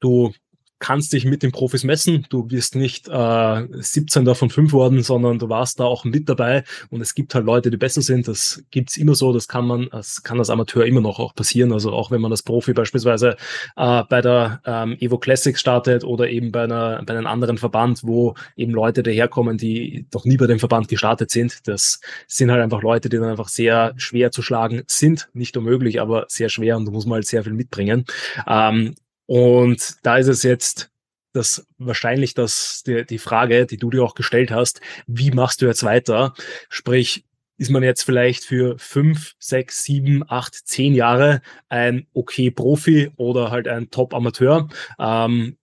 du 0.00 0.32
kannst 0.80 1.12
dich 1.12 1.24
mit 1.24 1.42
den 1.42 1.52
Profis 1.52 1.84
messen. 1.84 2.26
Du 2.30 2.50
wirst 2.50 2.74
nicht 2.74 3.06
äh, 3.08 3.66
17. 3.70 4.34
von 4.34 4.50
5 4.50 4.72
worden, 4.72 5.02
sondern 5.02 5.38
du 5.38 5.48
warst 5.48 5.78
da 5.78 5.84
auch 5.84 6.04
mit 6.04 6.28
dabei. 6.28 6.64
Und 6.88 7.02
es 7.02 7.14
gibt 7.14 7.34
halt 7.34 7.44
Leute, 7.44 7.70
die 7.70 7.76
besser 7.76 8.02
sind. 8.02 8.26
Das 8.26 8.64
gibt's 8.70 8.96
immer 8.96 9.14
so. 9.14 9.32
Das 9.32 9.46
kann 9.46 9.66
man, 9.66 9.88
das 9.92 10.22
kann 10.22 10.38
als 10.38 10.50
Amateur 10.50 10.84
immer 10.86 11.02
noch 11.02 11.18
auch 11.20 11.34
passieren. 11.34 11.72
Also 11.72 11.92
auch 11.92 12.10
wenn 12.10 12.20
man 12.20 12.32
als 12.32 12.42
Profi 12.42 12.72
beispielsweise 12.72 13.36
äh, 13.76 14.02
bei 14.08 14.22
der 14.22 14.62
ähm, 14.64 14.96
Evo 14.98 15.18
Classic 15.18 15.56
startet 15.56 16.02
oder 16.02 16.28
eben 16.28 16.50
bei, 16.50 16.64
einer, 16.64 17.02
bei 17.04 17.14
einem 17.14 17.26
anderen 17.26 17.58
Verband, 17.58 18.00
wo 18.02 18.34
eben 18.56 18.72
Leute 18.72 19.02
daherkommen, 19.02 19.58
die 19.58 20.06
doch 20.10 20.24
nie 20.24 20.38
bei 20.38 20.46
dem 20.46 20.58
Verband 20.58 20.88
gestartet 20.88 21.30
sind. 21.30 21.68
Das 21.68 22.00
sind 22.26 22.50
halt 22.50 22.62
einfach 22.62 22.82
Leute, 22.82 23.10
die 23.10 23.18
dann 23.18 23.28
einfach 23.28 23.48
sehr 23.48 23.92
schwer 23.96 24.32
zu 24.32 24.40
schlagen 24.40 24.82
sind. 24.86 25.28
Nicht 25.34 25.56
unmöglich, 25.58 26.00
aber 26.00 26.24
sehr 26.28 26.48
schwer 26.48 26.78
und 26.78 26.86
da 26.86 26.90
muss 26.90 27.04
man 27.04 27.16
halt 27.16 27.26
sehr 27.26 27.44
viel 27.44 27.52
mitbringen. 27.52 28.06
Ähm, 28.46 28.94
und 29.30 29.94
da 30.02 30.16
ist 30.16 30.26
es 30.26 30.42
jetzt 30.42 30.90
das 31.32 31.64
wahrscheinlich 31.78 32.34
das, 32.34 32.82
die, 32.84 33.06
die 33.06 33.18
Frage, 33.18 33.64
die 33.64 33.76
du 33.76 33.88
dir 33.88 34.02
auch 34.02 34.16
gestellt 34.16 34.50
hast, 34.50 34.80
wie 35.06 35.30
machst 35.30 35.62
du 35.62 35.66
jetzt 35.66 35.84
weiter? 35.84 36.34
Sprich, 36.68 37.24
ist 37.56 37.70
man 37.70 37.84
jetzt 37.84 38.02
vielleicht 38.02 38.42
für 38.42 38.76
fünf, 38.80 39.36
sechs, 39.38 39.84
sieben, 39.84 40.24
acht, 40.28 40.56
zehn 40.66 40.94
Jahre 40.94 41.42
ein 41.68 42.08
okay 42.12 42.50
Profi 42.50 43.12
oder 43.14 43.52
halt 43.52 43.68
ein 43.68 43.88
Top-Amateur. 43.92 44.68
Ähm, 44.98 45.56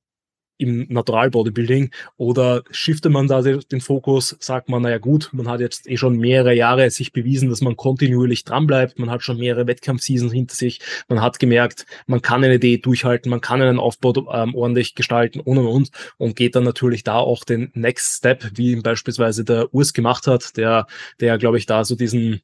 im 0.57 0.87
Natural 0.89 1.29
Bodybuilding 1.29 1.91
oder 2.17 2.63
shiftet 2.71 3.11
man 3.11 3.27
da 3.27 3.41
den 3.41 3.81
Fokus, 3.81 4.35
sagt 4.39 4.69
man, 4.69 4.81
naja 4.81 4.97
gut, 4.97 5.29
man 5.31 5.47
hat 5.47 5.59
jetzt 5.59 5.89
eh 5.89 5.97
schon 5.97 6.17
mehrere 6.17 6.53
Jahre 6.53 6.89
sich 6.89 7.13
bewiesen, 7.13 7.49
dass 7.49 7.61
man 7.61 7.77
kontinuierlich 7.77 8.43
dranbleibt, 8.43 8.99
man 8.99 9.09
hat 9.09 9.21
schon 9.21 9.37
mehrere 9.37 9.67
Wettkampfseasons 9.67 10.33
hinter 10.33 10.55
sich, 10.55 10.79
man 11.07 11.21
hat 11.21 11.39
gemerkt, 11.39 11.85
man 12.07 12.21
kann 12.21 12.43
eine 12.43 12.55
Idee 12.55 12.77
durchhalten, 12.77 13.29
man 13.29 13.41
kann 13.41 13.61
einen 13.61 13.79
Aufbau 13.79 14.13
ähm, 14.33 14.55
ordentlich 14.55 14.95
gestalten 14.95 15.39
und 15.39 15.57
und 15.57 15.67
und 15.67 15.91
und 16.17 16.35
geht 16.35 16.55
dann 16.55 16.63
natürlich 16.63 17.03
da 17.03 17.17
auch 17.17 17.43
den 17.43 17.71
Next 17.73 18.17
Step, 18.17 18.51
wie 18.55 18.75
beispielsweise 18.77 19.43
der 19.43 19.73
Urs 19.73 19.93
gemacht 19.93 20.27
hat, 20.27 20.57
der, 20.57 20.87
der 21.19 21.37
glaube 21.37 21.57
ich 21.57 21.65
da 21.65 21.85
so 21.85 21.95
diesen 21.95 22.41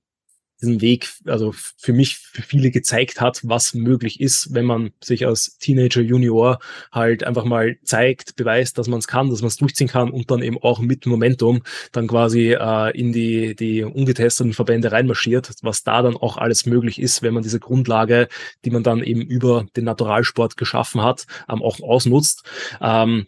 diesen 0.64 0.82
Weg, 0.82 1.10
also 1.26 1.54
für 1.78 1.94
mich, 1.94 2.18
für 2.18 2.42
viele 2.42 2.72
gezeigt 2.72 3.22
hat, 3.22 3.42
was 3.44 3.74
möglich 3.74 4.22
ist, 4.22 4.54
wenn 4.54 4.66
man 4.66 4.92
sich 5.04 5.28
als 5.28 5.58
Teenager, 5.58 6.02
Junior 6.02 6.60
halt 6.92 7.24
einfach 7.24 7.44
mal 7.44 7.78
zeigt, 7.84 8.36
beweist, 8.36 8.78
dass 8.78 8.88
man 8.88 9.00
es 9.00 9.08
kann, 9.08 9.30
dass 9.30 9.42
man 9.42 9.50
es 9.50 9.58
durchziehen 9.58 9.90
kann 9.90 10.10
und 10.10 10.32
dann 10.32 10.42
eben 10.42 10.58
auch 10.58 10.80
mit 10.80 11.06
Momentum 11.06 11.64
dann 11.92 12.08
quasi 12.08 12.54
äh, 12.54 12.98
in 12.98 13.12
die, 13.12 13.56
die 13.56 13.84
ungetesteten 13.84 14.54
Verbände 14.54 14.92
reinmarschiert, 14.92 15.52
was 15.62 15.84
da 15.84 16.02
dann 16.02 16.16
auch 16.16 16.38
alles 16.38 16.66
möglich 16.66 17.00
ist, 17.00 17.22
wenn 17.22 17.34
man 17.34 17.44
diese 17.44 17.60
Grundlage, 17.60 18.30
die 18.64 18.72
man 18.72 18.84
dann 18.84 19.04
eben 19.04 19.22
über 19.22 19.66
den 19.76 19.84
Naturalsport 19.84 20.56
geschaffen 20.56 21.04
hat, 21.04 21.26
ähm, 21.50 21.62
auch 21.62 21.82
ausnutzt. 21.82 22.44
Ähm, 22.82 23.28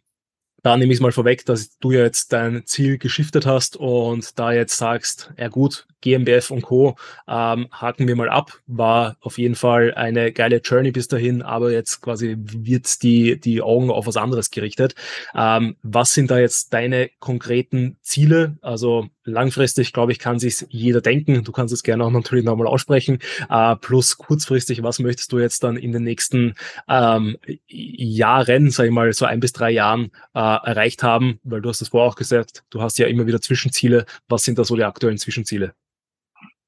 da 0.66 0.78
nehme 0.78 0.92
ich 0.92 0.98
es 0.98 1.02
mal 1.02 1.12
vorweg, 1.12 1.46
dass 1.46 1.78
du 1.78 1.92
jetzt 1.92 2.34
dein 2.34 2.66
Ziel 2.66 2.98
geschiftet 2.98 3.46
hast 3.46 3.78
und 3.78 4.40
da 4.40 4.52
jetzt 4.52 4.78
sagst, 4.78 5.32
ja 5.38 5.48
gut, 5.48 5.86
GmbF 6.02 6.52
und 6.52 6.62
Co. 6.62 6.96
Ähm, 7.28 7.68
haken 7.72 8.08
wir 8.08 8.16
mal 8.16 8.30
ab. 8.30 8.60
War 8.68 9.18
auf 9.22 9.38
jeden 9.38 9.56
Fall 9.56 9.94
eine 9.96 10.32
geile 10.32 10.58
Journey 10.58 10.92
bis 10.92 11.08
dahin, 11.08 11.42
aber 11.42 11.72
jetzt 11.72 12.02
quasi 12.02 12.36
wird 12.38 13.04
die, 13.04 13.40
die 13.40 13.62
Augen 13.62 13.90
auf 13.90 14.08
was 14.08 14.18
anderes 14.18 14.52
gerichtet. 14.52 14.96
Ähm, 15.36 15.76
was 15.82 16.14
sind 16.14 16.32
da 16.32 16.40
jetzt 16.40 16.74
deine 16.74 17.10
konkreten 17.20 17.98
Ziele? 18.02 18.58
Also 18.62 19.10
langfristig, 19.26 19.92
glaube 19.94 20.12
ich, 20.12 20.20
kann 20.20 20.40
sich 20.40 20.66
jeder 20.70 21.02
denken. 21.02 21.44
Du 21.44 21.52
kannst 21.52 21.74
es 21.74 21.84
gerne 21.84 22.06
auch 22.06 22.12
natürlich 22.12 22.46
nochmal 22.46 22.68
aussprechen. 22.68 23.20
Äh, 23.50 23.76
plus 23.78 24.18
kurzfristig, 24.18 24.84
was 24.84 25.00
möchtest 25.00 25.32
du 25.32 25.40
jetzt 25.40 25.64
dann 25.64 25.78
in 25.78 25.92
den 25.92 26.04
nächsten 26.04 26.54
ähm, 26.88 27.38
Jahren, 27.68 28.70
sage 28.70 28.90
ich 28.90 28.94
mal, 28.96 29.12
so 29.14 29.26
ein 29.26 29.40
bis 29.40 29.54
drei 29.54 29.72
Jahren 29.72 30.12
äh, 30.34 30.40
erreicht 30.40 31.04
haben? 31.04 31.40
Weil 31.44 31.62
du 31.62 31.70
hast 31.70 31.82
es 31.82 31.90
vorher 31.90 32.10
auch 32.10 32.16
gesagt, 32.16 32.64
du 32.70 32.82
hast 32.82 33.00
ja 33.00 33.08
immer 33.08 33.26
wieder 33.26 33.42
Zwischenziele. 33.42 34.06
Was 34.28 34.44
sind 34.44 34.60
da 34.60 34.64
so 34.64 34.76
die 34.76 34.84
aktuellen 34.84 35.18
Zwischenziele? 35.18 35.74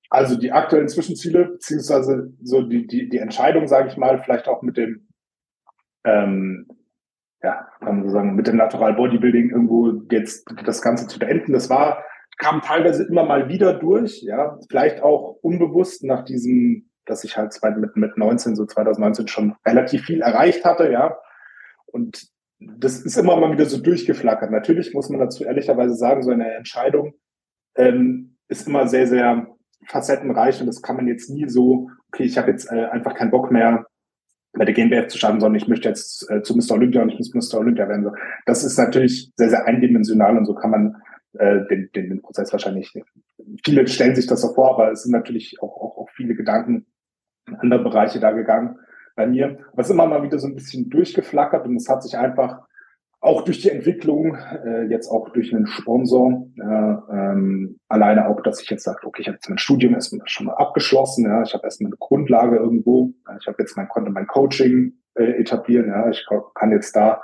Also 0.10 0.38
die 0.38 0.52
aktuellen 0.52 0.88
Zwischenziele, 0.88 1.46
beziehungsweise 1.46 2.34
so 2.42 2.62
die, 2.62 2.88
die, 2.88 3.10
die 3.10 3.18
Entscheidung, 3.18 3.68
sage 3.68 3.90
ich 3.90 3.98
mal, 3.98 4.20
vielleicht 4.20 4.48
auch 4.48 4.62
mit 4.62 4.78
dem, 4.78 5.08
ähm, 6.06 6.68
ja, 7.44 7.68
kann 7.80 7.98
man 8.00 8.04
so 8.04 8.10
sagen, 8.10 8.36
mit 8.36 8.48
dem 8.48 8.58
Natural 8.58 8.94
Bodybuilding 8.94 9.50
irgendwo 9.50 10.02
jetzt 10.10 10.46
das 10.66 10.82
Ganze 10.82 11.08
zu 11.08 11.20
beenden. 11.20 11.54
Das 11.54 11.70
war 11.70 12.04
kam 12.38 12.62
teilweise 12.62 13.04
immer 13.04 13.26
mal 13.26 13.50
wieder 13.50 13.74
durch, 13.74 14.22
ja, 14.22 14.60
vielleicht 14.70 15.02
auch 15.02 15.38
unbewusst 15.42 16.04
nach 16.04 16.24
diesem, 16.24 16.90
dass 17.06 17.24
ich 17.24 17.38
halt 17.38 17.60
mit, 17.78 17.96
mit 17.96 18.18
19, 18.18 18.56
so 18.56 18.66
2019 18.66 19.28
schon 19.28 19.56
relativ 19.66 20.06
viel 20.06 20.22
erreicht 20.22 20.64
hatte, 20.64 20.92
ja. 20.92 21.18
Und 21.88 22.28
das 22.60 23.02
ist 23.02 23.18
immer 23.18 23.36
mal 23.38 23.52
wieder 23.52 23.66
so 23.66 23.82
durchgeflackert. 23.82 24.52
Natürlich 24.52 24.94
muss 24.94 25.10
man 25.10 25.20
dazu 25.20 25.44
ehrlicherweise 25.44 25.96
sagen, 25.96 26.24
so 26.24 26.32
eine 26.32 26.54
Entscheidung 26.54 27.14
ähm, 27.76 28.38
ist 28.48 28.68
immer 28.68 28.88
sehr, 28.88 29.08
sehr 29.08 29.48
facettenreich 29.86 30.60
und 30.60 30.68
das 30.68 30.82
kann 30.82 30.96
man 30.96 31.08
jetzt 31.08 31.30
nie 31.30 31.48
so, 31.48 31.90
okay, 32.08 32.24
ich 32.24 32.38
habe 32.38 32.52
jetzt 32.52 32.72
äh, 32.72 32.86
einfach 32.86 33.14
keinen 33.14 33.32
Bock 33.32 33.52
mehr 33.52 33.86
bei 34.54 34.66
der 34.66 34.74
GmbF 34.74 35.08
zu 35.08 35.18
starten, 35.18 35.40
sondern 35.40 35.62
ich 35.62 35.68
möchte 35.68 35.88
jetzt 35.88 36.30
äh, 36.30 36.42
zu 36.42 36.56
Mr. 36.56 36.72
Olympia 36.72 37.02
und 37.02 37.10
ich 37.10 37.18
muss 37.34 37.34
Mr. 37.34 37.60
Olympia 37.60 37.88
werden. 37.88 38.04
So. 38.04 38.12
Das 38.46 38.64
ist 38.64 38.78
natürlich 38.78 39.32
sehr, 39.36 39.50
sehr 39.50 39.66
eindimensional 39.66 40.38
und 40.38 40.46
so 40.46 40.56
kann 40.56 40.72
man 40.72 41.02
äh, 41.34 41.66
den, 41.68 41.90
den, 41.96 42.10
den 42.10 42.22
Prozess 42.22 42.52
wahrscheinlich. 42.52 42.92
Viele 43.64 43.88
stellen 43.88 44.16
sich 44.16 44.28
das 44.28 44.42
so 44.42 44.54
vor, 44.54 44.74
aber 44.74 44.92
es 44.92 45.04
sind 45.04 45.12
natürlich 45.12 45.62
auch, 45.62 45.76
auch, 45.78 45.98
auch 45.98 46.10
viele 46.16 46.36
Gedanken 46.36 46.86
in 47.48 47.56
andere 47.56 47.84
Bereiche 47.84 48.20
da 48.20 48.32
gegangen 48.32 48.80
bei 49.16 49.28
mir. 49.28 49.60
Aber 49.72 49.82
es 49.82 49.88
ist 49.88 49.94
immer 49.94 50.08
mal 50.08 50.24
wieder 50.24 50.40
so 50.40 50.48
ein 50.48 50.56
bisschen 50.56 50.90
durchgeflackert 50.90 51.66
und 51.66 51.76
es 51.76 51.88
hat 51.88 52.04
sich 52.04 52.18
einfach 52.18 52.68
auch 53.20 53.44
durch 53.44 53.62
die 53.62 53.72
Entwicklung, 53.72 54.36
äh, 54.36 54.84
jetzt 54.84 55.10
auch 55.10 55.30
durch 55.30 55.54
einen 55.54 55.66
Sponsor, 55.66 56.48
äh, 56.56 56.62
ähm, 57.12 57.80
alleine 57.88 58.28
auch, 58.28 58.42
dass 58.42 58.62
ich 58.62 58.70
jetzt 58.70 58.84
sage, 58.84 59.06
okay, 59.06 59.22
ich 59.22 59.28
habe 59.28 59.38
jetzt 59.38 59.50
mein 59.50 59.58
Studium 59.58 59.96
erstmal 59.96 60.28
schon 60.28 60.46
mal 60.46 60.54
abgeschlossen, 60.54 61.26
ja, 61.26 61.42
ich 61.42 61.54
habe 61.54 61.64
erstmal 61.64 61.90
eine 61.90 61.98
Grundlage 61.98 62.58
irgendwo, 62.58 63.14
ich 63.40 63.48
habe 63.48 63.58
jetzt 63.60 63.76
mein 63.76 63.90
konnte 63.90 64.12
mein 64.12 64.28
Coaching 64.28 64.94
äh, 65.16 65.40
etablieren, 65.40 65.88
ja, 65.88 66.10
ich 66.10 66.26
kann 66.54 66.72
jetzt 66.72 66.96
da 66.96 67.22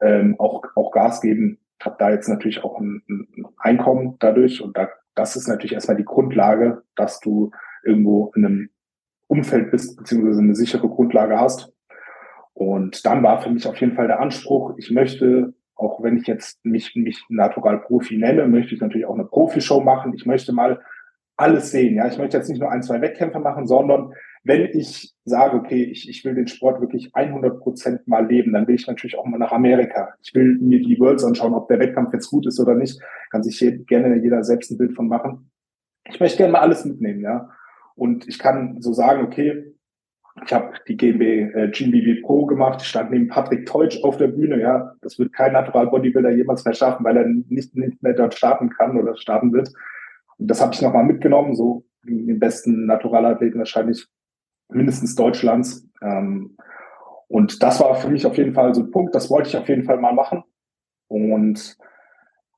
ähm, 0.00 0.36
auch 0.38 0.64
auch 0.74 0.90
Gas 0.90 1.20
geben, 1.20 1.58
habe 1.82 1.96
da 1.98 2.10
jetzt 2.10 2.28
natürlich 2.28 2.64
auch 2.64 2.80
ein, 2.80 3.02
ein 3.08 3.46
Einkommen 3.58 4.16
dadurch 4.18 4.60
und 4.60 4.76
da, 4.76 4.88
das 5.14 5.36
ist 5.36 5.48
natürlich 5.48 5.72
erstmal 5.72 5.96
die 5.96 6.04
Grundlage, 6.04 6.82
dass 6.96 7.20
du 7.20 7.52
irgendwo 7.84 8.32
in 8.34 8.44
einem 8.44 8.70
Umfeld 9.28 9.70
bist, 9.70 9.96
beziehungsweise 9.96 10.40
eine 10.40 10.54
sichere 10.54 10.88
Grundlage 10.88 11.38
hast. 11.38 11.72
Und 12.58 13.06
dann 13.06 13.22
war 13.22 13.40
für 13.40 13.50
mich 13.50 13.68
auf 13.68 13.76
jeden 13.76 13.94
Fall 13.94 14.08
der 14.08 14.18
Anspruch, 14.18 14.74
ich 14.78 14.90
möchte, 14.90 15.54
auch 15.76 16.02
wenn 16.02 16.16
ich 16.16 16.26
jetzt 16.26 16.58
mich, 16.64 16.96
mich 16.96 17.24
Natural 17.28 17.78
Profi 17.78 18.16
nenne, 18.16 18.48
möchte 18.48 18.74
ich 18.74 18.80
natürlich 18.80 19.06
auch 19.06 19.14
eine 19.14 19.26
Profi-Show 19.26 19.80
machen. 19.80 20.12
Ich 20.12 20.26
möchte 20.26 20.52
mal 20.52 20.80
alles 21.36 21.70
sehen. 21.70 21.94
Ja, 21.94 22.08
ich 22.08 22.18
möchte 22.18 22.36
jetzt 22.36 22.48
nicht 22.48 22.58
nur 22.58 22.72
ein, 22.72 22.82
zwei 22.82 23.00
Wettkämpfe 23.00 23.38
machen, 23.38 23.68
sondern 23.68 24.12
wenn 24.42 24.62
ich 24.72 25.14
sage, 25.24 25.56
okay, 25.56 25.84
ich, 25.84 26.08
ich 26.08 26.24
will 26.24 26.34
den 26.34 26.48
Sport 26.48 26.80
wirklich 26.80 27.14
100 27.14 27.60
Prozent 27.60 28.08
mal 28.08 28.26
leben, 28.26 28.52
dann 28.52 28.66
will 28.66 28.74
ich 28.74 28.88
natürlich 28.88 29.16
auch 29.16 29.24
mal 29.24 29.38
nach 29.38 29.52
Amerika. 29.52 30.08
Ich 30.20 30.34
will 30.34 30.58
mir 30.60 30.80
die 30.80 30.98
Worlds 30.98 31.22
anschauen, 31.22 31.54
ob 31.54 31.68
der 31.68 31.78
Wettkampf 31.78 32.12
jetzt 32.12 32.28
gut 32.28 32.44
ist 32.48 32.58
oder 32.58 32.74
nicht. 32.74 33.00
Kann 33.30 33.44
sich 33.44 33.56
hier 33.56 33.78
gerne 33.84 34.20
jeder 34.20 34.42
selbst 34.42 34.72
ein 34.72 34.78
Bild 34.78 34.96
von 34.96 35.06
machen. 35.06 35.52
Ich 36.10 36.18
möchte 36.18 36.38
gerne 36.38 36.54
mal 36.54 36.62
alles 36.62 36.84
mitnehmen, 36.84 37.20
ja. 37.20 37.50
Und 37.94 38.26
ich 38.26 38.40
kann 38.40 38.80
so 38.80 38.92
sagen, 38.92 39.22
okay, 39.22 39.76
ich 40.44 40.52
habe 40.52 40.72
die 40.86 40.96
GB, 40.96 41.40
äh, 41.54 41.70
GBB 41.70 42.22
Pro 42.22 42.46
gemacht, 42.46 42.82
ich 42.82 42.88
stand 42.88 43.10
neben 43.10 43.28
Patrick 43.28 43.66
Teutsch 43.66 44.02
auf 44.02 44.16
der 44.16 44.28
Bühne, 44.28 44.60
ja. 44.60 44.94
Das 45.02 45.18
wird 45.18 45.32
kein 45.32 45.52
Natural 45.52 45.86
Bodybuilder 45.86 46.30
jemals 46.30 46.64
mehr 46.64 46.74
schaffen, 46.74 47.04
weil 47.04 47.16
er 47.16 47.26
nicht, 47.26 47.74
nicht 47.76 48.02
mehr 48.02 48.14
dort 48.14 48.34
starten 48.34 48.70
kann 48.70 48.98
oder 48.98 49.16
starten 49.16 49.52
wird. 49.52 49.70
Und 50.38 50.48
das 50.50 50.60
habe 50.60 50.74
ich 50.74 50.82
nochmal 50.82 51.04
mitgenommen, 51.04 51.54
so 51.54 51.84
den 52.02 52.38
besten 52.38 52.86
Naturalathleten 52.86 53.58
wahrscheinlich 53.58 54.06
mindestens 54.68 55.14
Deutschlands. 55.14 55.86
Ähm, 56.02 56.56
und 57.28 57.62
das 57.62 57.80
war 57.80 57.94
für 57.96 58.08
mich 58.08 58.26
auf 58.26 58.38
jeden 58.38 58.54
Fall 58.54 58.74
so 58.74 58.82
ein 58.82 58.90
Punkt, 58.90 59.14
das 59.14 59.30
wollte 59.30 59.48
ich 59.48 59.56
auf 59.56 59.68
jeden 59.68 59.84
Fall 59.84 59.98
mal 59.98 60.14
machen. 60.14 60.42
Und 61.08 61.76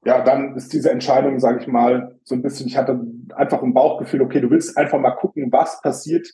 ja, 0.04 0.22
dann 0.22 0.56
ist 0.56 0.72
diese 0.72 0.90
Entscheidung, 0.90 1.40
sage 1.40 1.60
ich 1.60 1.66
mal, 1.66 2.18
so 2.24 2.34
ein 2.34 2.42
bisschen, 2.42 2.66
ich 2.66 2.76
hatte 2.76 3.00
einfach 3.34 3.62
ein 3.62 3.74
Bauchgefühl, 3.74 4.22
okay, 4.22 4.40
du 4.40 4.50
willst 4.50 4.76
einfach 4.76 4.98
mal 4.98 5.10
gucken, 5.10 5.52
was 5.52 5.80
passiert, 5.82 6.28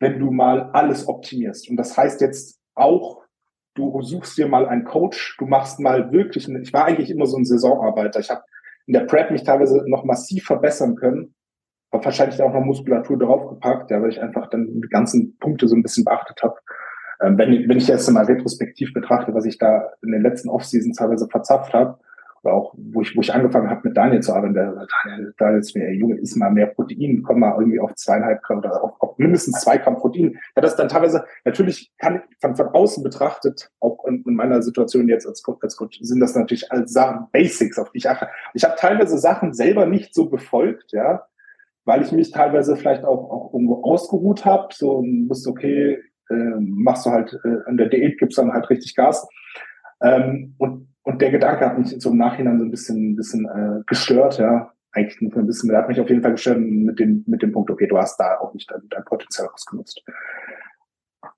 wenn 0.00 0.18
du 0.18 0.30
mal 0.30 0.70
alles 0.72 1.08
optimierst. 1.08 1.68
Und 1.70 1.76
das 1.76 1.96
heißt 1.96 2.20
jetzt 2.20 2.60
auch, 2.74 3.22
du 3.74 4.02
suchst 4.02 4.36
dir 4.38 4.48
mal 4.48 4.66
einen 4.66 4.84
Coach, 4.84 5.36
du 5.38 5.46
machst 5.46 5.80
mal 5.80 6.12
wirklich, 6.12 6.48
ich 6.48 6.72
war 6.72 6.84
eigentlich 6.84 7.10
immer 7.10 7.26
so 7.26 7.36
ein 7.36 7.44
Saisonarbeiter. 7.44 8.20
Ich 8.20 8.30
habe 8.30 8.42
in 8.86 8.94
der 8.94 9.04
Prep 9.04 9.30
mich 9.30 9.44
teilweise 9.44 9.84
noch 9.86 10.04
massiv 10.04 10.44
verbessern 10.44 10.96
können, 10.96 11.34
habe 11.92 12.04
wahrscheinlich 12.04 12.40
auch 12.42 12.52
noch 12.52 12.64
Muskulatur 12.64 13.18
draufgepackt, 13.18 13.90
ja, 13.90 14.00
weil 14.02 14.10
ich 14.10 14.20
einfach 14.20 14.48
dann 14.50 14.80
die 14.80 14.88
ganzen 14.88 15.36
Punkte 15.38 15.68
so 15.68 15.76
ein 15.76 15.82
bisschen 15.82 16.04
beachtet 16.04 16.42
habe. 16.42 16.56
Ähm, 17.20 17.36
wenn, 17.38 17.68
wenn 17.68 17.78
ich 17.78 17.88
jetzt 17.88 18.08
mal 18.10 18.24
retrospektiv 18.24 18.92
betrachte, 18.92 19.34
was 19.34 19.44
ich 19.44 19.58
da 19.58 19.90
in 20.02 20.12
den 20.12 20.22
letzten 20.22 20.48
Off-Seasons 20.48 20.96
teilweise 20.96 21.28
verzapft 21.28 21.72
habe, 21.74 21.98
oder 22.42 22.54
auch 22.54 22.74
wo 22.76 23.02
ich, 23.02 23.16
wo 23.16 23.20
ich 23.20 23.32
angefangen 23.32 23.70
habe 23.70 23.88
mit 23.88 23.96
Daniel 23.96 24.20
zu 24.20 24.32
arbeiten, 24.32 24.54
der 24.54 24.86
Daniel, 25.04 25.34
Daniel 25.36 25.60
ist 25.60 25.74
mir, 25.74 25.92
Junge, 25.94 26.16
isst 26.18 26.36
mal 26.36 26.50
mehr 26.50 26.66
Protein, 26.66 27.22
komm 27.22 27.40
mal 27.40 27.56
irgendwie 27.58 27.80
auf 27.80 27.94
zweieinhalb 27.94 28.42
Gramm 28.42 28.58
oder 28.58 28.82
auf, 28.82 28.92
auf 29.00 29.18
mindestens 29.18 29.60
zwei 29.60 29.78
Gramm 29.78 29.96
Protein. 29.96 30.38
Ja, 30.56 30.62
das 30.62 30.76
dann 30.76 30.88
teilweise, 30.88 31.24
natürlich 31.44 31.92
kann 31.98 32.22
ich 32.28 32.36
von, 32.40 32.56
von 32.56 32.68
außen 32.68 33.02
betrachtet, 33.02 33.70
auch 33.80 34.04
in, 34.06 34.22
in 34.26 34.34
meiner 34.34 34.62
Situation 34.62 35.08
jetzt 35.08 35.26
als 35.26 35.42
Coach, 35.42 35.62
als 35.62 35.76
Coach, 35.76 35.98
sind 36.00 36.20
das 36.20 36.34
natürlich 36.34 36.70
alles 36.70 36.92
Sachen, 36.92 37.26
Basics, 37.32 37.78
auf 37.78 37.90
die 37.90 37.98
ich 37.98 38.08
achte. 38.08 38.28
Ich 38.54 38.64
habe 38.64 38.76
teilweise 38.76 39.18
Sachen 39.18 39.52
selber 39.52 39.86
nicht 39.86 40.14
so 40.14 40.28
befolgt, 40.28 40.92
ja, 40.92 41.26
weil 41.84 42.02
ich 42.02 42.12
mich 42.12 42.30
teilweise 42.30 42.76
vielleicht 42.76 43.04
auch, 43.04 43.30
auch 43.30 43.54
irgendwo 43.54 43.82
ausgeruht 43.82 44.44
habe, 44.44 44.68
so 44.74 45.02
wusste, 45.26 45.50
okay, 45.50 46.02
äh, 46.30 46.60
machst 46.60 47.06
du 47.06 47.10
halt 47.10 47.38
äh, 47.44 47.56
an 47.66 47.78
der 47.78 47.88
Diät, 47.88 48.18
gibst 48.18 48.38
dann 48.38 48.52
halt 48.52 48.68
richtig 48.68 48.94
Gas. 48.94 49.26
Ähm, 50.02 50.54
und, 50.58 50.88
und 51.08 51.22
der 51.22 51.30
Gedanke 51.30 51.64
hat 51.64 51.78
mich 51.78 51.96
so 52.02 52.10
im 52.10 52.18
Nachhinein 52.18 52.58
so 52.58 52.66
ein 52.66 52.70
bisschen, 52.70 53.12
ein 53.12 53.16
bisschen 53.16 53.46
äh, 53.46 53.82
gestört, 53.86 54.38
ja. 54.38 54.74
Eigentlich 54.92 55.18
nur 55.22 55.34
ein 55.38 55.46
bisschen, 55.46 55.70
der 55.70 55.78
hat 55.78 55.88
mich 55.88 56.00
auf 56.00 56.08
jeden 56.10 56.20
Fall 56.20 56.32
gestört 56.32 56.60
mit 56.60 56.98
dem, 56.98 57.24
mit 57.26 57.40
dem 57.40 57.50
Punkt, 57.50 57.70
okay, 57.70 57.86
du 57.86 57.96
hast 57.96 58.20
da 58.20 58.38
auch 58.38 58.52
nicht 58.52 58.70
dein, 58.70 58.82
dein 58.90 59.04
Potenzial 59.04 59.48
ausgenutzt. 59.48 60.02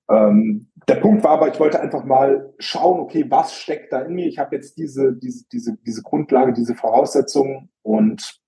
Ähm, 0.09 0.67
der 0.89 0.95
Punkt 0.95 1.23
war 1.23 1.31
aber, 1.31 1.47
ich 1.47 1.59
wollte 1.59 1.79
einfach 1.79 2.03
mal 2.03 2.53
schauen, 2.59 2.99
okay, 2.99 3.25
was 3.29 3.53
steckt 3.53 3.93
da 3.93 4.01
in 4.01 4.13
mir? 4.13 4.27
Ich 4.27 4.39
habe 4.39 4.57
jetzt 4.57 4.77
diese, 4.77 5.13
diese, 5.13 5.45
diese, 5.53 5.77
diese 5.77 6.01
Grundlage, 6.01 6.51
diese 6.51 6.75
Voraussetzungen 6.75 7.69
und 7.81 8.41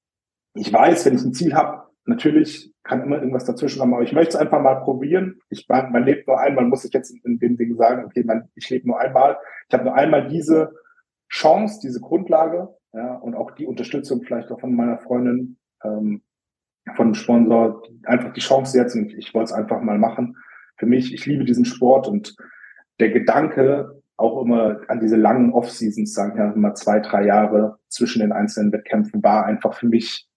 ich 0.56 0.74
weiß, 0.74 1.06
wenn 1.06 1.16
ich 1.16 1.24
ein 1.24 1.34
Ziel 1.34 1.54
habe, 1.54 1.84
natürlich 2.04 2.74
kann 2.84 3.02
immer 3.02 3.20
irgendwas 3.20 3.46
dazwischen 3.46 3.80
kommen, 3.80 3.94
aber 3.94 4.04
ich 4.04 4.12
möchte 4.12 4.36
es 4.36 4.36
einfach 4.36 4.62
mal 4.62 4.82
probieren. 4.82 5.40
Ich 5.50 5.68
meine, 5.70 5.90
man 5.90 6.04
lebt 6.04 6.28
nur 6.28 6.38
einmal, 6.38 6.66
muss 6.66 6.84
ich 6.84 6.92
jetzt 6.92 7.16
in 7.24 7.40
dem 7.40 7.56
Ding 7.56 7.78
sagen, 7.78 8.04
okay, 8.04 8.26
man, 8.26 8.50
ich 8.56 8.70
lebe 8.70 8.88
nur 8.88 9.00
einmal. 9.00 9.38
Ich 9.70 9.74
habe 9.74 9.86
nur 9.86 9.96
einmal 9.96 10.28
diese 10.28 10.74
Chance, 11.34 11.80
diese 11.82 12.00
Grundlage 12.00 12.70
ja, 12.94 13.16
und 13.16 13.36
auch 13.36 13.52
die 13.52 13.66
Unterstützung 13.66 14.22
vielleicht 14.22 14.52
auch 14.52 14.60
von 14.60 14.76
meiner 14.76 15.00
Freundin, 15.00 15.58
ähm, 15.84 16.22
von 16.96 17.08
einem 17.08 17.16
Sponsor, 17.16 17.82
einfach 18.04 18.34
die 18.34 18.42
Chance 18.42 18.78
jetzt 18.78 18.96
und 18.96 19.14
ich 19.14 19.34
wollte 19.34 19.46
es 19.46 19.54
einfach 19.54 19.82
mal 19.82 19.98
machen. 19.98 20.38
Für 20.78 20.86
mich, 20.86 21.12
ich 21.14 21.26
liebe 21.26 21.44
diesen 21.44 21.66
Sport 21.66 22.08
und 22.08 22.36
der 23.00 23.10
Gedanke, 23.10 24.00
auch 24.16 24.44
immer 24.44 24.82
an 24.90 25.00
diese 25.00 25.16
langen 25.16 25.54
Off-Seasons, 25.54 26.14
sagen 26.14 26.38
ja 26.38 26.52
immer 26.52 26.76
zwei, 26.76 27.00
drei 27.00 27.26
Jahre 27.26 27.80
zwischen 27.90 28.20
den 28.20 28.32
einzelnen 28.32 28.72
Wettkämpfen, 28.72 29.24
war 29.24 29.46
einfach 29.46 29.74
für 29.74 29.88
mich 29.88 30.30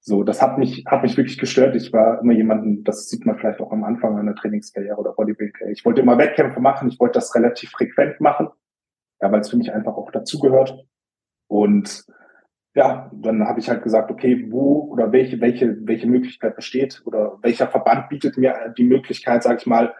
so, 0.00 0.22
das 0.22 0.40
hat 0.40 0.56
mich, 0.56 0.84
hat 0.86 1.02
mich 1.02 1.18
wirklich 1.18 1.36
gestört. 1.36 1.76
Ich 1.76 1.92
war 1.92 2.22
immer 2.22 2.32
jemanden, 2.32 2.84
das 2.84 3.10
sieht 3.10 3.26
man 3.26 3.36
vielleicht 3.36 3.60
auch 3.60 3.72
am 3.72 3.84
Anfang 3.84 4.14
meiner 4.14 4.34
Trainingskarriere 4.34 4.96
oder 4.96 5.12
Bodybuilding. 5.12 5.68
Ich 5.72 5.84
wollte 5.84 6.00
immer 6.00 6.16
Wettkämpfe 6.16 6.60
machen, 6.60 6.88
ich 6.88 6.98
wollte 6.98 7.18
das 7.18 7.34
relativ 7.34 7.70
frequent 7.70 8.18
machen, 8.18 8.48
ja, 9.20 9.32
weil 9.32 9.40
es 9.40 9.50
für 9.50 9.56
mich 9.56 9.72
einfach 9.72 9.96
auch 9.96 10.10
dazugehört. 10.10 10.84
Und 11.48 12.04
ja, 12.74 13.10
dann 13.12 13.46
habe 13.46 13.60
ich 13.60 13.68
halt 13.68 13.82
gesagt, 13.82 14.10
okay, 14.10 14.46
wo 14.50 14.88
oder 14.90 15.10
welche, 15.12 15.40
welche, 15.40 15.76
welche 15.86 16.06
Möglichkeit 16.06 16.56
besteht 16.56 17.02
oder 17.04 17.38
welcher 17.42 17.68
Verband 17.68 18.08
bietet 18.08 18.36
mir 18.36 18.74
die 18.76 18.84
Möglichkeit, 18.84 19.42
sage 19.42 19.58
ich 19.58 19.66
mal, 19.66 19.94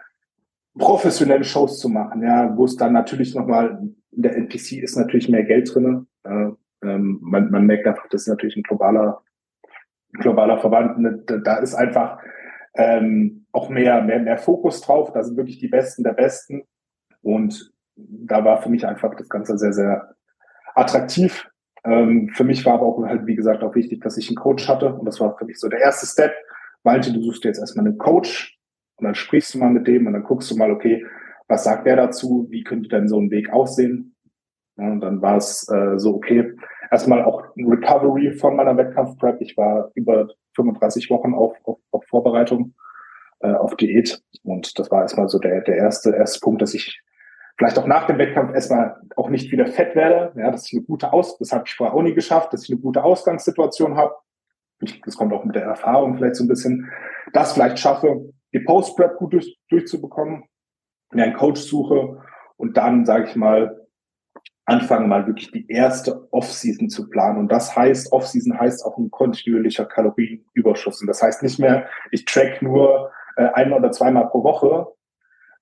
professionelle 0.77 1.43
Shows 1.43 1.79
zu 1.79 1.89
machen, 1.89 2.23
ja, 2.23 2.55
wo 2.55 2.65
es 2.65 2.75
dann 2.75 2.93
natürlich 2.93 3.35
nochmal, 3.35 3.81
in 4.11 4.21
der 4.21 4.37
NPC 4.37 4.73
ist 4.83 4.95
natürlich 4.95 5.27
mehr 5.27 5.43
Geld 5.43 5.73
drin. 5.73 6.07
Äh, 6.23 6.51
ähm, 6.83 7.19
man, 7.21 7.51
man 7.51 7.65
merkt 7.65 7.87
einfach, 7.87 8.07
das 8.09 8.21
ist 8.21 8.27
natürlich 8.27 8.55
ein 8.55 8.63
globaler 8.63 9.21
globaler 10.13 10.59
Verband, 10.59 10.99
ne, 10.99 11.23
da 11.43 11.57
ist 11.57 11.75
einfach 11.75 12.19
ähm, 12.75 13.45
auch 13.51 13.69
mehr, 13.69 14.01
mehr, 14.01 14.19
mehr 14.19 14.37
Fokus 14.37 14.81
drauf. 14.81 15.11
Da 15.11 15.23
sind 15.23 15.37
wirklich 15.37 15.59
die 15.59 15.67
Besten 15.67 16.03
der 16.03 16.13
Besten. 16.13 16.63
Und 17.21 17.71
da 18.07 18.43
war 18.43 18.61
für 18.61 18.69
mich 18.69 18.85
einfach 18.85 19.15
das 19.15 19.29
Ganze 19.29 19.57
sehr, 19.57 19.73
sehr 19.73 20.15
attraktiv. 20.75 21.47
Ähm, 21.83 22.29
für 22.33 22.43
mich 22.43 22.65
war 22.65 22.75
aber 22.75 22.85
auch 22.85 23.03
halt, 23.03 23.25
wie 23.25 23.35
gesagt, 23.35 23.63
auch 23.63 23.75
wichtig, 23.75 24.01
dass 24.01 24.17
ich 24.17 24.29
einen 24.29 24.37
Coach 24.37 24.67
hatte. 24.67 24.93
Und 24.93 25.05
das 25.05 25.19
war 25.19 25.37
für 25.37 25.45
mich 25.45 25.59
so 25.59 25.69
der 25.69 25.79
erste 25.79 26.05
Step. 26.05 26.33
Malte, 26.83 27.11
du 27.11 27.21
suchst 27.21 27.43
dir 27.43 27.49
jetzt 27.49 27.59
erstmal 27.59 27.85
einen 27.85 27.97
Coach 27.97 28.57
und 28.97 29.05
dann 29.05 29.15
sprichst 29.15 29.53
du 29.53 29.59
mal 29.59 29.69
mit 29.69 29.87
dem 29.87 30.07
und 30.07 30.13
dann 30.13 30.23
guckst 30.23 30.49
du 30.49 30.55
mal, 30.55 30.71
okay, 30.71 31.05
was 31.47 31.63
sagt 31.63 31.85
der 31.85 31.95
dazu? 31.95 32.47
Wie 32.49 32.63
könnte 32.63 32.89
denn 32.89 33.07
so 33.07 33.19
ein 33.19 33.31
Weg 33.31 33.51
aussehen? 33.51 34.15
Ja, 34.77 34.91
und 34.91 35.01
dann 35.01 35.21
war 35.21 35.37
es 35.37 35.67
äh, 35.69 35.97
so, 35.97 36.15
okay, 36.15 36.53
erstmal 36.91 37.23
auch 37.23 37.43
Recovery 37.57 38.31
von 38.33 38.55
meiner 38.55 38.77
Wettkampfprep. 38.77 39.41
Ich 39.41 39.57
war 39.57 39.91
über 39.95 40.29
35 40.55 41.09
Wochen 41.09 41.33
auf, 41.33 41.53
auf, 41.63 41.79
auf 41.91 42.05
Vorbereitung, 42.05 42.75
äh, 43.39 43.51
auf 43.51 43.75
Diät. 43.75 44.21
Und 44.43 44.77
das 44.79 44.89
war 44.89 45.01
erstmal 45.01 45.27
so 45.27 45.39
der, 45.39 45.61
der 45.61 45.75
erste, 45.75 46.15
erste 46.15 46.39
Punkt, 46.39 46.61
dass 46.61 46.73
ich 46.73 47.01
vielleicht 47.59 47.77
auch 47.77 47.85
nach 47.85 48.07
dem 48.07 48.17
Wettkampf 48.17 48.55
erstmal 48.55 48.95
auch 49.17 49.29
nicht 49.29 49.51
wieder 49.51 49.67
fett 49.67 49.93
werde. 49.93 50.31
Ja, 50.39 50.49
dass 50.49 50.65
ich 50.65 50.73
eine 50.77 50.85
gute 50.85 51.11
Aus, 51.11 51.37
das 51.37 51.51
habe 51.51 51.65
ich 51.67 51.75
vorher 51.75 51.93
auch 51.93 52.01
nie 52.01 52.13
geschafft, 52.13 52.53
dass 52.53 52.63
ich 52.63 52.71
eine 52.71 52.79
gute 52.79 53.03
Ausgangssituation 53.03 53.97
habe. 53.97 54.15
das 55.05 55.17
kommt 55.17 55.33
auch 55.33 55.43
mit 55.43 55.55
der 55.55 55.65
Erfahrung 55.65 56.15
vielleicht 56.15 56.37
so 56.37 56.45
ein 56.45 56.47
bisschen, 56.47 56.89
das 57.33 57.53
vielleicht 57.53 57.77
schaffe, 57.77 58.31
die 58.53 58.61
Post-Prep 58.61 59.17
gut 59.17 59.33
durch, 59.33 59.59
durchzubekommen, 59.69 60.45
mir 61.11 61.23
einen 61.25 61.35
Coach 61.35 61.59
suche 61.59 62.23
und 62.55 62.77
dann, 62.77 63.05
sage 63.05 63.25
ich 63.25 63.35
mal, 63.35 63.75
anfangen, 64.63 65.09
mal 65.09 65.27
wirklich 65.27 65.51
die 65.51 65.67
erste 65.67 66.31
Off-Season 66.31 66.89
zu 66.89 67.09
planen. 67.09 67.39
Und 67.39 67.51
das 67.51 67.75
heißt, 67.75 68.13
Off-Season 68.13 68.57
heißt 68.57 68.85
auch 68.85 68.97
ein 68.97 69.11
kontinuierlicher 69.11 69.85
Kalorienüberschuss. 69.85 71.01
Und 71.01 71.07
das 71.07 71.21
heißt 71.21 71.43
nicht 71.43 71.59
mehr, 71.59 71.87
ich 72.11 72.23
track 72.23 72.61
nur 72.61 73.11
äh, 73.35 73.47
einmal 73.53 73.79
oder 73.79 73.91
zweimal 73.91 74.29
pro 74.29 74.43
Woche, 74.43 74.87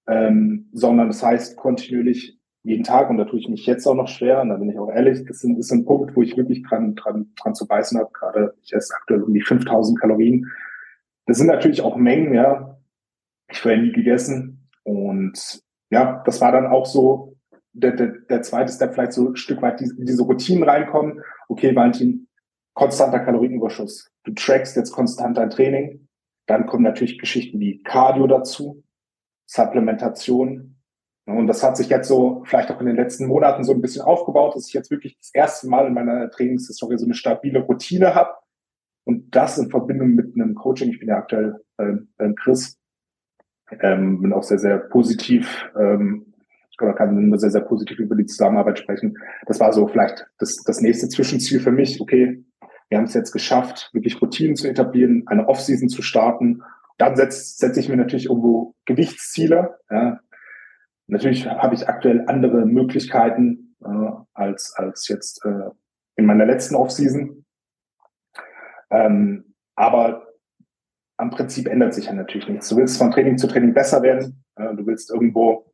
ähm, 0.07 0.69
sondern 0.73 1.07
das 1.07 1.23
heißt 1.23 1.57
kontinuierlich 1.57 2.37
jeden 2.63 2.83
Tag. 2.83 3.09
Und 3.09 3.17
da 3.17 3.25
tue 3.25 3.39
ich 3.39 3.49
mich 3.49 3.65
jetzt 3.65 3.87
auch 3.87 3.95
noch 3.95 4.07
schwer. 4.07 4.41
Und 4.41 4.49
da 4.49 4.55
bin 4.55 4.69
ich 4.69 4.77
auch 4.77 4.89
ehrlich, 4.89 5.23
das 5.25 5.43
ist, 5.43 5.71
ein 5.71 5.85
Punkt, 5.85 6.15
wo 6.15 6.21
ich 6.21 6.35
wirklich 6.37 6.63
dran, 6.63 6.95
dran, 6.95 7.31
dran 7.41 7.55
zu 7.55 7.67
beißen 7.67 7.97
habe. 7.99 8.09
Gerade 8.11 8.53
ich 8.61 8.73
esse 8.73 8.93
aktuell 8.95 9.23
um 9.23 9.33
die 9.33 9.41
5000 9.41 9.99
Kalorien. 9.99 10.47
Das 11.25 11.37
sind 11.37 11.47
natürlich 11.47 11.81
auch 11.81 11.95
Mengen, 11.95 12.33
ja. 12.33 12.77
Ich 13.49 13.59
vorher 13.59 13.81
nie 13.81 13.91
gegessen. 13.91 14.69
Und 14.83 15.61
ja, 15.89 16.21
das 16.25 16.41
war 16.41 16.51
dann 16.51 16.67
auch 16.67 16.85
so, 16.85 17.35
der, 17.73 17.91
der, 17.91 18.07
der 18.29 18.41
zweite 18.41 18.71
Step 18.71 18.93
vielleicht 18.93 19.13
so 19.13 19.29
ein 19.29 19.35
Stück 19.35 19.61
weit 19.61 19.81
in 19.81 20.05
diese 20.05 20.23
Routinen 20.23 20.63
reinkommen. 20.63 21.21
Okay, 21.47 21.75
Valentin, 21.75 22.27
konstanter 22.73 23.19
Kalorienüberschuss. 23.19 24.09
Du 24.23 24.33
trackst 24.33 24.75
jetzt 24.75 24.91
konstant 24.91 25.37
dein 25.37 25.49
Training. 25.49 26.07
Dann 26.47 26.65
kommen 26.65 26.83
natürlich 26.83 27.19
Geschichten 27.19 27.59
wie 27.59 27.83
Cardio 27.83 28.25
dazu, 28.27 28.83
Supplementation. 29.47 30.75
Und 31.25 31.47
das 31.47 31.63
hat 31.63 31.75
sich 31.75 31.89
jetzt 31.89 32.07
so 32.07 32.43
vielleicht 32.45 32.71
auch 32.71 32.79
in 32.79 32.85
den 32.85 32.95
letzten 32.95 33.25
Monaten 33.25 33.63
so 33.63 33.73
ein 33.73 33.81
bisschen 33.81 34.03
aufgebaut, 34.03 34.55
dass 34.55 34.67
ich 34.67 34.73
jetzt 34.73 34.91
wirklich 34.91 35.17
das 35.17 35.31
erste 35.33 35.67
Mal 35.67 35.87
in 35.87 35.93
meiner 35.93 36.29
Trainingshistorie 36.29 36.97
so 36.97 37.05
eine 37.05 37.15
stabile 37.15 37.59
Routine 37.59 38.15
habe. 38.15 38.31
Und 39.03 39.35
das 39.35 39.57
in 39.57 39.69
Verbindung 39.69 40.09
mit 40.09 40.35
einem 40.35 40.55
Coaching. 40.55 40.91
Ich 40.91 40.99
bin 40.99 41.09
ja 41.09 41.17
aktuell 41.17 41.55
äh, 41.77 42.33
Chris. 42.35 42.77
Ähm, 43.81 44.21
bin 44.21 44.31
auch 44.31 44.43
sehr, 44.43 44.59
sehr 44.59 44.77
positiv 44.77 45.69
ähm, 45.77 46.33
oder 46.81 46.93
kann 46.93 47.29
nur 47.29 47.39
sehr, 47.39 47.49
sehr 47.49 47.61
positiv 47.61 47.99
über 47.99 48.15
die 48.15 48.25
Zusammenarbeit 48.25 48.79
sprechen. 48.79 49.17
Das 49.45 49.59
war 49.59 49.73
so 49.73 49.87
vielleicht 49.87 50.25
das, 50.37 50.63
das 50.63 50.79
nächste 50.79 51.09
Zwischenziel 51.09 51.59
für 51.59 51.71
mich. 51.71 51.99
Okay, 51.99 52.45
wir 52.89 52.97
haben 52.97 53.05
es 53.05 53.13
jetzt 53.13 53.31
geschafft, 53.31 53.89
wirklich 53.93 54.21
Routinen 54.21 54.55
zu 54.55 54.69
etablieren, 54.69 55.23
eine 55.25 55.47
Off-Season 55.47 55.89
zu 55.89 56.01
starten. 56.01 56.61
Dann 56.97 57.15
setze 57.15 57.57
setz 57.57 57.77
ich 57.77 57.89
mir 57.89 57.97
natürlich 57.97 58.25
irgendwo 58.25 58.75
Gewichtsziele. 58.85 59.79
Ja. 59.89 60.19
Natürlich 61.07 61.47
habe 61.47 61.75
ich 61.75 61.87
aktuell 61.87 62.23
andere 62.27 62.65
Möglichkeiten 62.65 63.75
äh, 63.83 64.11
als, 64.33 64.73
als 64.75 65.07
jetzt 65.07 65.45
äh, 65.45 65.69
in 66.15 66.25
meiner 66.25 66.45
letzten 66.45 66.75
Off-Season. 66.75 67.45
Ähm, 68.89 69.53
aber 69.75 70.27
am 71.17 71.31
Prinzip 71.31 71.67
ändert 71.67 71.93
sich 71.93 72.05
ja 72.05 72.13
natürlich 72.13 72.47
nichts. 72.47 72.69
Du 72.69 72.77
willst 72.77 72.97
von 72.97 73.11
Training 73.11 73.37
zu 73.37 73.47
Training 73.47 73.73
besser 73.73 74.01
werden. 74.01 74.43
Äh, 74.55 74.75
du 74.75 74.85
willst 74.85 75.11
irgendwo 75.11 75.71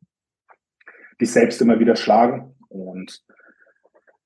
dich 1.20 1.32
selbst 1.32 1.60
immer 1.62 1.78
wieder 1.78 1.96
schlagen. 1.96 2.56
Und 2.68 3.24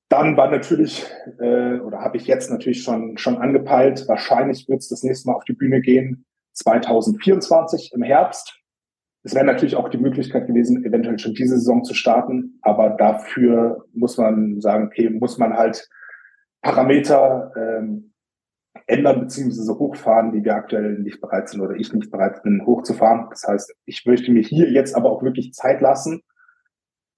dann 0.09 0.37
war 0.37 0.49
natürlich, 0.49 1.05
äh, 1.39 1.79
oder 1.79 2.01
habe 2.01 2.17
ich 2.17 2.25
jetzt 2.25 2.49
natürlich 2.49 2.83
schon, 2.83 3.17
schon 3.17 3.37
angepeilt, 3.37 4.07
wahrscheinlich 4.07 4.67
wird 4.67 4.79
es 4.79 4.89
das 4.89 5.03
nächste 5.03 5.29
Mal 5.29 5.35
auf 5.35 5.43
die 5.43 5.53
Bühne 5.53 5.81
gehen, 5.81 6.25
2024 6.59 7.91
im 7.93 8.03
Herbst. 8.03 8.55
Es 9.23 9.35
wäre 9.35 9.45
natürlich 9.45 9.75
auch 9.75 9.89
die 9.89 9.97
Möglichkeit 9.97 10.47
gewesen, 10.47 10.85
eventuell 10.85 11.19
schon 11.19 11.33
diese 11.33 11.57
Saison 11.57 11.83
zu 11.83 11.93
starten, 11.93 12.59
aber 12.61 12.91
dafür 12.91 13.85
muss 13.93 14.17
man 14.17 14.61
sagen, 14.61 14.87
okay, 14.87 15.09
muss 15.09 15.37
man 15.37 15.53
halt 15.53 15.87
Parameter 16.61 17.51
ähm, 17.57 18.13
ändern 18.87 19.21
bzw. 19.21 19.73
hochfahren, 19.77 20.31
die 20.31 20.43
wir 20.43 20.55
aktuell 20.55 20.99
nicht 20.99 21.21
bereit 21.21 21.49
sind 21.49 21.61
oder 21.61 21.75
ich 21.75 21.93
nicht 21.93 22.11
bereit 22.11 22.41
bin, 22.43 22.65
hochzufahren. 22.65 23.27
Das 23.29 23.43
heißt, 23.47 23.75
ich 23.85 24.05
möchte 24.05 24.31
mir 24.31 24.41
hier 24.41 24.71
jetzt 24.71 24.95
aber 24.95 25.11
auch 25.11 25.21
wirklich 25.21 25.53
Zeit 25.53 25.81
lassen, 25.81 26.21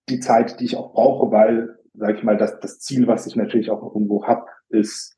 die 0.09 0.19
Zeit, 0.19 0.59
die 0.59 0.65
ich 0.65 0.75
auch 0.75 0.93
brauche, 0.93 1.31
weil, 1.31 1.77
sage 1.93 2.17
ich 2.17 2.23
mal, 2.23 2.37
das, 2.37 2.59
das 2.59 2.79
Ziel, 2.79 3.07
was 3.07 3.27
ich 3.27 3.35
natürlich 3.35 3.69
auch 3.69 3.83
irgendwo 3.83 4.25
habe, 4.25 4.45
ist, 4.69 5.15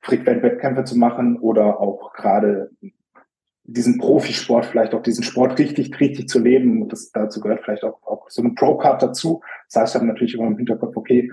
frequent 0.00 0.42
Wettkämpfe 0.42 0.84
zu 0.84 0.96
machen 0.96 1.38
oder 1.38 1.80
auch 1.80 2.12
gerade 2.12 2.70
diesen 3.74 3.98
Profisport, 3.98 4.66
vielleicht 4.66 4.94
auch 4.94 5.02
diesen 5.02 5.22
Sport 5.22 5.58
richtig, 5.58 5.98
richtig 6.00 6.28
zu 6.28 6.38
leben. 6.38 6.82
Und 6.82 6.92
das 6.92 7.10
dazu 7.12 7.40
gehört 7.40 7.62
vielleicht 7.64 7.84
auch, 7.84 8.02
auch 8.06 8.28
so 8.30 8.42
eine 8.42 8.54
Pro-Card 8.54 9.02
dazu. 9.02 9.40
Das 9.70 9.82
heißt, 9.82 9.94
ich 9.94 9.94
habe 9.96 10.06
natürlich 10.06 10.34
immer 10.34 10.46
im 10.46 10.56
Hinterkopf, 10.56 10.96
okay, 10.96 11.30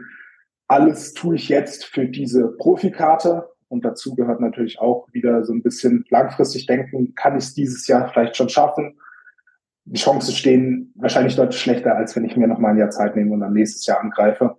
alles 0.68 1.14
tue 1.14 1.36
ich 1.36 1.50
jetzt 1.50 1.86
für 1.86 2.08
diese 2.08 2.50
Profikarte. 2.58 3.50
Und 3.68 3.84
dazu 3.84 4.16
gehört 4.16 4.42
natürlich 4.42 4.80
auch 4.80 5.08
wieder 5.12 5.44
so 5.44 5.54
ein 5.54 5.64
bisschen 5.64 6.06
langfristig 6.10 6.66
denken, 6.66 7.16
kann 7.16 7.38
ich 7.38 7.46
es 7.46 7.54
dieses 7.54 7.88
Jahr 7.88 8.10
vielleicht 8.10 8.36
schon 8.36 8.50
schaffen? 8.50 8.98
die 9.86 10.00
Chancen 10.00 10.34
stehen 10.34 10.92
wahrscheinlich 10.96 11.36
deutlich 11.36 11.62
schlechter, 11.62 11.96
als 11.96 12.16
wenn 12.16 12.26
ich 12.26 12.36
mir 12.36 12.48
noch 12.48 12.60
mal 12.60 12.70
ein 12.70 12.78
Jahr 12.78 12.90
Zeit 12.90 13.16
nehme 13.16 13.32
und 13.32 13.40
dann 13.40 13.54
nächstes 13.54 13.86
Jahr 13.86 14.02
angreife. 14.02 14.58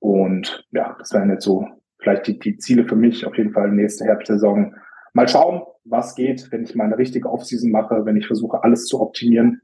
Und 0.00 0.66
ja, 0.72 0.96
das 0.98 1.12
wären 1.12 1.30
jetzt 1.30 1.44
so 1.44 1.68
vielleicht 2.00 2.26
die, 2.26 2.38
die 2.38 2.58
Ziele 2.58 2.84
für 2.84 2.96
mich. 2.96 3.24
Auf 3.24 3.38
jeden 3.38 3.52
Fall 3.52 3.70
nächste 3.70 4.04
Herbstsaison. 4.04 4.74
Mal 5.14 5.28
schauen, 5.28 5.62
was 5.84 6.14
geht, 6.14 6.50
wenn 6.50 6.64
ich 6.64 6.74
mal 6.74 6.84
eine 6.84 6.98
richtige 6.98 7.30
Offseason 7.30 7.70
mache, 7.70 8.04
wenn 8.04 8.16
ich 8.16 8.26
versuche, 8.26 8.62
alles 8.62 8.86
zu 8.86 9.00
optimieren. 9.00 9.62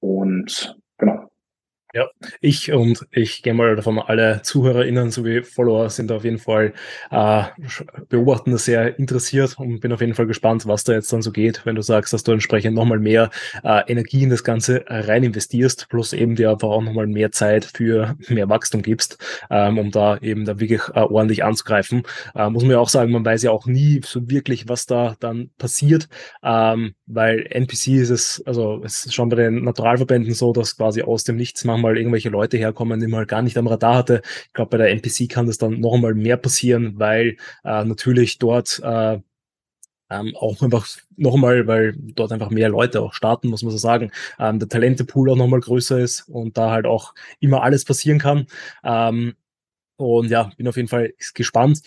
Und 0.00 0.78
Ja, 1.94 2.06
ich 2.42 2.70
und 2.70 3.06
ich 3.12 3.42
gehe 3.42 3.54
mal 3.54 3.74
davon, 3.74 3.98
alle 3.98 4.42
ZuhörerInnen 4.42 5.10
sowie 5.10 5.42
Follower 5.42 5.88
sind 5.88 6.12
auf 6.12 6.22
jeden 6.22 6.36
Fall 6.36 6.74
äh, 7.10 7.44
beobachten 8.10 8.50
das 8.50 8.66
sehr 8.66 8.98
interessiert 8.98 9.58
und 9.58 9.80
bin 9.80 9.92
auf 9.92 10.02
jeden 10.02 10.12
Fall 10.12 10.26
gespannt, 10.26 10.66
was 10.66 10.84
da 10.84 10.92
jetzt 10.92 11.10
dann 11.14 11.22
so 11.22 11.32
geht, 11.32 11.64
wenn 11.64 11.76
du 11.76 11.80
sagst, 11.80 12.12
dass 12.12 12.24
du 12.24 12.32
entsprechend 12.32 12.74
nochmal 12.74 12.98
mehr 12.98 13.30
äh, 13.64 13.90
Energie 13.90 14.22
in 14.22 14.28
das 14.28 14.44
Ganze 14.44 14.84
rein 14.86 15.24
investierst, 15.24 15.88
plus 15.88 16.12
eben 16.12 16.36
dir 16.36 16.50
einfach 16.50 16.68
auch 16.68 16.82
nochmal 16.82 17.06
mehr 17.06 17.32
Zeit 17.32 17.64
für 17.64 18.16
mehr 18.28 18.50
Wachstum 18.50 18.82
gibst, 18.82 19.16
ähm, 19.48 19.78
um 19.78 19.90
da 19.90 20.18
eben 20.18 20.44
da 20.44 20.60
wirklich 20.60 20.82
äh, 20.92 21.00
ordentlich 21.00 21.42
anzugreifen. 21.42 22.02
Äh, 22.34 22.50
muss 22.50 22.64
man 22.64 22.72
ja 22.72 22.80
auch 22.80 22.90
sagen, 22.90 23.12
man 23.12 23.24
weiß 23.24 23.42
ja 23.44 23.50
auch 23.50 23.64
nie 23.64 24.02
so 24.04 24.28
wirklich, 24.28 24.68
was 24.68 24.84
da 24.84 25.16
dann 25.20 25.52
passiert, 25.56 26.08
ähm, 26.42 26.92
weil 27.06 27.46
NPC 27.48 27.88
ist 27.94 28.10
es, 28.10 28.42
also 28.44 28.82
es 28.84 29.06
ist 29.06 29.14
schon 29.14 29.30
bei 29.30 29.36
den 29.36 29.64
Naturalverbänden 29.64 30.34
so, 30.34 30.52
dass 30.52 30.76
quasi 30.76 31.00
aus 31.00 31.24
dem 31.24 31.36
Nichts 31.36 31.64
machen 31.64 31.77
mal 31.80 31.96
irgendwelche 31.96 32.28
Leute 32.28 32.56
herkommen, 32.56 33.00
die 33.00 33.06
man 33.06 33.18
halt 33.18 33.28
gar 33.28 33.42
nicht 33.42 33.56
am 33.56 33.66
Radar 33.66 33.96
hatte. 33.96 34.22
Ich 34.46 34.52
glaube, 34.52 34.70
bei 34.70 34.78
der 34.78 34.90
NPC 34.90 35.28
kann 35.28 35.46
das 35.46 35.58
dann 35.58 35.80
noch 35.80 35.94
einmal 35.94 36.14
mehr 36.14 36.36
passieren, 36.36 36.98
weil 36.98 37.36
äh, 37.64 37.84
natürlich 37.84 38.38
dort 38.38 38.80
äh, 38.82 39.18
ähm, 40.10 40.34
auch 40.36 40.62
einfach 40.62 40.86
nochmal, 41.16 41.66
weil 41.66 41.94
dort 41.96 42.32
einfach 42.32 42.50
mehr 42.50 42.68
Leute 42.68 43.02
auch 43.02 43.12
starten, 43.12 43.48
muss 43.48 43.62
man 43.62 43.72
so 43.72 43.78
sagen, 43.78 44.10
ähm, 44.38 44.58
der 44.58 44.68
Talentepool 44.68 45.30
auch 45.30 45.36
nochmal 45.36 45.60
größer 45.60 45.98
ist 45.98 46.28
und 46.28 46.56
da 46.56 46.70
halt 46.70 46.86
auch 46.86 47.14
immer 47.40 47.62
alles 47.62 47.84
passieren 47.84 48.18
kann. 48.18 48.46
Ähm, 48.84 49.34
und 49.96 50.30
ja, 50.30 50.50
bin 50.56 50.68
auf 50.68 50.76
jeden 50.76 50.88
Fall 50.88 51.12
gespannt 51.34 51.82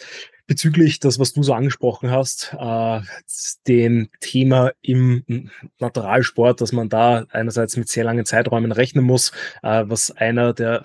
bezüglich 0.51 0.99
das, 0.99 1.17
was 1.17 1.31
du 1.31 1.43
so 1.43 1.53
angesprochen 1.53 2.11
hast, 2.11 2.53
äh, 2.59 2.99
dem 3.69 4.09
Thema 4.19 4.73
im 4.81 5.49
Naturalsport, 5.79 6.59
dass 6.59 6.73
man 6.73 6.89
da 6.89 7.25
einerseits 7.31 7.77
mit 7.77 7.87
sehr 7.87 8.03
langen 8.03 8.25
Zeiträumen 8.25 8.73
rechnen 8.73 9.05
muss, 9.05 9.31
äh, 9.63 9.85
was 9.87 10.11
einer 10.11 10.51
der 10.51 10.83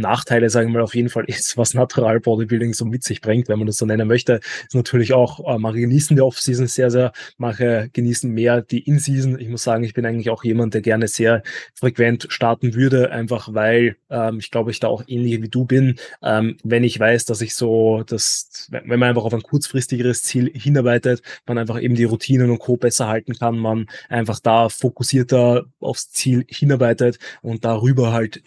Nachteile, 0.00 0.50
sagen 0.50 0.68
wir 0.68 0.78
mal, 0.78 0.82
auf 0.84 0.94
jeden 0.94 1.08
Fall 1.08 1.24
ist, 1.26 1.56
was 1.56 1.74
Natural 1.74 2.20
Bodybuilding 2.20 2.74
so 2.74 2.84
mit 2.84 3.02
sich 3.04 3.20
bringt, 3.20 3.48
wenn 3.48 3.58
man 3.58 3.66
das 3.66 3.76
so 3.76 3.86
nennen 3.86 4.08
möchte, 4.08 4.40
ist 4.66 4.74
natürlich 4.74 5.12
auch, 5.12 5.40
äh, 5.46 5.58
manche 5.58 5.80
genießen 5.80 6.16
die 6.16 6.22
Off-Season 6.22 6.66
sehr, 6.66 6.90
sehr, 6.90 7.12
manche 7.38 7.90
genießen 7.92 8.30
mehr 8.30 8.62
die 8.62 8.80
In-Season. 8.80 9.38
Ich 9.38 9.48
muss 9.48 9.62
sagen, 9.62 9.84
ich 9.84 9.94
bin 9.94 10.04
eigentlich 10.06 10.30
auch 10.30 10.44
jemand, 10.44 10.74
der 10.74 10.82
gerne 10.82 11.08
sehr 11.08 11.42
frequent 11.74 12.26
starten 12.28 12.74
würde, 12.74 13.10
einfach 13.10 13.52
weil 13.52 13.96
ähm, 14.10 14.38
ich 14.38 14.50
glaube, 14.50 14.70
ich 14.70 14.80
da 14.80 14.88
auch 14.88 15.04
ähnlich 15.06 15.42
wie 15.42 15.48
du 15.48 15.64
bin, 15.64 15.96
ähm, 16.22 16.56
wenn 16.62 16.84
ich 16.84 16.98
weiß, 16.98 17.24
dass 17.24 17.40
ich 17.40 17.54
so, 17.54 18.02
dass, 18.04 18.68
wenn 18.70 18.98
man 18.98 19.08
einfach 19.08 19.24
auf 19.24 19.34
ein 19.34 19.42
kurzfristigeres 19.42 20.22
Ziel 20.22 20.50
hinarbeitet, 20.54 21.22
man 21.46 21.58
einfach 21.58 21.80
eben 21.80 21.94
die 21.94 22.04
Routinen 22.04 22.50
und 22.50 22.58
Co. 22.58 22.76
besser 22.76 23.08
halten 23.08 23.34
kann, 23.34 23.58
man 23.58 23.86
einfach 24.08 24.40
da 24.40 24.68
fokussierter 24.68 25.64
aufs 25.80 26.10
Ziel 26.10 26.44
hinarbeitet 26.48 27.18
und 27.42 27.64
darüber 27.64 28.12
halt 28.12 28.42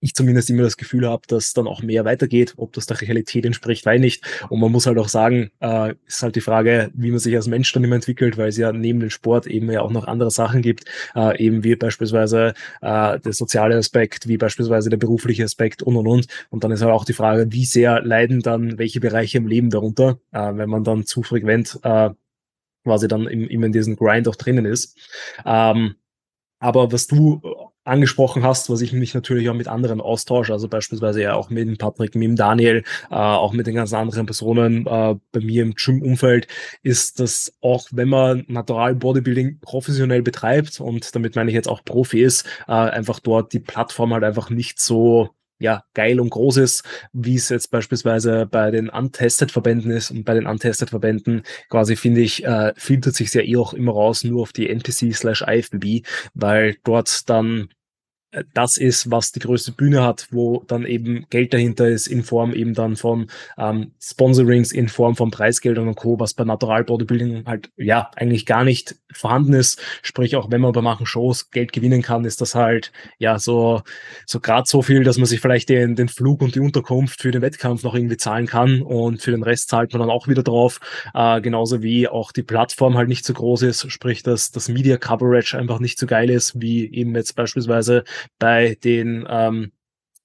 ich 0.00 0.14
zumindest 0.14 0.50
immer 0.50 0.62
das 0.62 0.76
Gefühl 0.76 1.06
habe, 1.06 1.22
dass 1.28 1.52
dann 1.52 1.66
auch 1.66 1.82
mehr 1.82 2.04
weitergeht. 2.04 2.54
Ob 2.56 2.72
das 2.72 2.86
der 2.86 3.00
Realität 3.00 3.44
entspricht, 3.44 3.86
ich 3.86 4.00
nicht. 4.00 4.24
Und 4.48 4.60
man 4.60 4.72
muss 4.72 4.86
halt 4.86 4.98
auch 4.98 5.08
sagen, 5.08 5.50
äh, 5.60 5.94
ist 6.06 6.22
halt 6.22 6.36
die 6.36 6.40
Frage, 6.40 6.90
wie 6.94 7.10
man 7.10 7.18
sich 7.18 7.36
als 7.36 7.46
Mensch 7.46 7.70
dann 7.72 7.84
immer 7.84 7.96
entwickelt, 7.96 8.38
weil 8.38 8.48
es 8.48 8.56
ja 8.56 8.72
neben 8.72 9.00
dem 9.00 9.10
Sport 9.10 9.46
eben 9.46 9.70
ja 9.70 9.82
auch 9.82 9.90
noch 9.90 10.06
andere 10.06 10.30
Sachen 10.30 10.62
gibt, 10.62 10.84
äh, 11.14 11.38
eben 11.42 11.62
wie 11.64 11.76
beispielsweise 11.76 12.54
äh, 12.80 13.18
der 13.20 13.32
soziale 13.32 13.76
Aspekt, 13.76 14.26
wie 14.26 14.38
beispielsweise 14.38 14.90
der 14.90 14.96
berufliche 14.96 15.44
Aspekt 15.44 15.82
und 15.82 15.96
und 15.96 16.06
und. 16.06 16.26
Und 16.48 16.64
dann 16.64 16.72
ist 16.72 16.82
halt 16.82 16.92
auch 16.92 17.04
die 17.04 17.12
Frage, 17.12 17.52
wie 17.52 17.64
sehr 17.64 18.00
leiden 18.02 18.40
dann 18.40 18.78
welche 18.78 19.00
Bereiche 19.00 19.38
im 19.38 19.46
Leben 19.46 19.70
darunter, 19.70 20.18
äh, 20.32 20.52
wenn 20.54 20.70
man 20.70 20.84
dann 20.84 21.04
zu 21.04 21.22
frequent 21.22 21.78
äh, 21.82 22.10
quasi 22.84 23.08
dann 23.08 23.26
im, 23.26 23.48
immer 23.48 23.66
in 23.66 23.72
diesem 23.72 23.96
Grind 23.96 24.28
auch 24.28 24.36
drinnen 24.36 24.64
ist. 24.64 24.96
Ähm, 25.44 25.96
aber 26.58 26.92
was 26.92 27.06
du 27.06 27.40
angesprochen 27.84 28.42
hast, 28.42 28.70
was 28.70 28.80
ich 28.82 28.92
mich 28.92 29.14
natürlich 29.14 29.48
auch 29.48 29.54
mit 29.54 29.68
anderen 29.68 30.00
austausche, 30.00 30.52
also 30.52 30.68
beispielsweise 30.68 31.22
ja 31.22 31.34
auch 31.34 31.50
mit 31.50 31.66
dem 31.66 31.78
Patrick, 31.78 32.14
mit 32.14 32.28
dem 32.28 32.36
Daniel, 32.36 32.84
äh, 33.10 33.14
auch 33.14 33.52
mit 33.52 33.66
den 33.66 33.74
ganzen 33.74 33.96
anderen 33.96 34.26
Personen 34.26 34.86
äh, 34.86 35.16
bei 35.32 35.40
mir 35.40 35.62
im 35.62 35.74
Gym-Umfeld, 35.74 36.46
ist, 36.82 37.20
dass 37.20 37.52
auch 37.60 37.86
wenn 37.90 38.08
man 38.08 38.44
Natural 38.48 38.94
Bodybuilding 38.94 39.60
professionell 39.60 40.22
betreibt 40.22 40.80
und 40.80 41.14
damit 41.14 41.36
meine 41.36 41.50
ich 41.50 41.54
jetzt 41.54 41.68
auch 41.68 41.84
Profi 41.84 42.22
ist, 42.22 42.46
äh, 42.68 42.72
einfach 42.72 43.20
dort 43.20 43.52
die 43.52 43.60
Plattform 43.60 44.12
halt 44.12 44.24
einfach 44.24 44.50
nicht 44.50 44.80
so 44.80 45.30
ja, 45.60 45.84
geil 45.94 46.18
und 46.18 46.30
groß 46.30 46.56
ist, 46.56 46.84
wie 47.12 47.36
es 47.36 47.50
jetzt 47.50 47.70
beispielsweise 47.70 48.46
bei 48.46 48.70
den 48.70 48.88
Untested-Verbänden 48.88 49.90
ist. 49.90 50.10
Und 50.10 50.24
bei 50.24 50.34
den 50.34 50.46
Untested-Verbänden 50.46 51.42
quasi, 51.68 51.96
finde 51.96 52.22
ich, 52.22 52.44
äh, 52.44 52.72
filtert 52.76 53.14
sich 53.14 53.32
ja 53.34 53.42
eh 53.42 53.56
auch 53.56 53.74
immer 53.74 53.92
raus 53.92 54.24
nur 54.24 54.42
auf 54.42 54.52
die 54.52 54.68
NPC 54.68 55.14
slash 55.14 55.44
IFBB, 55.46 56.06
weil 56.34 56.76
dort 56.82 57.28
dann 57.28 57.68
das 58.54 58.76
ist, 58.76 59.10
was 59.10 59.32
die 59.32 59.40
größte 59.40 59.72
Bühne 59.72 60.04
hat, 60.04 60.28
wo 60.30 60.62
dann 60.68 60.84
eben 60.84 61.26
Geld 61.30 61.52
dahinter 61.52 61.88
ist 61.88 62.06
in 62.06 62.22
Form 62.22 62.52
eben 62.54 62.74
dann 62.74 62.96
von 62.96 63.28
ähm, 63.58 63.90
Sponsorings, 64.00 64.70
in 64.70 64.88
Form 64.88 65.16
von 65.16 65.30
Preisgeldern 65.32 65.88
und 65.88 65.96
Co., 65.96 66.20
was 66.20 66.34
bei 66.34 66.44
Natural 66.44 66.84
Bodybuilding 66.84 67.44
halt 67.46 67.70
ja 67.76 68.10
eigentlich 68.14 68.46
gar 68.46 68.64
nicht 68.64 68.94
vorhanden 69.12 69.54
ist. 69.54 69.80
Sprich, 70.02 70.36
auch 70.36 70.50
wenn 70.50 70.60
man 70.60 70.72
bei 70.72 70.80
manchen 70.80 71.06
Shows 71.06 71.50
Geld 71.50 71.72
gewinnen 71.72 72.02
kann, 72.02 72.24
ist 72.24 72.40
das 72.40 72.54
halt 72.54 72.92
ja 73.18 73.40
so, 73.40 73.82
so 74.26 74.38
gerade 74.38 74.68
so 74.68 74.82
viel, 74.82 75.02
dass 75.02 75.18
man 75.18 75.26
sich 75.26 75.40
vielleicht 75.40 75.68
den, 75.68 75.96
den 75.96 76.08
Flug 76.08 76.40
und 76.40 76.54
die 76.54 76.60
Unterkunft 76.60 77.20
für 77.20 77.32
den 77.32 77.42
Wettkampf 77.42 77.82
noch 77.82 77.96
irgendwie 77.96 78.16
zahlen 78.16 78.46
kann 78.46 78.82
und 78.82 79.22
für 79.22 79.32
den 79.32 79.42
Rest 79.42 79.70
zahlt 79.70 79.92
man 79.92 80.00
dann 80.00 80.10
auch 80.10 80.28
wieder 80.28 80.44
drauf. 80.44 80.78
Äh, 81.14 81.40
genauso 81.40 81.82
wie 81.82 82.06
auch 82.06 82.30
die 82.30 82.44
Plattform 82.44 82.96
halt 82.96 83.08
nicht 83.08 83.24
so 83.24 83.34
groß 83.34 83.62
ist, 83.62 83.90
sprich, 83.90 84.22
dass 84.22 84.52
das 84.52 84.68
Media 84.68 84.98
Coverage 84.98 85.58
einfach 85.58 85.80
nicht 85.80 85.98
so 85.98 86.06
geil 86.06 86.30
ist, 86.30 86.60
wie 86.60 86.92
eben 86.92 87.16
jetzt 87.16 87.34
beispielsweise 87.34 88.04
bei 88.38 88.76
den 88.82 89.26
ähm, 89.28 89.72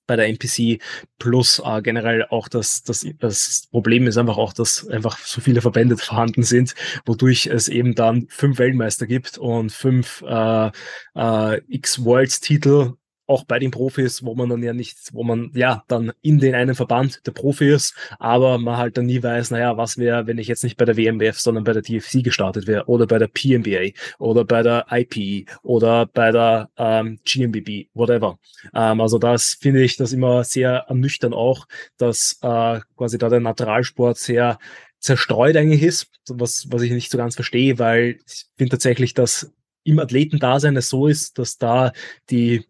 bei 0.08 0.16
der 0.16 0.28
NPC 0.28 0.82
plus 1.18 1.62
äh, 1.64 1.82
generell 1.82 2.26
auch 2.30 2.48
das, 2.48 2.84
das, 2.84 3.06
das 3.20 3.68
Problem 3.72 4.08
ist 4.08 4.18
einfach 4.18 4.38
auch, 4.38 4.54
dass 4.54 4.88
einfach 4.88 5.18
so 5.18 5.41
viele 5.41 5.62
Verbände 5.62 5.98
vorhanden 5.98 6.43
sind, 6.43 6.76
wodurch 7.06 7.48
es 7.48 7.68
eben 7.68 7.96
dann 7.96 8.28
fünf 8.30 8.60
Weltmeister 8.60 9.08
gibt 9.08 9.38
und 9.38 9.72
fünf 9.72 10.24
äh, 10.28 10.72
äh, 11.16 11.62
X-Worlds-Titel 11.68 12.93
auch 13.28 13.43
bei 13.43 13.59
den 13.59 13.71
Profis, 13.71 14.23
wo 14.23 14.36
man 14.36 14.49
dann 14.49 14.63
ja 14.63 14.73
nicht, 14.73 14.97
wo 15.13 15.23
man 15.23 15.51
ja 15.53 15.84
dann 15.88 16.11
in 16.21 16.39
den 16.39 16.55
einen 16.55 16.76
Verband 16.76 17.26
der 17.26 17.32
Profi 17.32 17.69
ist, 17.69 17.95
aber 18.19 18.57
man 18.57 18.78
halt 18.78 18.97
dann 18.97 19.05
nie 19.05 19.21
weiß, 19.21 19.51
naja, 19.51 19.78
was 19.78 19.97
wäre, 19.97 20.28
wenn 20.28 20.38
ich 20.38 20.47
jetzt 20.47 20.63
nicht 20.63 20.78
bei 20.78 20.86
der 20.86 20.97
WMWF, 20.97 21.39
sondern 21.39 21.63
bei 21.63 21.73
der 21.73 21.82
DFC 21.82 22.23
gestartet 22.23 22.67
wäre 22.67 22.86
oder 22.86 23.07
bei 23.07 23.17
der 23.17 23.28
PMBA 23.28 23.97
oder 24.19 24.45
bei 24.45 24.61
der 24.61 24.86
IP 24.91 25.49
oder 25.63 26.05
bei 26.05 26.32
der 26.32 26.69
ähm, 26.78 27.19
GMBB, 27.26 27.89
whatever. 27.93 28.39
Ähm, 28.73 29.01
also 29.01 29.17
das 29.17 29.57
finde 29.59 29.84
ich 29.84 29.97
das 29.97 30.13
immer 30.13 30.43
sehr 30.43 30.86
ernüchternd 30.88 31.34
auch, 31.34 31.67
dass 31.97 32.38
äh, 32.41 32.80
quasi 32.95 33.17
da 33.17 33.30
der 33.30 33.39
Naturalsport 33.39 34.17
sehr 34.17 34.59
zerstreut 34.99 35.55
eigentlich 35.55 35.84
ist, 35.84 36.07
was, 36.30 36.65
was 36.69 36.82
ich 36.82 36.91
nicht 36.91 37.11
so 37.11 37.17
ganz 37.17 37.36
verstehe, 37.36 37.78
weil 37.80 38.19
ich 38.26 38.45
finde 38.57 38.71
tatsächlich, 38.71 39.13
dass 39.13 39.51
im 39.84 39.99
Athletendasein 39.99 40.76
es 40.76 40.89
so 40.89 41.07
ist, 41.07 41.38
dass 41.38 41.57
da 41.57 41.93
die 42.30 42.65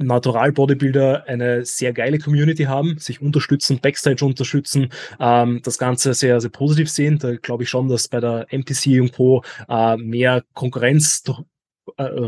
Natural 0.00 0.52
Bodybuilder 0.52 1.24
eine 1.26 1.64
sehr 1.64 1.92
geile 1.92 2.18
Community 2.18 2.64
haben, 2.64 2.96
sich 2.98 3.20
unterstützen, 3.20 3.80
Backstage 3.80 4.24
unterstützen, 4.24 4.88
ähm, 5.18 5.60
das 5.62 5.78
Ganze 5.78 6.14
sehr, 6.14 6.40
sehr 6.40 6.50
positiv 6.50 6.90
sehen. 6.90 7.18
Da 7.18 7.36
glaube 7.36 7.64
ich 7.64 7.68
schon, 7.68 7.88
dass 7.88 8.08
bei 8.08 8.20
der 8.20 8.46
MPC 8.50 9.00
und 9.00 9.12
Co. 9.12 9.42
Äh, 9.68 9.96
mehr 9.96 10.42
Konkurrenz 10.54 11.22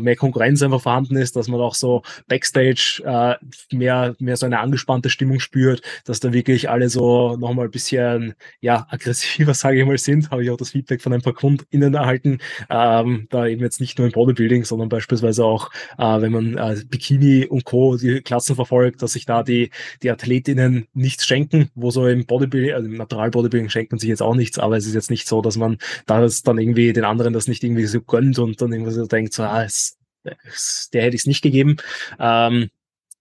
mehr 0.01 0.17
Konkurrenz 0.17 0.63
einfach 0.63 0.81
vorhanden 0.81 1.17
ist, 1.17 1.37
dass 1.37 1.49
man 1.49 1.61
auch 1.61 1.75
so 1.75 2.03
Backstage 2.27 3.03
äh, 3.05 3.75
mehr, 3.75 4.15
mehr 4.19 4.37
so 4.37 4.47
eine 4.47 4.61
angespannte 4.61 5.11
Stimmung 5.11 5.41
spürt, 5.41 5.83
dass 6.05 6.21
da 6.21 6.33
wirklich 6.33 6.69
alle 6.69 6.89
so 6.89 7.37
nochmal 7.37 7.67
ein 7.67 7.71
bisschen 7.71 8.35
ja, 8.61 8.87
aggressiver, 8.91 9.55
sage 9.55 9.81
ich 9.81 9.87
mal, 9.87 9.99
sind. 9.99 10.31
Habe 10.31 10.43
ich 10.43 10.51
auch 10.51 10.57
das 10.57 10.71
Feedback 10.71 11.03
von 11.03 11.13
ein 11.13 11.23
paar 11.23 11.35
KundInnen 11.35 11.95
erhalten. 11.95 12.39
Ähm, 12.71 13.27
da 13.31 13.47
eben 13.47 13.63
jetzt 13.63 13.81
nicht 13.81 13.99
nur 13.99 14.07
im 14.07 14.13
Bodybuilding, 14.13 14.65
sondern 14.65 14.89
beispielsweise 14.89 15.45
auch, 15.45 15.71
äh, 15.99 16.21
wenn 16.21 16.33
man 16.33 16.59
äh, 16.59 16.83
Bikini 16.89 17.47
und 17.47 17.65
Co. 17.65 17.97
die 17.97 18.21
Klassen 18.21 18.57
verfolgt, 18.57 19.03
dass 19.03 19.13
sich 19.13 19.27
da 19.27 19.43
die, 19.43 19.71
die 20.03 20.11
AthletInnen 20.11 20.87
nichts 20.95 21.27
schenken, 21.27 21.71
wo 21.75 21.91
so 21.91 22.07
im 22.07 22.27
Bodybuilding, 22.27 22.75
also 22.75 22.89
im 22.89 22.97
Natural 22.97 23.31
Bodybuilding 23.31 23.71
schenkt 23.71 23.93
man 23.93 23.99
sich 23.99 24.09
jetzt 24.09 24.23
auch 24.23 24.35
nichts, 24.35 24.59
aber 24.59 24.77
es 24.77 24.87
ist 24.87 24.95
jetzt 24.95 25.11
nicht 25.11 25.29
so, 25.29 25.43
dass 25.43 25.57
man 25.57 25.79
da 26.07 26.21
das 26.21 26.43
dann 26.43 26.59
irgendwie 26.59 26.93
den 26.93 27.05
anderen 27.05 27.33
das 27.33 27.49
nicht 27.49 27.63
irgendwie 27.65 27.87
so 27.87 28.01
gönnt 28.01 28.39
und 28.39 28.61
dann 28.61 28.73
irgendwie 28.73 28.93
so 28.93 29.07
denkt, 29.07 29.33
so, 29.33 29.42
es, 29.65 29.99
es, 30.45 30.89
der 30.93 31.03
hätte 31.03 31.17
ich 31.17 31.23
es 31.23 31.27
nicht 31.27 31.43
gegeben. 31.43 31.77
Ähm, 32.19 32.71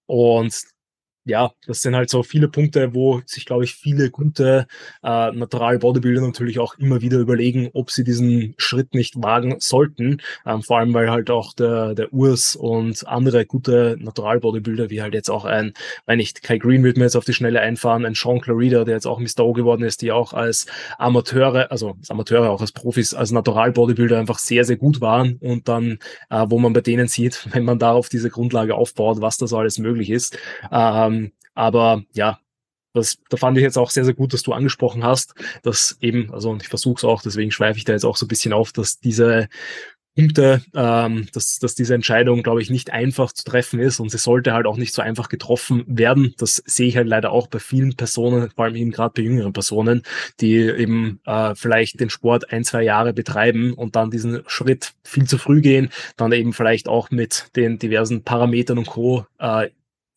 und 0.05 0.53
ja, 1.26 1.51
das 1.67 1.82
sind 1.82 1.95
halt 1.95 2.09
so 2.09 2.24
viele 2.24 2.47
Punkte, 2.47 2.95
wo 2.95 3.22
sich, 3.26 3.45
glaube 3.45 3.63
ich, 3.63 3.76
viele 3.76 4.09
gute 4.09 4.65
äh, 5.03 5.32
Natural 5.32 5.78
Bodybuilder 5.78 6.22
natürlich 6.22 6.57
auch 6.57 6.76
immer 6.80 7.01
wieder 7.01 7.19
überlegen, 7.19 7.69
ob 7.74 7.91
sie 7.91 8.03
diesen 8.03 8.55
Schritt 8.57 8.95
nicht 8.95 9.22
wagen 9.22 9.57
sollten. 9.59 10.22
Ähm, 10.47 10.63
vor 10.63 10.80
allem, 10.80 10.93
weil 10.95 11.11
halt 11.11 11.30
auch 11.30 11.53
der, 11.53 11.93
der 11.93 12.11
Urs 12.11 12.55
und 12.55 13.07
andere 13.07 13.45
gute 13.45 13.97
Natural 13.99 14.39
Bodybuilder, 14.39 14.89
wie 14.89 15.01
halt 15.03 15.13
jetzt 15.13 15.30
auch 15.30 15.45
ein, 15.45 15.74
wenn 16.07 16.17
nicht 16.17 16.41
Kai 16.41 16.57
Green 16.57 16.84
wird 16.84 16.97
mir 16.97 17.03
jetzt 17.03 17.15
auf 17.15 17.26
die 17.26 17.34
Schnelle 17.34 17.61
einfahren, 17.61 18.05
ein 18.05 18.15
Sean 18.15 18.41
Clarida, 18.41 18.84
der 18.84 18.95
jetzt 18.95 19.07
auch 19.07 19.19
Mr. 19.19 19.45
O 19.45 19.53
geworden 19.53 19.84
ist, 19.84 20.01
die 20.01 20.11
auch 20.11 20.34
als 20.34 20.65
Amateure, 20.97 21.69
also 21.72 21.95
als 21.99 22.09
Amateure, 22.09 22.49
auch 22.49 22.61
als 22.61 22.72
Profis, 22.72 23.13
als 23.13 23.32
Natural 23.32 23.72
Bodybuilder 23.72 24.17
einfach 24.17 24.39
sehr, 24.39 24.65
sehr 24.65 24.78
gut 24.78 25.01
waren 25.01 25.38
und 25.39 25.67
dann, 25.67 25.99
äh, 26.32 26.45
wo 26.49 26.57
man 26.57 26.74
bei 26.74 26.82
denen 26.82 27.07
sieht, 27.07 27.47
wenn 27.53 27.63
man 27.63 27.78
da 27.78 27.91
auf 27.91 28.09
diese 28.09 28.32
Grundlage 28.32 28.74
aufbaut, 28.74 29.22
was 29.22 29.38
da 29.38 29.45
so 29.45 29.59
alles 29.59 29.78
möglich 29.78 30.09
ist. 30.09 30.36
Äh, 30.72 31.11
aber 31.54 32.04
ja, 32.14 32.39
das, 32.93 33.18
da 33.30 33.38
fand 33.38 33.58
ich 33.58 33.64
jetzt 33.64 33.78
auch 33.78 33.89
sehr, 33.89 34.06
sehr 34.06 34.14
gut, 34.14 34.34
dass 34.34 34.43
du 34.43 34.54
angesprochen 34.54 35.04
hast, 35.04 35.34
dass 35.64 35.97
eben, 36.02 36.34
also 36.34 36.49
und 36.49 36.62
ich 36.62 36.68
versuche 36.68 36.97
es 36.97 37.04
auch, 37.04 37.22
deswegen 37.22 37.52
schweife 37.52 37.78
ich 37.78 37.86
da 37.86 37.93
jetzt 37.93 38.06
auch 38.06 38.18
so 38.18 38.26
ein 38.26 38.30
bisschen 38.30 38.54
auf, 38.54 38.74
dass 38.74 38.99
diese 38.99 39.47
Punkte, 40.14 40.62
ähm, 40.76 41.28
dass, 41.34 41.58
dass 41.60 41.74
diese 41.74 41.95
Entscheidung, 41.95 42.43
glaube 42.43 42.62
ich, 42.62 42.70
nicht 42.70 42.91
einfach 42.91 43.32
zu 43.32 43.45
treffen 43.45 43.80
ist 43.80 44.02
und 44.02 44.10
sie 44.10 44.18
sollte 44.18 44.52
halt 44.52 44.66
auch 44.66 44.76
nicht 44.76 44.93
so 44.93 45.02
einfach 45.02 45.30
getroffen 45.30 45.86
werden. 45.88 46.36
Das 46.38 46.62
sehe 46.66 46.88
ich 46.88 46.97
halt 46.97 47.08
leider 47.08 47.32
auch 47.32 47.47
bei 47.47 47.60
vielen 47.60 47.95
Personen, 47.95 48.49
vor 48.49 48.66
allem 48.66 48.76
eben 48.76 48.91
gerade 48.91 49.14
bei 49.16 49.22
jüngeren 49.22 49.54
Personen, 49.54 50.04
die 50.41 50.56
eben 50.58 51.22
äh, 51.26 51.56
vielleicht 51.56 52.02
den 52.02 52.10
Sport 52.10 52.52
ein, 52.52 52.66
zwei 52.66 52.84
Jahre 52.84 53.14
betreiben 53.14 53.74
und 53.74 53.95
dann 53.95 54.12
diesen 54.12 54.43
Schritt 54.47 54.93
viel 55.04 55.28
zu 55.28 55.38
früh 55.38 55.62
gehen, 55.62 55.89
dann 56.18 56.34
eben 56.34 56.52
vielleicht 56.52 56.89
auch 56.89 57.10
mit 57.10 57.47
den 57.56 57.80
diversen 57.80 58.24
Parametern 58.24 58.80
und 58.80 58.88
Co. 58.88 59.26
Äh, 59.39 59.70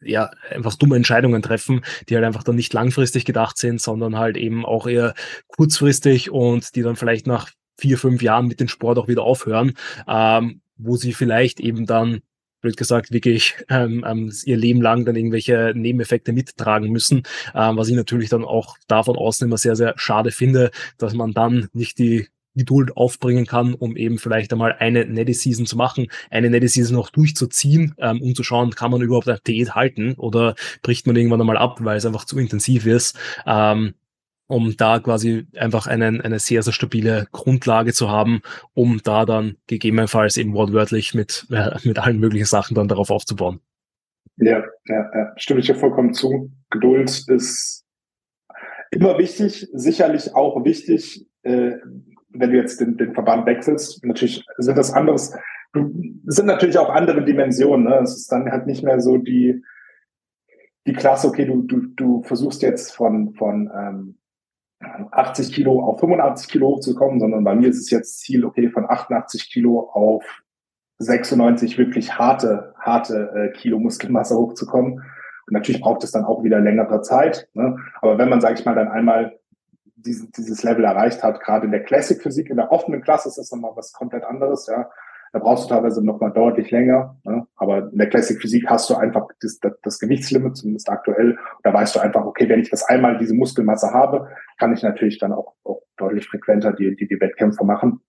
ja, 0.05 0.31
einfach 0.51 0.75
dumme 0.75 0.97
Entscheidungen 0.97 1.43
treffen, 1.43 1.83
die 2.09 2.15
halt 2.15 2.25
einfach 2.25 2.43
dann 2.43 2.57
nicht 2.57 2.73
langfristig 2.73 3.25
gedacht 3.25 3.59
sind, 3.59 3.81
sondern 3.81 4.17
halt 4.17 4.37
eben 4.37 4.65
auch 4.65 4.87
eher 4.87 5.15
kurzfristig 5.49 6.31
und 6.31 6.75
die 6.75 6.83
dann 6.83 6.97
vielleicht 6.97 7.27
nach 7.27 7.51
vier, 7.79 7.99
fünf 7.99 8.23
Jahren 8.23 8.47
mit 8.47 8.61
dem 8.61 8.69
Sport 8.69 8.99
auch 8.99 9.09
wieder 9.09 9.23
aufhören, 9.23 9.75
ähm, 10.09 10.61
wo 10.77 10.97
sie 10.97 11.13
vielleicht 11.13 11.61
eben 11.61 11.87
dann 11.87 12.21
blöd 12.61 12.77
gesagt, 12.79 13.13
wirklich 13.13 13.57
ähm, 13.69 14.05
ähm, 14.09 14.33
ihr 14.45 14.57
Leben 14.57 14.81
lang 14.81 15.05
dann 15.05 15.17
irgendwelche 15.17 15.73
Nebeneffekte 15.75 16.33
mittragen 16.33 16.91
müssen, 16.91 17.23
ähm, 17.55 17.77
was 17.77 17.89
ich 17.89 17.95
natürlich 17.95 18.31
dann 18.31 18.45
auch 18.45 18.79
davon 18.89 19.17
außen 19.17 19.47
immer 19.47 19.59
sehr, 19.59 19.77
sehr 19.77 19.93
schade 19.97 20.31
finde, 20.31 20.71
dass 20.97 21.13
man 21.13 21.33
dann 21.33 21.69
nicht 21.75 21.99
die 21.99 22.29
Geduld 22.55 22.97
aufbringen 22.97 23.47
kann, 23.47 23.75
um 23.75 23.97
eben 23.97 24.19
vielleicht 24.19 24.53
einmal 24.53 24.75
eine 24.79 25.05
nette 25.07 25.35
Season 25.35 25.67
zu 25.67 25.77
machen, 25.77 26.09
eine 26.31 26.51
nette 26.51 26.69
Season 26.69 26.97
noch 26.97 27.11
durchzuziehen, 27.11 27.95
ähm, 27.99 28.21
um 28.23 28.35
zu 28.35 28.43
schauen, 28.43 28.71
kann 28.71 28.91
man 28.91 29.03
überhaupt 29.03 29.29
eine 29.29 29.41
Diät 29.47 29.75
halten 29.75 30.15
oder 30.15 30.55
bricht 30.83 31.07
man 31.07 31.17
irgendwann 31.17 31.41
einmal 31.41 31.57
ab, 31.57 31.79
weil 31.81 31.97
es 31.97 32.07
einfach 32.07 32.25
zu 32.25 32.39
intensiv 32.39 32.87
ist. 32.87 33.19
Ähm, 33.47 33.95
um 34.47 34.77
da 34.77 35.01
quasi 35.01 35.47
einfach 35.57 35.87
einen, 35.87 36.21
eine 36.21 36.39
sehr, 36.39 36.63
sehr 36.63 36.73
stabile 36.73 37.27
Grundlage 37.33 37.93
zu 37.93 38.11
haben, 38.11 38.43
um 38.75 39.01
da 39.03 39.25
dann 39.25 39.57
gegebenenfalls 39.67 40.37
eben 40.37 40.53
wortwörtlich 40.53 41.15
mit, 41.15 41.47
äh, 41.51 41.77
mit 41.85 41.99
allen 41.99 42.21
möglichen 42.21 42.45
Sachen 42.45 42.75
dann 42.75 42.89
darauf 42.89 43.11
aufzubauen. 43.11 43.61
Ja, 44.37 44.63
ja, 44.87 45.11
ja, 45.15 45.33
stimme 45.37 45.61
ich 45.61 45.67
dir 45.67 45.77
vollkommen 45.77 46.13
zu. 46.13 46.51
Geduld 46.71 47.25
ist 47.29 47.85
immer 48.91 49.19
wichtig, 49.19 49.69
sicherlich 49.73 50.35
auch 50.35 50.65
wichtig, 50.65 51.27
äh, 51.43 51.73
wenn 52.35 52.51
du 52.51 52.57
jetzt 52.57 52.81
den, 52.81 52.97
den 52.97 53.15
Verband 53.15 53.47
wechselst, 53.47 54.05
natürlich 54.05 54.45
sind 54.59 54.77
das 54.77 54.93
anderes, 54.93 55.35
sind 55.73 56.47
natürlich 56.47 56.79
auch 56.79 56.91
andere 56.91 57.25
Dimensionen. 57.25 57.87
Ne? 57.87 58.01
Es 58.03 58.17
ist 58.17 58.33
dann 58.33 58.51
halt 58.51 58.67
nicht 58.67 58.83
mehr 58.83 59.01
so 59.01 59.19
die, 59.19 59.63
die 60.87 60.93
Klasse, 60.93 61.29
okay, 61.29 61.47
du, 61.47 61.63
du, 61.63 61.87
du 61.97 62.23
versuchst 62.23 62.63
jetzt 62.63 62.95
von, 62.95 63.35
von 63.35 63.71
ähm, 63.75 64.19
80 65.13 65.53
Kilo 65.53 65.83
auf 65.83 66.01
85 66.01 66.49
Kilo 66.49 66.69
hochzukommen, 66.69 67.21
sondern 67.21 67.45
bei 67.45 67.55
mir 67.55 67.69
ist 67.69 67.79
es 67.79 67.91
jetzt 67.91 68.21
Ziel, 68.21 68.45
okay, 68.45 68.69
von 68.69 68.85
88 68.89 69.51
Kilo 69.51 69.91
auf 69.93 70.25
96 70.99 71.79
wirklich 71.79 72.19
harte, 72.19 72.75
harte 72.79 73.31
äh, 73.35 73.53
Kilo 73.57 73.79
Muskelmasse 73.79 74.37
hochzukommen. 74.37 74.95
Und 75.47 75.53
natürlich 75.53 75.81
braucht 75.81 76.05
es 76.05 76.13
dann 76.13 76.25
auch 76.25 76.43
wieder 76.43 76.61
längere 76.61 77.03
Zeit. 77.03 77.49
Ne? 77.55 77.77
Aber 78.01 78.19
wenn 78.19 78.29
man, 78.29 78.41
sage 78.41 78.55
ich 78.55 78.65
mal, 78.65 78.75
dann 78.75 78.89
einmal 78.89 79.39
diesen, 80.05 80.31
dieses 80.33 80.63
Level 80.63 80.85
erreicht 80.85 81.23
hat. 81.23 81.41
Gerade 81.41 81.67
in 81.67 81.73
der 81.73 81.83
Classic 81.83 82.21
Physik, 82.21 82.51
in 82.51 82.57
der 82.57 82.73
offenen 82.73 83.03
Klasse 83.03 83.29
ist 83.29 83.39
das 83.39 83.51
nochmal 83.51 83.73
was 83.75 83.93
komplett 83.93 84.25
anderes, 84.25 84.67
ja. 84.67 84.91
Da 85.35 85.41
brauchst 85.41 85.65
du 85.65 85.75
teilweise 85.75 86.05
nochmal 86.05 86.33
deutlich 86.33 86.71
länger. 86.71 87.17
Ne? 87.25 87.45
Aber 87.57 87.91
in 87.91 87.99
der 87.99 88.09
Classic 88.09 88.41
Physik 88.41 88.71
hast 88.71 88.89
du 88.89 88.95
einfach 88.95 89.27
das, 89.41 89.59
das, 89.59 89.73
das 89.83 89.99
Gewichtslimit, 89.99 90.57
zumindest 90.57 90.89
aktuell. 90.89 91.37
Da 91.65 91.75
weißt 91.75 91.97
du 91.97 91.99
einfach, 91.99 92.25
okay, 92.25 92.49
wenn 92.49 92.61
ich 92.61 92.71
das 92.71 92.85
einmal 92.85 93.19
diese 93.19 93.35
Muskelmasse 93.35 93.91
habe, 93.93 94.29
kann 94.61 94.73
ich 94.73 94.85
natürlich 94.85 95.19
dann 95.19 95.33
auch, 95.33 95.55
auch 95.65 95.83
deutlich 95.97 96.29
frequenter 96.29 96.73
die, 96.73 96.95
die, 96.95 97.09
die 97.09 97.21
Wettkämpfe 97.21 97.65
machen. 97.65 98.01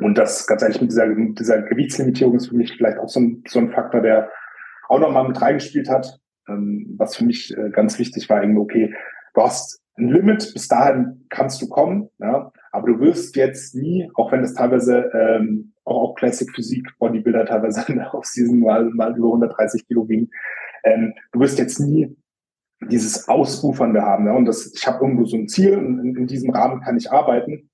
Und 0.00 0.18
das, 0.18 0.48
ganz 0.48 0.62
ehrlich, 0.62 0.80
mit 0.80 0.90
dieser, 0.90 1.06
mit 1.06 1.38
dieser 1.38 1.62
Gewichtslimitierung 1.62 2.34
ist 2.34 2.48
für 2.48 2.56
mich 2.56 2.76
vielleicht 2.76 2.98
auch 2.98 3.08
so 3.08 3.20
ein, 3.20 3.44
so 3.46 3.60
ein 3.60 3.70
Faktor, 3.70 4.00
der 4.00 4.28
auch 4.88 4.98
nochmal 4.98 5.28
mit 5.28 5.40
reingespielt 5.40 5.88
hat. 5.88 6.18
Ähm, 6.48 6.96
was 6.98 7.14
für 7.14 7.24
mich 7.24 7.56
äh, 7.56 7.70
ganz 7.70 7.96
wichtig 8.00 8.28
war, 8.28 8.42
irgendwie, 8.42 8.60
okay, 8.60 8.94
du 9.36 9.42
hast 9.42 9.80
ein 9.98 10.08
Limit, 10.08 10.50
bis 10.52 10.68
dahin 10.68 11.26
kannst 11.28 11.62
du 11.62 11.68
kommen, 11.68 12.10
ja, 12.18 12.50
aber 12.72 12.88
du 12.88 13.00
wirst 13.00 13.36
jetzt 13.36 13.74
nie, 13.74 14.10
auch 14.14 14.32
wenn 14.32 14.42
es 14.42 14.54
teilweise 14.54 15.10
ähm, 15.14 15.72
auch, 15.84 16.10
auch 16.10 16.14
Classic 16.14 16.50
Physik 16.54 16.86
Bodybuilder 16.98 17.46
teilweise 17.46 17.84
auf 18.12 18.24
Season 18.24 18.60
mal, 18.60 18.84
mal 18.90 19.16
über 19.16 19.28
130 19.28 19.86
Kilo 19.86 20.08
wiegen, 20.08 20.30
ähm, 20.84 21.14
du 21.32 21.40
wirst 21.40 21.58
jetzt 21.58 21.78
nie 21.78 22.16
dieses 22.90 23.28
Ausufernde 23.28 24.02
haben. 24.02 24.26
Ja, 24.26 24.32
und 24.34 24.44
das, 24.44 24.72
ich 24.74 24.86
habe 24.86 25.04
irgendwo 25.04 25.24
so 25.24 25.36
ein 25.36 25.48
Ziel 25.48 25.78
und 25.78 25.98
in, 26.00 26.16
in 26.16 26.26
diesem 26.26 26.50
Rahmen 26.50 26.82
kann 26.82 26.96
ich 26.96 27.10
arbeiten. 27.10 27.70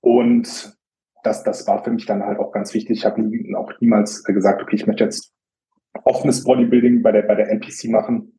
Und 0.00 0.76
das, 1.22 1.44
das 1.44 1.66
war 1.66 1.82
für 1.84 1.90
mich 1.90 2.04
dann 2.04 2.24
halt 2.24 2.38
auch 2.38 2.52
ganz 2.52 2.74
wichtig. 2.74 2.98
Ich 2.98 3.06
habe 3.06 3.22
nie, 3.22 3.54
auch 3.54 3.72
niemals 3.80 4.24
gesagt, 4.24 4.60
okay, 4.60 4.74
ich 4.74 4.86
möchte 4.86 5.04
jetzt 5.04 5.32
offenes 6.04 6.42
Bodybuilding 6.42 7.02
bei 7.02 7.12
der, 7.12 7.22
bei 7.22 7.36
der 7.36 7.50
NPC 7.50 7.88
machen 7.88 8.33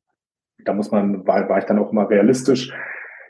da 0.63 0.73
muss 0.73 0.91
man, 0.91 1.25
war, 1.27 1.47
war 1.49 1.59
ich 1.59 1.65
dann 1.65 1.79
auch 1.79 1.91
immer 1.91 2.09
realistisch. 2.09 2.73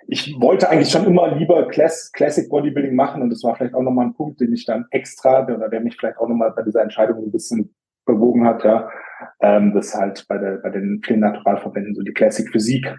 Ich 0.08 0.36
wollte 0.40 0.70
eigentlich 0.70 0.92
schon 0.92 1.06
immer 1.06 1.36
lieber 1.36 1.68
Class, 1.68 2.12
Classic 2.12 2.48
Bodybuilding 2.50 2.96
machen 2.96 3.22
und 3.24 3.32
das 3.32 3.44
war 3.44 3.56
vielleicht 3.56 3.74
auch 3.74 3.82
nochmal 3.82 4.06
ein 4.06 4.14
Punkt, 4.14 4.40
den 4.40 4.54
ich 4.54 4.66
dann 4.66 4.86
extra, 4.92 5.44
oder 5.44 5.68
der 5.68 5.82
mich 5.82 5.98
vielleicht 5.98 6.18
auch 6.18 6.28
nochmal 6.28 6.52
bei 6.52 6.62
dieser 6.62 6.84
Entscheidung 6.84 7.24
ein 7.24 7.32
bisschen 7.32 7.74
bewogen 8.06 8.46
hat, 8.46 8.64
ja, 8.64 8.90
ähm, 9.42 9.74
dass 9.74 9.96
halt 9.96 10.26
bei, 10.28 10.38
der, 10.38 10.58
bei 10.58 10.70
den 10.70 11.02
vielen 11.04 11.22
Naturalverbänden 11.22 11.96
so 11.96 12.04
die 12.04 12.14
Classic 12.14 12.48
Physik 12.52 12.96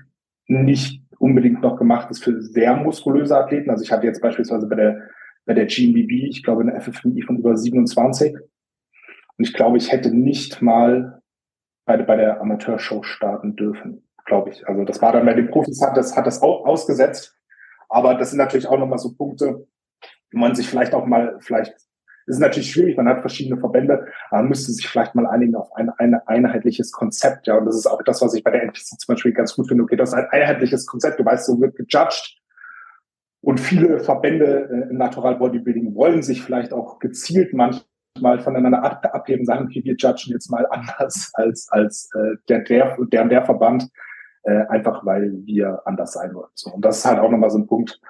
nicht 0.48 1.00
unbedingt 1.18 1.62
noch 1.62 1.76
gemacht 1.76 2.10
ist 2.10 2.24
für 2.24 2.42
sehr 2.42 2.76
muskulöse 2.76 3.36
Athleten. 3.36 3.70
Also 3.70 3.84
ich 3.84 3.92
hatte 3.92 4.06
jetzt 4.06 4.20
beispielsweise 4.20 4.66
bei 4.66 4.76
der, 4.76 5.00
bei 5.44 5.54
der 5.54 5.66
GMBB, 5.66 6.28
ich 6.28 6.42
glaube, 6.42 6.62
eine 6.62 6.80
FFMI 6.80 7.22
von 7.22 7.38
über 7.38 7.56
27. 7.56 8.34
Und 8.34 9.44
ich 9.44 9.52
glaube, 9.52 9.76
ich 9.76 9.92
hätte 9.92 10.12
nicht 10.12 10.60
mal 10.60 11.22
bei, 11.86 11.96
bei 11.98 12.16
der 12.16 12.40
Amateurshow 12.40 13.04
starten 13.04 13.54
dürfen 13.54 14.05
glaube 14.26 14.50
ich. 14.50 14.68
Also 14.68 14.84
das 14.84 15.00
war 15.00 15.12
dann 15.12 15.24
bei 15.24 15.34
den 15.34 15.48
Profis, 15.48 15.80
hat 15.80 15.96
das, 15.96 16.16
hat 16.16 16.26
das 16.26 16.42
auch 16.42 16.66
ausgesetzt. 16.66 17.34
Aber 17.88 18.14
das 18.14 18.30
sind 18.30 18.38
natürlich 18.38 18.66
auch 18.66 18.78
nochmal 18.78 18.98
so 18.98 19.14
Punkte, 19.14 19.66
wo 20.32 20.38
man 20.38 20.54
sich 20.54 20.68
vielleicht 20.68 20.94
auch 20.94 21.06
mal, 21.06 21.36
vielleicht, 21.40 21.74
ist 22.26 22.40
natürlich 22.40 22.72
schwierig, 22.72 22.96
man 22.96 23.08
hat 23.08 23.20
verschiedene 23.20 23.60
Verbände, 23.60 24.08
aber 24.30 24.42
man 24.42 24.48
müsste 24.48 24.72
sich 24.72 24.88
vielleicht 24.88 25.14
mal 25.14 25.26
einigen 25.26 25.54
auf 25.54 25.72
ein, 25.76 25.90
ein 25.90 26.14
einheitliches 26.26 26.90
Konzept. 26.90 27.46
Ja, 27.46 27.56
und 27.56 27.66
das 27.66 27.76
ist 27.76 27.86
auch 27.86 28.02
das, 28.02 28.20
was 28.20 28.34
ich 28.34 28.42
bei 28.42 28.50
der 28.50 28.64
NPC 28.64 28.98
zum 28.98 29.14
Beispiel 29.14 29.32
ganz 29.32 29.54
gut 29.54 29.68
finde. 29.68 29.84
Okay, 29.84 29.96
das 29.96 30.10
ist 30.10 30.16
ein 30.16 30.26
einheitliches 30.30 30.86
Konzept, 30.86 31.20
du 31.20 31.24
weißt, 31.24 31.46
so 31.46 31.60
wird 31.60 31.76
gejudged. 31.76 32.36
Und 33.42 33.60
viele 33.60 34.00
Verbände 34.00 34.68
äh, 34.68 34.90
im 34.90 34.96
Natural 34.96 35.36
Bodybuilding 35.36 35.94
wollen 35.94 36.24
sich 36.24 36.42
vielleicht 36.42 36.72
auch 36.72 36.98
gezielt 36.98 37.52
manchmal 37.52 38.40
voneinander 38.40 38.82
abheben, 38.82 39.46
sagen, 39.46 39.66
okay, 39.66 39.84
wir 39.84 39.94
judgen 39.94 40.32
jetzt 40.32 40.50
mal 40.50 40.66
anders 40.68 41.30
als, 41.34 41.68
als 41.70 42.10
äh, 42.16 42.36
der, 42.48 42.60
der, 42.64 42.96
der, 42.98 43.24
der 43.26 43.44
Verband 43.44 43.88
äh, 44.46 44.64
einfach 44.68 45.04
weil 45.04 45.32
wir 45.44 45.82
anders 45.86 46.12
sein 46.12 46.32
wollen. 46.34 46.50
So, 46.54 46.70
und 46.70 46.84
das 46.84 46.98
ist 46.98 47.04
halt 47.04 47.18
auch 47.18 47.30
nochmal 47.30 47.50
so 47.50 47.58
ein 47.58 47.66
Punkt, 47.66 48.00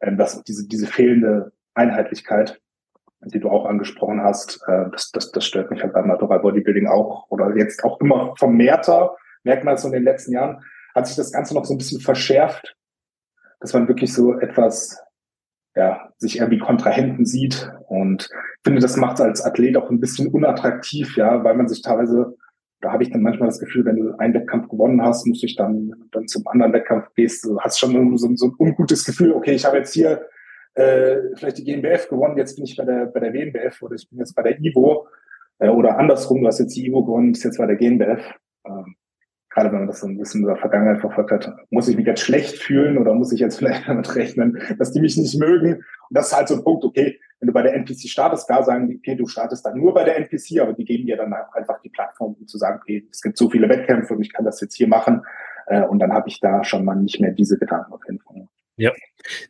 äh, 0.00 0.14
dass 0.14 0.42
diese, 0.44 0.68
diese 0.68 0.86
fehlende 0.86 1.52
Einheitlichkeit, 1.74 2.60
die 3.22 3.40
du 3.40 3.48
auch 3.48 3.64
angesprochen 3.64 4.22
hast, 4.22 4.62
äh, 4.68 4.90
das, 4.92 5.10
das, 5.10 5.32
das 5.32 5.44
stört 5.44 5.70
mich 5.70 5.82
halt 5.82 5.94
beim 5.94 6.06
Natural 6.06 6.40
Bodybuilding 6.40 6.86
auch 6.86 7.30
oder 7.30 7.56
jetzt 7.56 7.82
auch 7.82 7.98
immer 8.00 8.34
vermehrter, 8.36 9.16
merkt 9.42 9.64
man 9.64 9.76
so 9.78 9.88
in 9.88 9.94
den 9.94 10.04
letzten 10.04 10.32
Jahren, 10.32 10.62
hat 10.94 11.06
sich 11.06 11.16
das 11.16 11.32
Ganze 11.32 11.54
noch 11.54 11.64
so 11.64 11.74
ein 11.74 11.78
bisschen 11.78 12.00
verschärft, 12.00 12.76
dass 13.60 13.72
man 13.72 13.88
wirklich 13.88 14.12
so 14.12 14.38
etwas 14.38 15.02
ja, 15.74 16.10
sich 16.18 16.38
irgendwie 16.38 16.58
Kontrahenten 16.58 17.24
sieht. 17.26 17.70
Und 17.88 18.28
ich 18.30 18.60
finde, 18.64 18.80
das 18.80 18.96
macht 18.96 19.14
es 19.14 19.20
als 19.20 19.44
Athlet 19.44 19.76
auch 19.76 19.90
ein 19.90 20.00
bisschen 20.00 20.28
unattraktiv, 20.28 21.16
ja, 21.16 21.42
weil 21.44 21.54
man 21.54 21.68
sich 21.68 21.82
teilweise 21.82 22.35
da 22.86 22.92
habe 22.92 23.02
ich 23.02 23.10
dann 23.10 23.22
manchmal 23.22 23.48
das 23.48 23.58
Gefühl, 23.58 23.84
wenn 23.84 23.96
du 23.96 24.16
einen 24.18 24.32
Wettkampf 24.32 24.68
gewonnen 24.68 25.02
hast, 25.02 25.26
musst 25.26 25.42
du 25.42 25.46
dich 25.48 25.56
dann, 25.56 25.92
dann 26.12 26.28
zum 26.28 26.46
anderen 26.46 26.72
Wettkampf 26.72 27.12
gehst, 27.16 27.44
du 27.44 27.58
hast 27.58 27.80
schon 27.80 28.16
so, 28.16 28.28
so 28.36 28.46
ein 28.46 28.54
ungutes 28.60 29.04
Gefühl, 29.04 29.32
okay, 29.32 29.54
ich 29.54 29.64
habe 29.64 29.78
jetzt 29.78 29.92
hier 29.92 30.24
äh, 30.74 31.16
vielleicht 31.34 31.58
die 31.58 31.64
GmbF 31.64 32.08
gewonnen, 32.08 32.38
jetzt 32.38 32.54
bin 32.54 32.64
ich 32.64 32.76
bei 32.76 32.84
der, 32.84 33.06
bei 33.06 33.18
der 33.18 33.32
WNBF 33.32 33.82
oder 33.82 33.96
ich 33.96 34.08
bin 34.08 34.20
jetzt 34.20 34.36
bei 34.36 34.42
der 34.42 34.60
IVO 34.60 35.08
äh, 35.58 35.68
oder 35.68 35.98
andersrum, 35.98 36.42
du 36.42 36.46
hast 36.46 36.60
jetzt 36.60 36.76
die 36.76 36.86
IVO 36.86 37.04
gewonnen, 37.04 37.32
bist 37.32 37.42
jetzt 37.42 37.58
bei 37.58 37.66
der 37.66 37.74
GmbF. 37.74 38.22
Ähm, 38.64 38.94
gerade 39.56 39.72
wenn 39.72 39.78
man 39.78 39.88
das 39.88 40.00
so 40.00 40.06
ein 40.06 40.18
bisschen 40.18 40.42
in 40.42 40.48
der 40.48 40.56
Vergangenheit 40.56 41.00
verfolgt 41.00 41.30
hat, 41.30 41.56
muss 41.70 41.88
ich 41.88 41.96
mich 41.96 42.06
jetzt 42.06 42.20
schlecht 42.20 42.58
fühlen 42.58 42.98
oder 42.98 43.14
muss 43.14 43.32
ich 43.32 43.40
jetzt 43.40 43.56
vielleicht 43.58 43.88
damit 43.88 44.14
rechnen, 44.14 44.58
dass 44.78 44.92
die 44.92 45.00
mich 45.00 45.16
nicht 45.16 45.38
mögen? 45.40 45.76
Und 45.76 45.82
das 46.10 46.28
ist 46.28 46.36
halt 46.36 46.48
so 46.48 46.56
ein 46.56 46.62
Punkt, 46.62 46.84
okay, 46.84 47.18
wenn 47.40 47.46
du 47.46 47.52
bei 47.54 47.62
der 47.62 47.74
NPC 47.74 48.08
startest, 48.08 48.46
klar 48.46 48.62
sagen 48.64 48.88
die, 48.88 48.96
okay, 48.96 49.14
du 49.14 49.26
startest 49.26 49.64
dann 49.64 49.78
nur 49.78 49.94
bei 49.94 50.04
der 50.04 50.18
NPC, 50.18 50.60
aber 50.60 50.74
die 50.74 50.84
geben 50.84 51.06
dir 51.06 51.16
dann 51.16 51.32
einfach 51.32 51.80
die 51.80 51.88
Plattform, 51.88 52.36
um 52.38 52.46
zu 52.46 52.58
sagen, 52.58 52.80
okay, 52.82 53.08
es 53.10 53.22
gibt 53.22 53.38
so 53.38 53.48
viele 53.48 53.68
Wettkämpfe 53.68 54.14
und 54.14 54.20
ich 54.20 54.32
kann 54.32 54.44
das 54.44 54.60
jetzt 54.60 54.76
hier 54.76 54.88
machen. 54.88 55.22
Äh, 55.66 55.82
und 55.84 56.00
dann 56.00 56.12
habe 56.12 56.28
ich 56.28 56.38
da 56.38 56.62
schon 56.62 56.84
mal 56.84 56.94
nicht 56.94 57.20
mehr 57.20 57.32
diese 57.32 57.58
Gedanken 57.58 57.92
auf 57.92 58.02
jeden 58.06 58.20
Fall. 58.20 58.48
Ja, 58.78 58.92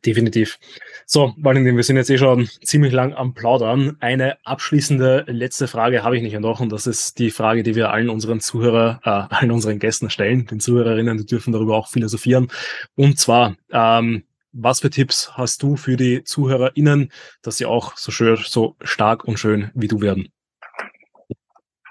definitiv. 0.05 0.59
So, 1.05 1.35
Valentin, 1.37 1.77
wir 1.77 1.83
sind 1.83 1.97
jetzt 1.97 2.11
eh 2.11 2.19
schon 2.19 2.49
ziemlich 2.63 2.93
lang 2.93 3.13
am 3.13 3.35
Plaudern. 3.35 3.97
Eine 3.99 4.39
abschließende 4.45 5.25
letzte 5.27 5.67
Frage 5.67 6.05
habe 6.05 6.17
ich 6.17 6.23
nicht 6.23 6.39
noch 6.39 6.61
und 6.61 6.71
das 6.71 6.87
ist 6.87 7.19
die 7.19 7.31
Frage, 7.31 7.65
die 7.65 7.75
wir 7.75 7.91
allen 7.91 8.09
unseren 8.09 8.39
Zuhörer, 8.39 9.01
äh, 9.05 9.35
allen 9.35 9.51
unseren 9.51 9.81
Gästen 9.81 10.11
stellen. 10.11 10.47
Den 10.47 10.61
Zuhörerinnen, 10.61 11.19
die 11.19 11.27
dürfen 11.27 11.53
darüber 11.53 11.77
auch 11.77 11.89
philosophieren. 11.89 12.49
Und 12.95 13.19
zwar, 13.19 13.57
ähm, 13.73 14.23
was 14.53 14.81
für 14.81 14.91
Tipps 14.91 15.37
hast 15.37 15.61
du 15.63 15.77
für 15.77 15.97
die 15.97 16.23
ZuhörerInnen, 16.23 17.11
dass 17.43 17.57
sie 17.57 17.67
auch 17.67 17.97
so 17.97 18.13
schön, 18.13 18.37
so 18.37 18.77
stark 18.81 19.25
und 19.25 19.39
schön 19.39 19.71
wie 19.75 19.89
du 19.89 20.01
werden? 20.01 20.29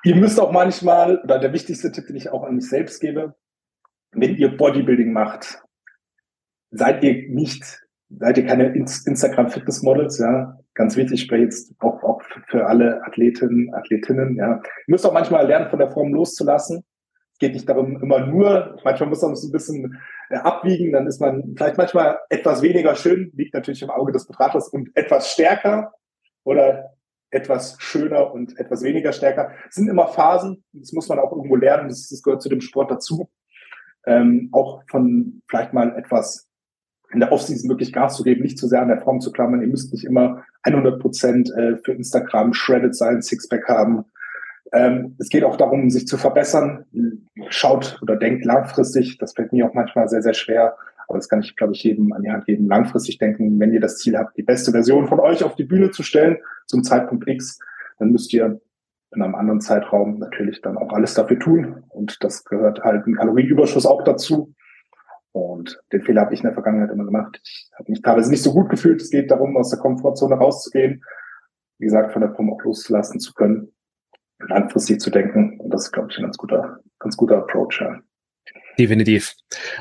Ihr 0.03 0.15
müsst 0.15 0.39
auch 0.39 0.51
manchmal, 0.51 1.19
oder 1.19 1.39
der 1.39 1.51
wichtigste 1.51 1.91
Tipp, 1.91 2.07
den 2.07 2.15
ich 2.15 2.29
auch 2.29 2.43
an 2.43 2.55
mich 2.55 2.69
selbst 2.69 3.01
gebe, 3.01 3.35
wenn 4.11 4.37
ihr 4.37 4.55
Bodybuilding 4.55 5.11
macht, 5.11 5.64
seid 6.77 7.03
ihr 7.03 7.29
nicht, 7.29 7.63
seid 8.09 8.37
ihr 8.37 8.45
keine 8.45 8.73
Instagram 8.73 9.49
Fitness 9.49 9.81
Models, 9.81 10.19
ja. 10.19 10.59
Ganz 10.73 10.97
wichtig, 10.97 11.13
ich 11.13 11.21
spreche 11.21 11.45
jetzt 11.45 11.73
auch, 11.79 12.03
auch 12.03 12.21
für 12.47 12.65
alle 12.67 13.01
Athletinnen, 13.05 13.73
Athletinnen, 13.73 14.35
ja. 14.35 14.55
Ihr 14.55 14.61
müsst 14.87 15.05
auch 15.05 15.13
manchmal 15.13 15.47
lernen, 15.47 15.69
von 15.69 15.79
der 15.79 15.91
Form 15.91 16.13
loszulassen. 16.13 16.83
Es 17.33 17.39
geht 17.39 17.53
nicht 17.53 17.67
darum, 17.67 18.01
immer 18.01 18.25
nur, 18.25 18.77
manchmal 18.83 19.09
muss 19.09 19.21
man 19.21 19.35
so 19.35 19.47
ein 19.47 19.51
bisschen 19.51 19.99
äh, 20.29 20.37
abwiegen, 20.37 20.93
dann 20.93 21.07
ist 21.07 21.19
man 21.19 21.53
vielleicht 21.55 21.77
manchmal 21.77 22.19
etwas 22.29 22.61
weniger 22.61 22.95
schön, 22.95 23.31
liegt 23.35 23.53
natürlich 23.53 23.81
im 23.81 23.89
Auge 23.89 24.11
des 24.11 24.25
Betrachters 24.25 24.69
und 24.69 24.89
etwas 24.95 25.31
stärker 25.31 25.93
oder 26.43 26.95
etwas 27.31 27.75
schöner 27.79 28.33
und 28.33 28.57
etwas 28.57 28.83
weniger 28.83 29.11
stärker. 29.11 29.51
Es 29.67 29.75
sind 29.75 29.89
immer 29.89 30.07
Phasen, 30.07 30.63
das 30.71 30.93
muss 30.93 31.09
man 31.09 31.19
auch 31.19 31.31
irgendwo 31.31 31.55
lernen, 31.55 31.89
das, 31.89 32.07
das 32.09 32.21
gehört 32.21 32.41
zu 32.41 32.49
dem 32.49 32.61
Sport 32.61 32.91
dazu. 32.91 33.29
Ähm, 34.05 34.49
auch 34.53 34.83
von 34.89 35.41
vielleicht 35.49 35.73
mal 35.73 35.97
etwas 35.97 36.47
in 37.13 37.19
der 37.19 37.31
Offseason 37.31 37.69
wirklich 37.69 37.93
Gas 37.93 38.17
zu 38.17 38.23
geben, 38.23 38.41
nicht 38.41 38.57
zu 38.57 38.67
sehr 38.67 38.81
an 38.81 38.87
der 38.87 39.01
Form 39.01 39.21
zu 39.21 39.31
klammern. 39.31 39.61
Ihr 39.61 39.67
müsst 39.67 39.91
nicht 39.93 40.05
immer 40.05 40.43
100 40.63 40.99
Prozent 40.99 41.51
äh, 41.51 41.77
für 41.77 41.93
Instagram 41.93 42.53
shredded 42.53 42.95
sein, 42.95 43.21
Sixpack 43.21 43.67
haben. 43.67 44.05
Ähm, 44.73 45.15
es 45.19 45.29
geht 45.29 45.43
auch 45.43 45.55
darum, 45.55 45.89
sich 45.89 46.07
zu 46.07 46.17
verbessern. 46.17 46.85
Schaut 47.49 47.99
oder 48.01 48.15
denkt 48.15 48.45
langfristig. 48.45 49.17
Das 49.17 49.33
fällt 49.33 49.53
mir 49.53 49.67
auch 49.67 49.73
manchmal 49.73 50.09
sehr, 50.09 50.21
sehr 50.21 50.33
schwer. 50.33 50.75
Aber 51.07 51.17
das 51.17 51.29
kann 51.29 51.41
ich, 51.41 51.55
glaube 51.55 51.73
ich, 51.73 51.83
jedem 51.83 52.11
an 52.13 52.23
die 52.23 52.31
Hand 52.31 52.45
geben. 52.45 52.67
Langfristig 52.67 53.17
denken, 53.19 53.59
wenn 53.59 53.73
ihr 53.73 53.79
das 53.79 53.97
Ziel 53.97 54.17
habt, 54.17 54.35
die 54.37 54.43
beste 54.43 54.71
Version 54.71 55.07
von 55.07 55.19
euch 55.19 55.43
auf 55.43 55.55
die 55.55 55.63
Bühne 55.63 55.91
zu 55.91 56.03
stellen 56.03 56.37
zum 56.65 56.83
Zeitpunkt 56.83 57.27
X, 57.27 57.59
dann 57.99 58.11
müsst 58.11 58.33
ihr 58.33 58.59
in 59.15 59.21
einem 59.21 59.35
anderen 59.35 59.61
Zeitraum 59.61 60.19
natürlich 60.19 60.61
dann 60.61 60.77
auch 60.77 60.91
alles 60.91 61.13
dafür 61.13 61.39
tun. 61.39 61.83
Und 61.89 62.23
das 62.23 62.43
gehört 62.43 62.83
halt 62.83 63.07
ein 63.07 63.15
Kalorienüberschuss 63.15 63.85
auch 63.85 64.03
dazu. 64.03 64.53
Und 65.35 65.81
den 65.91 66.01
Fehler 66.01 66.21
habe 66.21 66.33
ich 66.33 66.39
in 66.39 66.45
der 66.45 66.53
Vergangenheit 66.53 66.91
immer 66.91 67.03
gemacht. 67.03 67.41
Ich 67.43 67.69
habe 67.77 67.91
mich 67.91 68.01
teilweise 68.01 68.31
nicht 68.31 68.41
so 68.41 68.53
gut 68.53 68.69
gefühlt. 68.69 69.01
Es 69.01 69.09
geht 69.09 69.29
darum, 69.29 69.57
aus 69.57 69.69
der 69.69 69.79
Komfortzone 69.79 70.35
rauszugehen. 70.35 71.03
Wie 71.77 71.83
gesagt, 71.83 72.13
von 72.13 72.21
der 72.21 72.29
Prom 72.29 72.53
auch 72.53 72.63
loszulassen 72.63 73.19
zu 73.19 73.33
können, 73.33 73.73
langfristig 74.39 75.01
zu 75.01 75.09
denken. 75.09 75.59
Und 75.59 75.71
das 75.71 75.87
ist, 75.87 75.91
glaube 75.91 76.07
ich, 76.09 76.17
ein 76.17 76.23
ganz 76.23 76.37
guter, 76.37 76.79
ganz 76.99 77.17
guter 77.17 77.39
Approach. 77.39 77.81
Ja. 77.81 77.99
Definitiv. 78.77 79.35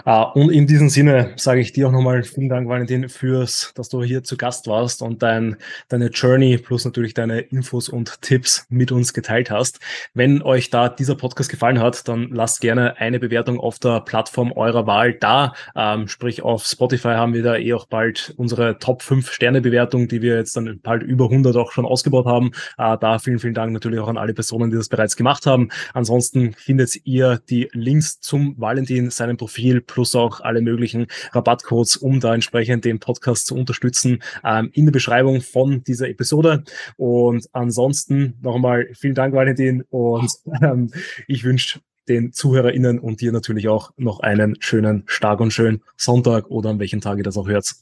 Uh, 0.06 0.26
und 0.34 0.50
in 0.50 0.66
diesem 0.66 0.88
Sinne 0.88 1.32
sage 1.36 1.60
ich 1.60 1.72
dir 1.72 1.88
auch 1.88 1.92
nochmal 1.92 2.22
vielen 2.22 2.48
Dank, 2.48 2.68
Valentin, 2.68 3.08
fürs, 3.08 3.72
dass 3.74 3.88
du 3.88 4.02
hier 4.02 4.22
zu 4.22 4.36
Gast 4.36 4.66
warst 4.66 5.02
und 5.02 5.22
dein, 5.22 5.56
deine 5.88 6.08
Journey 6.08 6.58
plus 6.58 6.84
natürlich 6.84 7.14
deine 7.14 7.40
Infos 7.40 7.88
und 7.88 8.20
Tipps 8.22 8.66
mit 8.68 8.92
uns 8.92 9.12
geteilt 9.12 9.50
hast. 9.50 9.80
Wenn 10.12 10.42
euch 10.42 10.70
da 10.70 10.88
dieser 10.88 11.16
Podcast 11.16 11.50
gefallen 11.50 11.80
hat, 11.80 12.06
dann 12.06 12.28
lasst 12.30 12.60
gerne 12.60 12.98
eine 12.98 13.18
Bewertung 13.18 13.58
auf 13.58 13.78
der 13.78 14.00
Plattform 14.00 14.52
eurer 14.52 14.86
Wahl 14.86 15.14
da. 15.14 15.54
Ähm, 15.74 16.06
sprich, 16.06 16.42
auf 16.42 16.64
Spotify 16.64 17.14
haben 17.14 17.34
wir 17.34 17.42
da 17.42 17.56
eh 17.56 17.72
auch 17.72 17.86
bald 17.86 18.34
unsere 18.36 18.78
Top 18.78 19.02
5 19.02 19.32
Sterne 19.32 19.60
Bewertung, 19.60 20.08
die 20.08 20.22
wir 20.22 20.36
jetzt 20.36 20.56
dann 20.56 20.80
bald 20.82 21.02
über 21.02 21.24
100 21.24 21.56
auch 21.56 21.72
schon 21.72 21.86
ausgebaut 21.86 22.26
haben. 22.26 22.52
Uh, 22.78 22.96
da 22.96 23.18
vielen, 23.18 23.38
vielen 23.38 23.54
Dank 23.54 23.72
natürlich 23.72 23.98
auch 23.98 24.08
an 24.08 24.18
alle 24.18 24.34
Personen, 24.34 24.70
die 24.70 24.76
das 24.76 24.88
bereits 24.88 25.16
gemacht 25.16 25.46
haben. 25.46 25.70
Ansonsten 25.94 26.52
findet 26.52 26.94
ihr 27.04 27.40
die 27.48 27.68
Links 27.72 28.20
zum 28.20 28.54
Valentin 28.58 28.83
Valentin, 28.84 29.10
seinem 29.10 29.36
Profil 29.36 29.80
plus 29.80 30.14
auch 30.14 30.40
alle 30.40 30.60
möglichen 30.60 31.06
Rabattcodes, 31.32 31.96
um 31.96 32.20
da 32.20 32.34
entsprechend 32.34 32.84
den 32.84 33.00
Podcast 33.00 33.46
zu 33.46 33.56
unterstützen, 33.56 34.22
ähm, 34.44 34.70
in 34.72 34.84
der 34.84 34.92
Beschreibung 34.92 35.40
von 35.40 35.82
dieser 35.84 36.08
Episode. 36.08 36.64
Und 36.96 37.48
ansonsten 37.52 38.34
nochmal 38.42 38.88
vielen 38.94 39.14
Dank, 39.14 39.34
Valentin, 39.34 39.84
und 39.88 40.30
ähm, 40.62 40.90
ich 41.26 41.44
wünsche 41.44 41.80
den 42.08 42.32
ZuhörerInnen 42.32 42.98
und 42.98 43.22
dir 43.22 43.32
natürlich 43.32 43.68
auch 43.68 43.90
noch 43.96 44.20
einen 44.20 44.56
schönen, 44.60 45.04
stark 45.06 45.40
und 45.40 45.52
schönen 45.52 45.82
Sonntag 45.96 46.50
oder 46.50 46.70
an 46.70 46.78
welchen 46.78 47.00
Tag 47.00 47.16
ihr 47.16 47.24
das 47.24 47.38
auch 47.38 47.48
hört. 47.48 47.72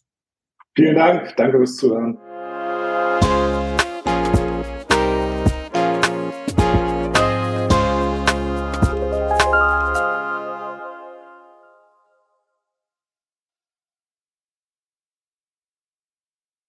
Vielen 0.76 0.94
Dank, 0.94 1.34
danke 1.36 1.58
fürs 1.58 1.76
Zuhören. 1.76 2.16